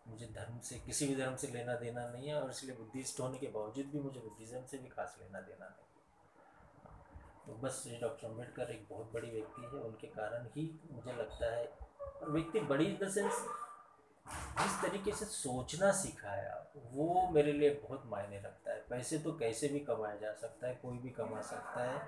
मुझे 0.08 0.26
धर्म 0.36 0.60
से, 0.60 0.78
किसी 0.80 1.08
भी 1.08 1.16
धर्म 1.16 1.36
से 1.36 1.48
लेना 1.48 1.76
देना 1.76 2.08
नहीं 2.10 2.28
है, 2.28 2.36
और 2.36 2.50
इसलिए 2.50 2.76
बुद्धिस्ट 2.76 3.20
होने 3.20 3.38
के 3.38 3.48
बावजूद 3.50 3.86
भी 3.86 4.00
मुझे 4.00 4.20
बुद्धिज़्म 4.20 4.66
से 4.66 4.78
भी 4.78 4.90
खास 4.90 5.18
लेना 5.22 5.42
देना 5.42 5.66
नहीं। 5.66 5.86
तो 7.48 7.54
बस 7.62 7.84
ये 7.88 7.98
डॉक्टर 8.02 8.28
अंबेडकर 8.28 8.72
एक 8.72 8.86
बहुत 8.90 9.12
बड़ी 9.14 9.30
व्यक्ति 9.32 9.62
है, 9.62 9.82
उनके 9.82 10.08
कारण 10.08 10.48
ही 10.56 10.70
मुझे 10.92 11.14
लगता 11.14 11.54
है 11.56 11.66
और 12.22 12.32
व्यक्ति 12.32 12.60
बड़ी 12.72 12.86
इन 12.86 12.98
द 13.04 13.10
सेंस 13.12 13.46
जिस 14.60 14.82
तरीके 14.82 15.12
से 15.16 15.26
सोचना 15.26 15.92
सिखाया 16.00 16.56
वो 16.94 17.30
मेरे 17.34 17.52
लिए 17.54 17.70
बहुत 17.84 18.04
मायने 18.06 18.38
रखता 18.38 18.72
है। 18.72 18.84
पैसे 18.90 19.18
तो 19.20 19.32
कैसे 19.40 19.68
भी 19.68 19.80
कमाया 19.80 20.16
जा 20.16 20.34
सकता 20.42 20.68
है, 20.68 20.74
कोई 20.82 20.98
भी 20.98 21.10
कमा 21.10 21.42
सकता 21.42 21.84
है, 21.84 22.00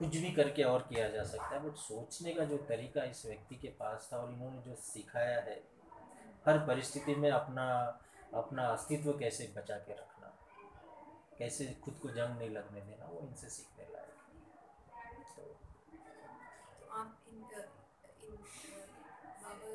कुछ 0.00 0.16
भी 0.16 0.30
करके 0.32 0.62
और 0.64 0.82
किया 0.88 1.08
जा 1.08 1.22
सकता 1.24 1.48
है 1.48 1.62
बट 1.64 1.76
सोचने 1.78 2.32
का 2.34 2.44
जो 2.44 2.56
तरीका 2.68 3.04
इस 3.04 3.24
व्यक्ति 3.26 3.56
के 3.56 3.68
पास 3.80 4.08
था 4.12 4.18
और 4.18 4.30
इन्होंने 4.32 4.62
जो 4.62 4.74
सिखाया 4.82 5.40
है, 5.40 5.62
हर 6.46 6.58
परिस्थिति 6.66 7.14
में 7.14 7.30
अपना 7.30 7.66
अपना 8.34 8.66
अस्तित्व 8.68 9.12
कैसे 9.18 9.52
बचा 9.56 9.76
के 9.78 9.92
रखना, 9.92 10.32
कैसे 11.38 11.66
खुद 11.84 11.98
को 12.02 12.08
जंग 12.10 12.38
नहीं 12.38 12.50
लगने 12.50 12.80
देना, 12.80 13.06
वो 13.06 13.20
इनसे 13.28 13.48
सीखने 13.50 13.84
लायक 13.92 14.10
तो 15.28 15.42
आप 16.92 17.18
इन 17.28 17.36
इन 17.36 17.44
बाबा 19.42 19.72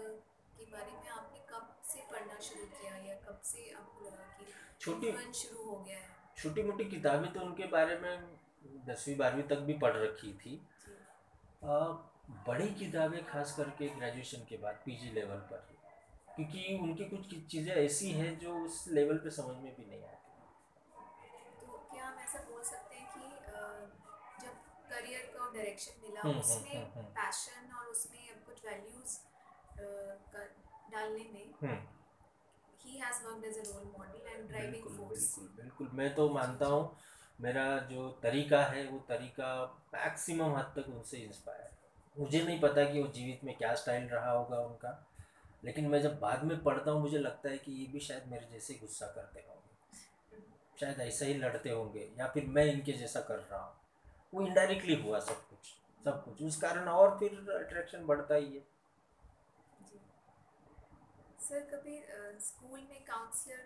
के 0.57 0.65
बारे 0.71 0.91
में 0.91 1.09
आपने 1.09 1.39
कब 1.49 1.75
से 1.89 1.99
पढ़ना 2.37 2.47
शुरू 2.47 2.65
किया 2.77 2.95
या 3.05 3.15
कब 3.27 3.39
से 3.43 3.69
आपको 3.73 4.05
लगा 4.05 4.25
कि 4.39 4.45
छोटी 4.81 5.11
शुरू 5.33 5.63
हो 5.69 5.77
गया 5.85 5.97
है? 5.97 6.09
छोटी 6.37 6.63
मोटी 6.63 6.85
किताबें 6.89 7.31
तो 7.33 7.39
उनके 7.41 7.67
बारे 7.67 7.97
में 7.99 8.13
दसवीं 8.87 9.15
बारहवीं 9.17 9.43
तक 9.47 9.59
भी 9.69 9.73
पढ़ 9.83 9.95
रखी 9.97 10.33
थी। 10.43 10.53
आ, 11.63 11.77
बड़ी 12.47 12.67
किताबें 12.79 13.23
खास 13.25 13.55
करके 13.57 13.87
ग्रेजुएशन 13.97 14.45
के 14.49 14.57
बाद 14.63 14.81
पीजी 14.85 15.11
लेवल 15.13 15.39
पर 15.51 15.65
क्योंकि 16.35 16.77
उनकी 16.83 17.05
कुछ 17.09 17.35
चीज़ें 17.51 17.73
ऐसी 17.75 18.11
हैं 18.13 18.37
जो 18.39 18.53
उस 18.65 18.83
लेवल 18.97 19.17
पे 19.25 19.29
समझ 19.37 19.55
में 19.63 19.73
भी 19.75 19.85
नहीं 19.85 20.03
आती। 20.03 20.25
तो 21.61 21.77
क्या 21.91 22.05
हम 22.07 22.19
ऐसा 22.25 22.39
बोल 22.49 22.63
सकते 22.63 22.95
हैं 22.95 23.07
कि 23.13 23.25
जब 24.45 24.53
करियर 24.91 25.25
का 25.37 25.51
डायरेक्शन 25.53 26.01
मिला 26.03 26.21
हम्म, 26.21 26.31
हम्म, 26.31 26.41
उसमें 26.41 27.13
पैशन 27.17 27.59
हम्म, 27.59 27.77
और 27.79 27.87
उसमें 27.95 28.43
कुछ 28.45 28.65
वैल्यूज़ 28.65 29.17
डालने 30.91 31.23
में 31.33 31.43
ही 31.43 31.53
has 31.63 31.96
worked 33.27 33.45
as 33.45 33.57
a 33.57 33.63
role 33.63 33.91
model 33.97 34.27
and 34.27 34.47
driving 34.47 34.83
force 34.85 35.35
बिल्कुल 35.37 35.47
बिल्कुल। 35.55 35.89
मैं 35.93 36.13
तो 36.15 36.29
मानता 36.29 36.65
हूँ 36.65 36.95
मेरा 37.41 37.65
जो 37.89 38.07
तरीका 38.23 38.61
है 38.65 38.85
वो 38.87 38.99
तरीका 39.09 39.49
मैक्सिमम 39.93 40.55
हद 40.55 40.71
तक 40.75 40.89
उनसे 40.89 41.17
इंस्पायर 41.17 41.61
है। 41.61 41.75
मुझे 42.15 42.43
नहीं 42.43 42.59
पता 42.59 42.83
कि 42.91 43.01
वो 43.01 43.07
जीवित 43.15 43.43
में 43.43 43.55
क्या 43.57 43.73
स्टाइल 43.75 44.07
रहा 44.09 44.31
होगा 44.31 44.59
उनका 44.59 44.93
लेकिन 45.65 45.87
मैं 45.87 46.01
जब 46.01 46.19
बाद 46.19 46.43
में 46.43 46.61
पढ़ता 46.63 46.91
हूँ 46.91 47.01
मुझे 47.01 47.17
लगता 47.17 47.49
है 47.49 47.57
कि 47.57 47.71
ये 47.71 47.85
भी 47.93 47.99
शायद 47.99 48.27
मेरे 48.31 48.47
जैसे 48.51 48.73
गुस्सा 48.73 49.07
करते 49.07 49.39
होंगे। 49.39 49.99
शायद 50.79 50.99
ऐसा 51.01 51.25
ही 51.25 51.33
लड़ते 51.33 51.69
होंगे 51.69 52.07
या 52.19 52.27
फिर 52.33 52.45
मैं 52.47 52.65
इनके 52.65 52.93
जैसा 52.93 53.19
कर 53.21 53.39
रहा 53.41 53.59
हूँ। 53.59 53.73
वो 54.33 54.41
इनडायरेक्टली 54.41 54.95
हुआ 55.01 55.19
सब 55.19 55.47
कुछ 55.49 55.73
सब 56.05 56.23
कुछ। 56.25 56.41
उस 56.43 56.59
कारण 56.61 56.87
और 56.89 57.17
फिर 57.19 57.31
अट्रैक्शन 57.53 58.05
बढ़ता 58.05 58.35
ही 58.35 58.53
है। 58.55 58.61
सर 61.47 61.59
कभी 61.71 61.97
स्कूल 62.41 62.79
में 62.89 63.03
काउंसलर 63.05 63.61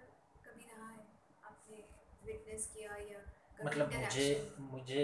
कभी 0.46 0.66
रहा 0.66 0.90
है? 0.90 1.06
आपने 1.44 1.84
विटनेस 2.26 2.68
किया 2.74 2.96
या 3.12 3.20
मतलब 3.66 3.94
मुझे 3.96 4.26
मुझे 4.72 5.04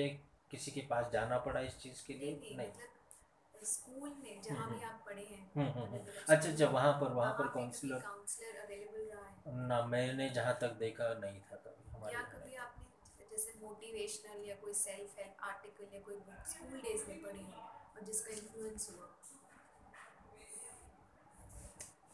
किसी 0.52 0.72
के 0.72 0.82
पास 0.90 1.10
जाना 1.14 1.38
पड़ा 1.40 1.60
इस 1.62 1.78
चीज़ 1.80 2.04
के 2.08 2.14
लिए? 2.14 2.32
नहीं, 2.32 2.58
नहीं, 2.58 2.68
नहीं। 2.68 3.66
स्कूल 3.66 4.10
में 4.24 4.42
जहाँ 4.42 4.58
हम्म, 4.58 4.74
भी 4.74 4.84
आप 4.84 5.02
पढ़े 5.06 5.22
हैं 5.24 5.46
हम्म, 5.56 5.70
हम्म, 5.80 6.00
अच्छा 6.30 6.50
अच्छा 6.50 6.68
वहाँ 6.68 6.92
पर 7.02 7.14
वहाँ 7.14 7.34
पर 7.34 7.48
काउंसलर 7.50 8.00
काउंसलर 8.00 8.60
अवेलेबल 8.60 9.10
रहा 9.12 9.26
है? 9.26 9.68
ना 9.68 9.82
मैंने 9.88 10.30
जहाँ 10.32 10.58
तक 10.62 10.74
देखा 10.80 11.14
नहीं 11.22 11.40
था 11.52 11.56
कभी 11.66 11.92
हमारे 11.92 12.16
या 12.16 12.24
कभी 12.34 12.56
आपने 12.66 13.26
जैसे 13.32 13.54
मोटिवेशनल 13.62 14.46
या 14.46 14.56
कोई 14.56 14.74
सेल्फ 14.76 15.18
हेल्प 15.20 15.44
आर्टिकल 15.44 15.96
या 15.96 16.02
कोई 16.02 16.16
बुक 16.22 16.48
स्कूल 16.48 16.80
डेज़ 16.82 17.08
में 17.10 17.22
पढ़ी 17.22 17.46
हो 17.46 17.62
और 17.96 18.06
जिसका 18.06 18.34
इन्फ्लुएंस 18.34 18.90
हुआ? 18.92 19.10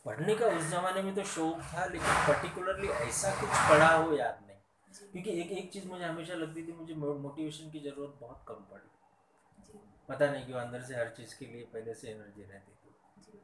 पढ़ने 0.06 0.36
का 0.36 0.48
उस 0.58 0.64
जमाने 0.70 1.02
में 1.02 1.14
तो 1.16 1.24
शौक 1.34 1.60
था 1.74 1.86
लेकिन 1.86 2.16
पर्टिकुलरली 2.28 2.88
ऐसा 3.04 3.30
कुछ 3.42 3.50
पढ़ा 3.70 3.92
हो 3.94 4.16
याद 4.16 4.40
नहीं। 4.48 4.58
क्योंकि 5.12 5.32
एक 5.42 5.52
एक 5.52 5.72
चीज़ 5.74 5.88
मुझे 5.88 6.04
हमेशा 6.06 6.34
लगती 6.34 6.64
थी 6.68 6.72
मुझे 6.72 6.94
मोटिवेशन 6.96 7.70
की 7.72 7.80
ज़रूरत 7.80 8.18
बहुत 8.22 8.44
कम 8.48 8.66
पड़ी। 8.72 8.90
पता 10.10 10.30
नहीं 10.32 10.46
क्यों 10.46 10.60
अंदर 10.60 10.82
से 10.82 10.96
हर 10.96 11.10
चीज़ 11.18 11.38
के 11.40 11.46
लिए 11.46 11.64
पहले 11.74 11.94
से 11.94 12.10
एनर्जी 12.12 12.44
रहती 12.44 12.72
थी। 12.74 13.40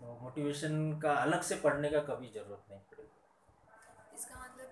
तो 0.00 0.18
मोटिवेशन 0.22 0.98
का 1.02 1.12
अलग 1.22 1.42
से 1.42 1.56
पढ़ने 1.64 1.90
का 1.90 2.00
कभी 2.10 2.28
ज़रूरत 2.34 2.64
नहीं 2.70 2.80
पड़ी। 2.90 3.08
इसका 4.18 4.40
मतलब 4.40 4.70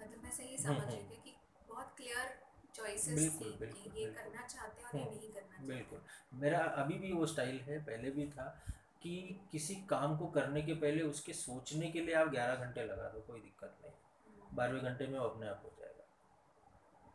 मतलब 0.00 0.22
मैं 0.24 0.30
सही 0.30 0.56
समझ 0.58 0.76
हम्म, 0.76 0.88
रही 0.88 0.96
हम्म। 0.96 1.10
थी 1.10 1.20
कि 1.24 1.36
बहुत 1.68 1.92
क्लियर 1.96 2.38
चॉइसेस 2.74 3.40
थी 3.40 3.50
कि 3.60 4.00
ये 4.00 4.06
करना 4.12 4.46
चाहते 4.46 4.82
हैं 4.82 4.90
और 4.90 4.96
ये 4.96 5.04
हम्म, 5.04 5.18
नहीं 5.18 5.32
करना 5.32 5.66
बिल्कुल। 5.66 6.00
मेरा 6.40 6.58
अभी 6.82 6.94
भी 6.98 7.12
वो 7.12 7.26
स्टाइल 7.26 7.60
है 7.60 7.78
पहले 7.84 8.10
भी 8.10 8.26
था। 8.30 8.46
कि 9.04 9.40
किसी 9.52 9.74
काम 9.74 10.18
को 10.18 10.26
करने 10.26 10.62
के 10.62 10.74
पहले 10.74 11.02
उसके 11.02 11.32
सोचने 11.32 11.90
के 11.90 12.00
लिए 12.00 12.14
आप 12.14 12.28
ग्यारह 12.28 12.54
घंटे 12.54 12.84
लगा 12.84 13.08
दो, 13.08 13.20
कोई 13.20 13.40
दिक्कत 13.40 13.78
नहीं। 13.82 13.92
बारहवें 14.52 14.82
घंटे 14.82 15.06
में 15.06 15.18
वो 15.18 15.28
अपने 15.28 15.48
आप 15.48 15.62
हो 15.64 15.72
जाएगा। 15.78 16.04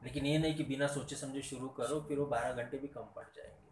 लेकिन 0.03 0.25
ये 0.25 0.37
नहीं 0.37 0.55
कि 0.55 0.63
बिना 0.63 0.87
सोचे 0.87 1.15
समझे 1.15 1.41
शुरू 1.41 1.69
करो, 1.69 2.01
फिर 2.01 2.19
वो 2.19 2.25
बारह 2.25 2.53
घंटे 2.53 2.77
भी 2.77 2.87
कम 2.87 3.03
पड़ 3.03 3.27
जाएँगे। 3.35 3.69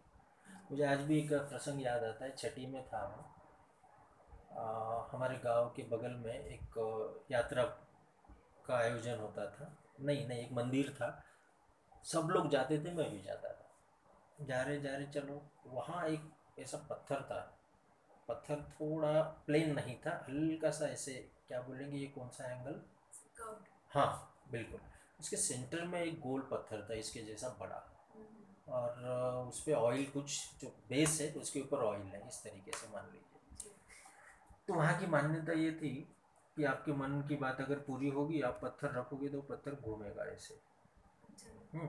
मुझे 0.70 0.84
आज 0.84 0.98
भी 0.98 1.18
एक 1.18 1.32
प्रसंग 1.32 1.82
याद 1.82 2.04
आता 2.04 2.24
है, 2.24 2.36
छठी 2.36 2.66
में 2.66 2.88
था 2.88 3.08
मैं। 3.08 3.38
हमारे 5.12 5.38
गाँव 5.38 5.72
के 5.76 5.82
बगल 5.82 6.10
में 6.10 6.40
एक 6.40 7.26
यात्रा 7.30 7.62
का 8.66 8.76
आयोजन 8.76 9.18
होता 9.18 9.50
था। 9.50 9.78
नहीं 10.00 10.28
नहीं, 10.28 10.40
एक 10.40 10.52
मंदिर 10.52 10.94
था। 10.94 11.24
सब 12.04 12.20
लोग 12.20 12.48
जाते 12.48 12.84
थे, 12.84 12.92
मैं 12.92 13.10
भी 13.10 13.22
जाता 13.22 13.48
था। 13.48 13.70
जा 14.40 14.62
रहे 14.62 14.80
जा 14.80 14.96
रहे, 14.96 15.06
चलो, 15.06 15.42
वहाँ 15.66 16.08
एक 16.08 16.30
ऐसा 16.58 16.78
पत्थर 16.78 17.22
था। 17.22 17.57
पत्थर 18.28 18.62
थोड़ा 18.72 19.20
प्लेन 19.46 19.74
नहीं 19.74 19.96
था 19.96 20.12
हल्का 20.28 20.70
सा 20.70 20.86
ऐसे 20.86 21.12
क्या 21.48 21.60
बोलेंगे 21.62 21.98
ये 21.98 22.06
कौन 22.14 22.28
सा 22.28 22.50
एंगल 22.52 22.80
हाँ 23.90 24.10
बिल्कुल। 24.52 24.80
उसके 25.20 25.36
सेंटर 25.36 25.84
में 25.84 26.00
एक 26.00 26.20
गोल 26.20 26.40
पत्थर 26.50 26.86
था 26.90 26.94
इसके 26.94 27.20
जैसा 27.22 27.48
बड़ा। 27.60 27.84
और 28.68 29.46
उस 29.48 29.60
पर 29.60 29.72
ऑयल 29.72 30.04
कुछ 30.06 30.60
जो 30.60 30.68
बेस 30.88 31.20
है 31.20 31.30
तो 31.32 31.40
उसके 31.40 31.60
ऊपर 31.60 31.84
ऑयल 31.84 32.02
है 32.06 32.26
इस 32.28 32.42
तरीके 32.44 32.72
से 32.78 32.88
मान 32.94 33.04
लीजिए। 33.04 33.72
तो 34.68 34.74
वहाँ 34.74 34.98
की 35.00 35.06
मान्यता 35.06 35.52
ये 35.52 35.70
थी 35.72 35.94
कि 36.56 36.64
आपके 36.64 36.92
मन 36.92 37.20
की 37.28 37.36
बात 37.36 37.60
अगर 37.60 37.78
पूरी 37.78 38.08
होगी 38.10 38.40
आप 38.42 38.58
पत्थर 38.62 38.92
रखोगे 38.92 39.28
तो 39.28 39.40
पत्थर 39.42 39.74
घूमेगा 39.74 40.24
ऐसे। 40.24 40.54
हम्म, 41.74 41.88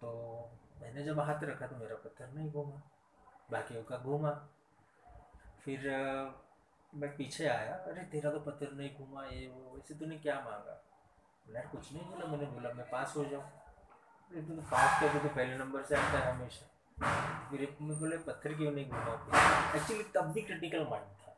तो 0.00 0.50
मैंने 0.80 1.04
जब 1.04 1.20
हाथ 1.20 1.44
रखा 1.44 1.66
तो 1.66 1.76
मेरा 1.76 1.96
पत्थर 1.96 2.28
नहीं 2.32 2.50
घूमा 2.50 2.80
बाकियों 3.50 3.82
का 3.82 3.96
घूमा। 3.98 4.30
फिर 5.64 5.80
मैं 6.94 7.16
पीछे 7.16 7.46
आया 7.48 7.74
अरे 7.74 8.02
तेरा 8.02 8.30
तो 8.30 8.40
पत्थर 8.40 8.72
नहीं 8.72 8.96
घूमा 8.96 9.24
ये 9.24 9.48
वो 9.48 9.74
वैसे 9.74 9.94
तूने 9.94 10.18
क्या 10.18 10.34
मांगा? 10.34 10.84
बोला 11.46 11.60
"यार, 11.60 11.68
कुछ 11.68 11.92
नहीं 11.92 12.02
बोला 12.02 12.26
मैंने 12.26 12.46
बोला 12.46 12.72
मैं 12.72 12.90
पास 12.90 13.14
हो 13.16 13.24
जाऊँ। 13.24 13.42
अरे 13.42 14.42
तू 14.42 14.56
तो 14.56 14.62
पास 14.62 15.00
कर 15.00 15.28
तो 15.28 15.34
पहले 15.34 15.58
नंबर 15.58 15.82
से 15.82 15.96
आता 15.96 16.18
है 16.18 16.32
हमेशा। 16.32 16.66
फिर 17.50 17.76
मैं 17.80 17.98
बोले 18.00 18.18
पत्थर 18.18 18.54
क्यों 18.54 18.72
नहीं 18.72 18.90
घूमा? 18.90 19.72
एक्चुअली 19.76 20.04
तब 20.04 20.32
भी 20.32 20.42
क्रिटिकल 20.42 20.86
माइंड 20.90 21.06
था। 21.06 21.36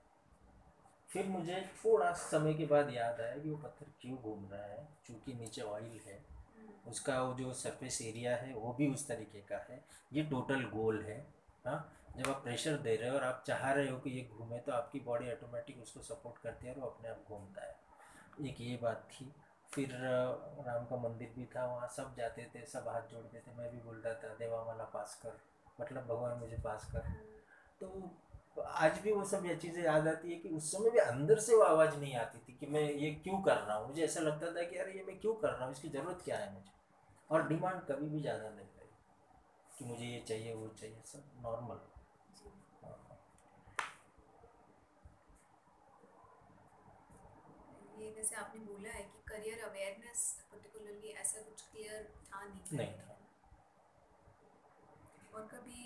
फिर 1.09 1.27
मुझे 1.27 1.71
थोड़ा 1.85 2.12
समय 2.12 2.55
के 2.55 2.66
बाद 2.66 2.91
याद 2.95 3.21
आया 3.21 3.39
कि 3.39 3.51
वो 3.51 3.57
पत्थर 3.57 3.87
क्यों 4.01 4.18
घूम 4.18 4.49
रहा 4.53 4.62
है 4.62 4.89
चूँकि 5.07 5.35
नीचे 5.35 5.62
ऑयल 5.62 6.01
है। 6.07 6.25
उसका 6.87 7.23
वो 7.23 7.35
जो 7.35 7.53
सरफेस 7.53 8.03
एरिया 8.03 8.37
है 8.37 8.55
वो 8.55 8.73
भी 8.73 8.89
उस 8.89 9.09
तरीके 9.09 9.41
का 9.41 9.57
है। 9.57 9.85
ये 10.12 10.23
टोटल 10.23 10.64
गोल 10.64 11.03
है 11.03 11.27
हाँ? 11.66 11.93
जब 12.17 12.31
आप 12.31 12.43
प्रेशर 12.43 12.77
दे 12.79 12.95
रहे 12.97 13.11
हो 13.11 13.17
और 13.17 13.25
आप 13.25 13.43
चाह 13.47 13.71
रहे 13.73 13.89
हो 13.89 13.99
कि 13.99 14.11
ये 14.11 14.29
घूमे 14.33 14.59
तो 14.59 14.73
आपकी 14.73 15.01
बॉडी 15.01 15.31
ऑटोमेटिक 15.33 15.83
उसको 15.83 16.01
सपोर्ट 16.03 16.43
करती 16.43 16.67
है 16.67 16.75
और 16.75 16.81
वो 16.81 16.87
अपने 16.87 17.09
आप 17.09 17.25
घूमता 17.29 17.63
है। 17.63 18.49
एक 18.49 18.61
ये 18.61 18.79
बात 18.83 19.09
थी। 19.13 19.33
फिर 19.73 19.89
राम 19.93 20.85
का 20.87 20.97
मंदिर 20.97 21.33
भी 21.37 21.45
था, 21.47 21.67
वहाँ 21.67 21.89
सब 21.89 22.15
जाते 22.17 22.51
थे, 22.55 22.65
सब 22.67 22.89
हाथ 22.89 23.03
जोड़ते 23.11 23.39
थे। 23.39 23.55
मैं 23.59 23.71
भी 23.71 23.79
बोलता 23.81 24.15
था, 24.15 24.35
देवा 24.35 24.65
माला 24.65 24.85
पास 24.85 25.21
कर 25.23 25.39
मतलब 25.81 26.07
भगवान 26.07 26.39
मुझे 26.39 26.57
पास 26.65 26.91
कर। 26.93 27.13
तो 27.81 28.65
आज 28.67 28.99
भी 28.99 29.13
वो 29.13 29.25
सब 29.25 29.45
ये 29.47 29.55
चीज़ें 29.57 29.83
याद 29.83 30.09
आती 30.09 30.33
है 30.33 30.39
कि 30.39 30.49
उस 30.49 30.71
समय 30.73 30.91
भी 30.91 30.99
अंदर 30.99 31.39
से 31.39 31.55
वो 31.57 31.63
आवाज़ 31.63 31.97
नहीं 31.97 32.15
आती 32.17 32.39
थी 32.39 32.57
कि 32.61 32.67
मैं 32.67 32.83
ये 32.83 33.11
क्यों 33.15 33.41
कर 33.43 33.57
रहा 33.57 33.77
हूँ। 33.77 33.87
मुझे 33.89 34.03
ऐसा 34.05 34.21
लगता 34.21 34.51
था 34.57 34.63
कि 34.63 34.79
यार 34.79 34.89
ये 34.89 35.05
मैं 35.07 35.19
क्यों 35.21 35.35
कर 35.35 35.51
रहा 35.51 35.65
हूँ? 35.65 35.73
इसकी 35.73 35.89
ज़रूरत 35.89 36.23
क्या 36.25 36.39
है 36.39 36.53
मुझे? 36.55 36.71
और 37.31 37.47
डिमांड 37.49 37.81
कभी 37.81 38.09
भी 38.09 38.21
ज़्यादा 38.21 38.49
नहीं 38.49 38.67
रही 38.67 38.89
कि 39.73 39.85
मुझे 39.85 40.05
ये 40.05 40.21
चाहिए, 40.21 40.55
वो 40.55 40.69
चाहिए, 40.69 41.03
सब 41.05 41.43
नॉर्मल 41.43 41.81
ये 48.01 48.11
वैसे 48.11 48.36
आपने 48.36 48.61
बोला 48.64 48.90
है 48.90 49.03
कि 49.05 49.22
करियर 49.28 49.64
अवेयरनेस 49.64 50.20
पर्टिकुलरली 50.53 51.09
ऐसा 51.22 51.40
कुछ 51.40 51.62
क्लियर 51.62 52.05
था 52.26 52.44
नहीं 52.44 52.76
नहीं 52.78 52.88
पहले। 52.88 53.18
और 55.34 55.42
कभी 55.48 55.80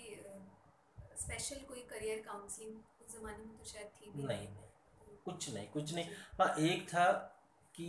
स्पेशल 1.21 1.65
कोई 1.65 1.81
करियर 1.89 2.21
काउंसलिंग 2.27 2.75
उस 3.01 3.17
ज़माने 3.17 3.45
में 3.45 3.57
तो 3.57 3.65
शायद 3.65 3.89
थी 3.95 4.11
भी 4.11 4.23
नहीं 4.23 4.47
नहीं। 4.47 5.17
कुछ 5.25 5.49
नहीं 5.53 5.67
कुछ 5.69 5.93
नहीं। 5.93 6.05
हाँ 6.39 6.55
एक 6.61 6.87
था 6.89 7.11
कि 7.75 7.87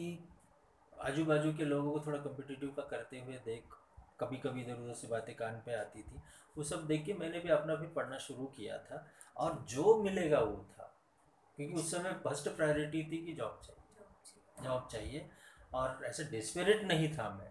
आजू 0.93 1.25
बाजू 1.25 1.53
के 1.55 1.65
लोगों 1.65 1.93
को 1.93 2.01
थोड़ा 2.07 2.19
कम्पिटिटिव 2.19 2.71
का 2.77 2.83
करते 2.91 3.21
हुए 3.21 3.39
देख 3.45 3.75
कभी 4.21 4.37
कभी 4.39 4.63
इधर 4.63 4.75
उधर 4.75 4.95
से 4.95 5.09
बातें 5.09 5.35
कान 5.37 5.61
पे 5.67 5.75
आती 5.75 6.03
थी 6.03 6.21
वो 6.57 6.63
सब 6.65 6.87
देख 6.87 7.05
के 7.05 7.15
मैंने 7.15 7.41
भी 7.41 7.49
अपना 7.51 7.75
भी 7.75 7.87
पढ़ना 7.95 8.19
शुरू 8.19 8.47
किया 8.57 8.79
था। 8.81 9.07
और 9.37 9.65
जो 9.69 9.95
मिलेगा 10.03 10.39
वो 10.41 10.57
था 10.73 10.93
क्योंकि 11.59 11.75
उस 11.75 11.91
समय 11.91 12.13
फ़र्स्ट 12.25 12.49
प्रायोरिटी 12.57 13.03
थी 13.13 13.25
कि 13.27 13.33
जॉब 13.33 13.61
चाहिए। 13.65 13.76
जॉब 14.67 14.89
चाहिए। 14.93 15.29
और 15.75 16.05
ऐसे 16.05 16.25
डेस्परेट 16.25 16.83
नहीं 16.85 17.13
था 17.15 17.29
मैं 17.31 17.51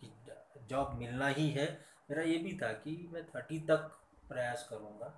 कि 0.00 0.66
जॉब 0.68 0.94
मिलना 0.98 1.28
ही 1.28 1.50
है। 1.50 1.66
मेरा 2.10 2.22
ये 2.22 2.38
भी 2.38 2.58
था 2.58 2.72
कि 2.74 2.96
मैं 3.12 3.24
थर्टी 3.26 3.58
तक 3.60 3.90
प्रयास 4.28 4.66
करूँगा। 4.70 5.12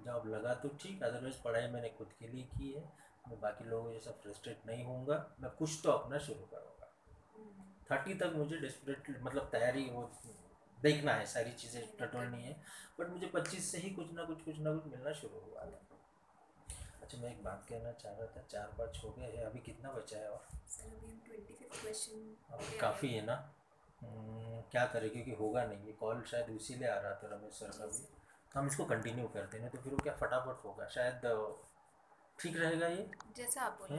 जॉब 0.00 0.26
लगा 0.28 0.54
तो 0.54 0.68
ठीक 0.80 1.02
अदरवाइज़ 1.02 1.42
पढ़ाई 1.44 1.68
मैंने 1.68 1.88
खुद 1.88 2.12
के 2.18 2.28
लिए 2.28 2.44
की 2.52 2.72
है। 2.72 2.82
मैं 3.28 3.40
बाकी 3.40 3.64
लोगों 3.64 3.92
जैसा 3.92 4.10
फ्रस्ट्रेट 4.22 4.66
नहीं 4.66 4.84
होऊँगा। 4.84 5.16
मैं 5.40 5.50
कुछ 5.50 5.80
तो 5.84 5.90
अपना 5.90 6.18
शुरू 6.18 6.46
करूँगा। 6.46 6.86
थर्टी 7.90 8.14
तक 8.14 8.32
मुझे 8.36 8.56
डेस्परेट 8.56 9.10
मतलब 9.20 9.48
तैयारी 9.52 9.84
वो 9.90 10.10
देखना 10.78 11.12
है 11.12 11.26
सारी 11.26 11.52
चीज़ें 11.52 11.82
टटोलनी 11.98 12.42
है। 12.42 12.52
बट 13.00 13.08
मुझे 13.08 13.26
पच्चीस 13.26 13.70
से 13.72 13.78
ही 13.78 13.90
कुछ 13.90 14.12
ना 14.12 14.24
कुछ 14.24 14.42
कुछ 14.42 14.58
ना 14.58 14.72
कुछ 14.72 14.92
मिलना 14.92 15.12
शुरू 15.12 15.40
हुआ 15.40 15.64
था। 15.64 15.89
अच्छा 17.10 17.22
मैं 17.22 17.30
एक 17.30 17.42
बात 17.44 17.64
कहना 17.68 17.92
चाह 17.92 18.12
रहा 18.12 18.26
था 18.26 18.40
चार 18.50 18.66
पाँच 18.78 19.00
हो 19.04 19.08
गए 19.10 19.30
हैं 19.36 19.44
अभी 19.44 19.58
कितना 19.58 19.90
बचा 19.92 20.18
है 20.18 20.28
और? 20.30 20.44
सर 20.68 20.90
अभी 20.90 21.06
हम 21.06 21.20
ट्वेंटी 21.26 21.54
फिफ्थ 21.54 21.80
क्वेश्चन 21.82 22.20
अब 22.54 22.60
काफ़ी 22.80 23.08
है 23.08 23.24
ना। 23.26 23.34
हम्म, 24.02 24.60
क्या 24.70 24.84
करें 24.92 25.08
क्योंकि 25.10 25.30
होगा 25.30 25.64
नहीं 25.64 25.86
ये 25.86 25.92
कॉल 25.92 26.22
शायद 26.30 26.50
उसी 26.50 26.74
लिए 26.74 26.88
आ 26.88 26.98
रहा 27.00 27.14
था 27.14 27.28
रमेश 27.32 27.54
सर 27.54 27.70
का 27.78 27.86
भी। 27.86 28.06
हम 28.54 28.66
इसको 28.66 28.84
कंटिन्यू 28.84 29.26
करते 29.28 29.58
हैं 29.58 29.70
तो 29.70 29.78
फिर 29.78 29.92
वो 29.92 29.98
क्या 29.98 30.14
फटाफट 30.14 30.64
होगा 30.64 30.86
शायद 30.88 31.26
ठीक 32.38 32.56
रहेगा 32.56 32.86
ये? 32.86 33.10
जैसा 33.36 33.62
आप 33.62 33.78
बोले 33.80 33.98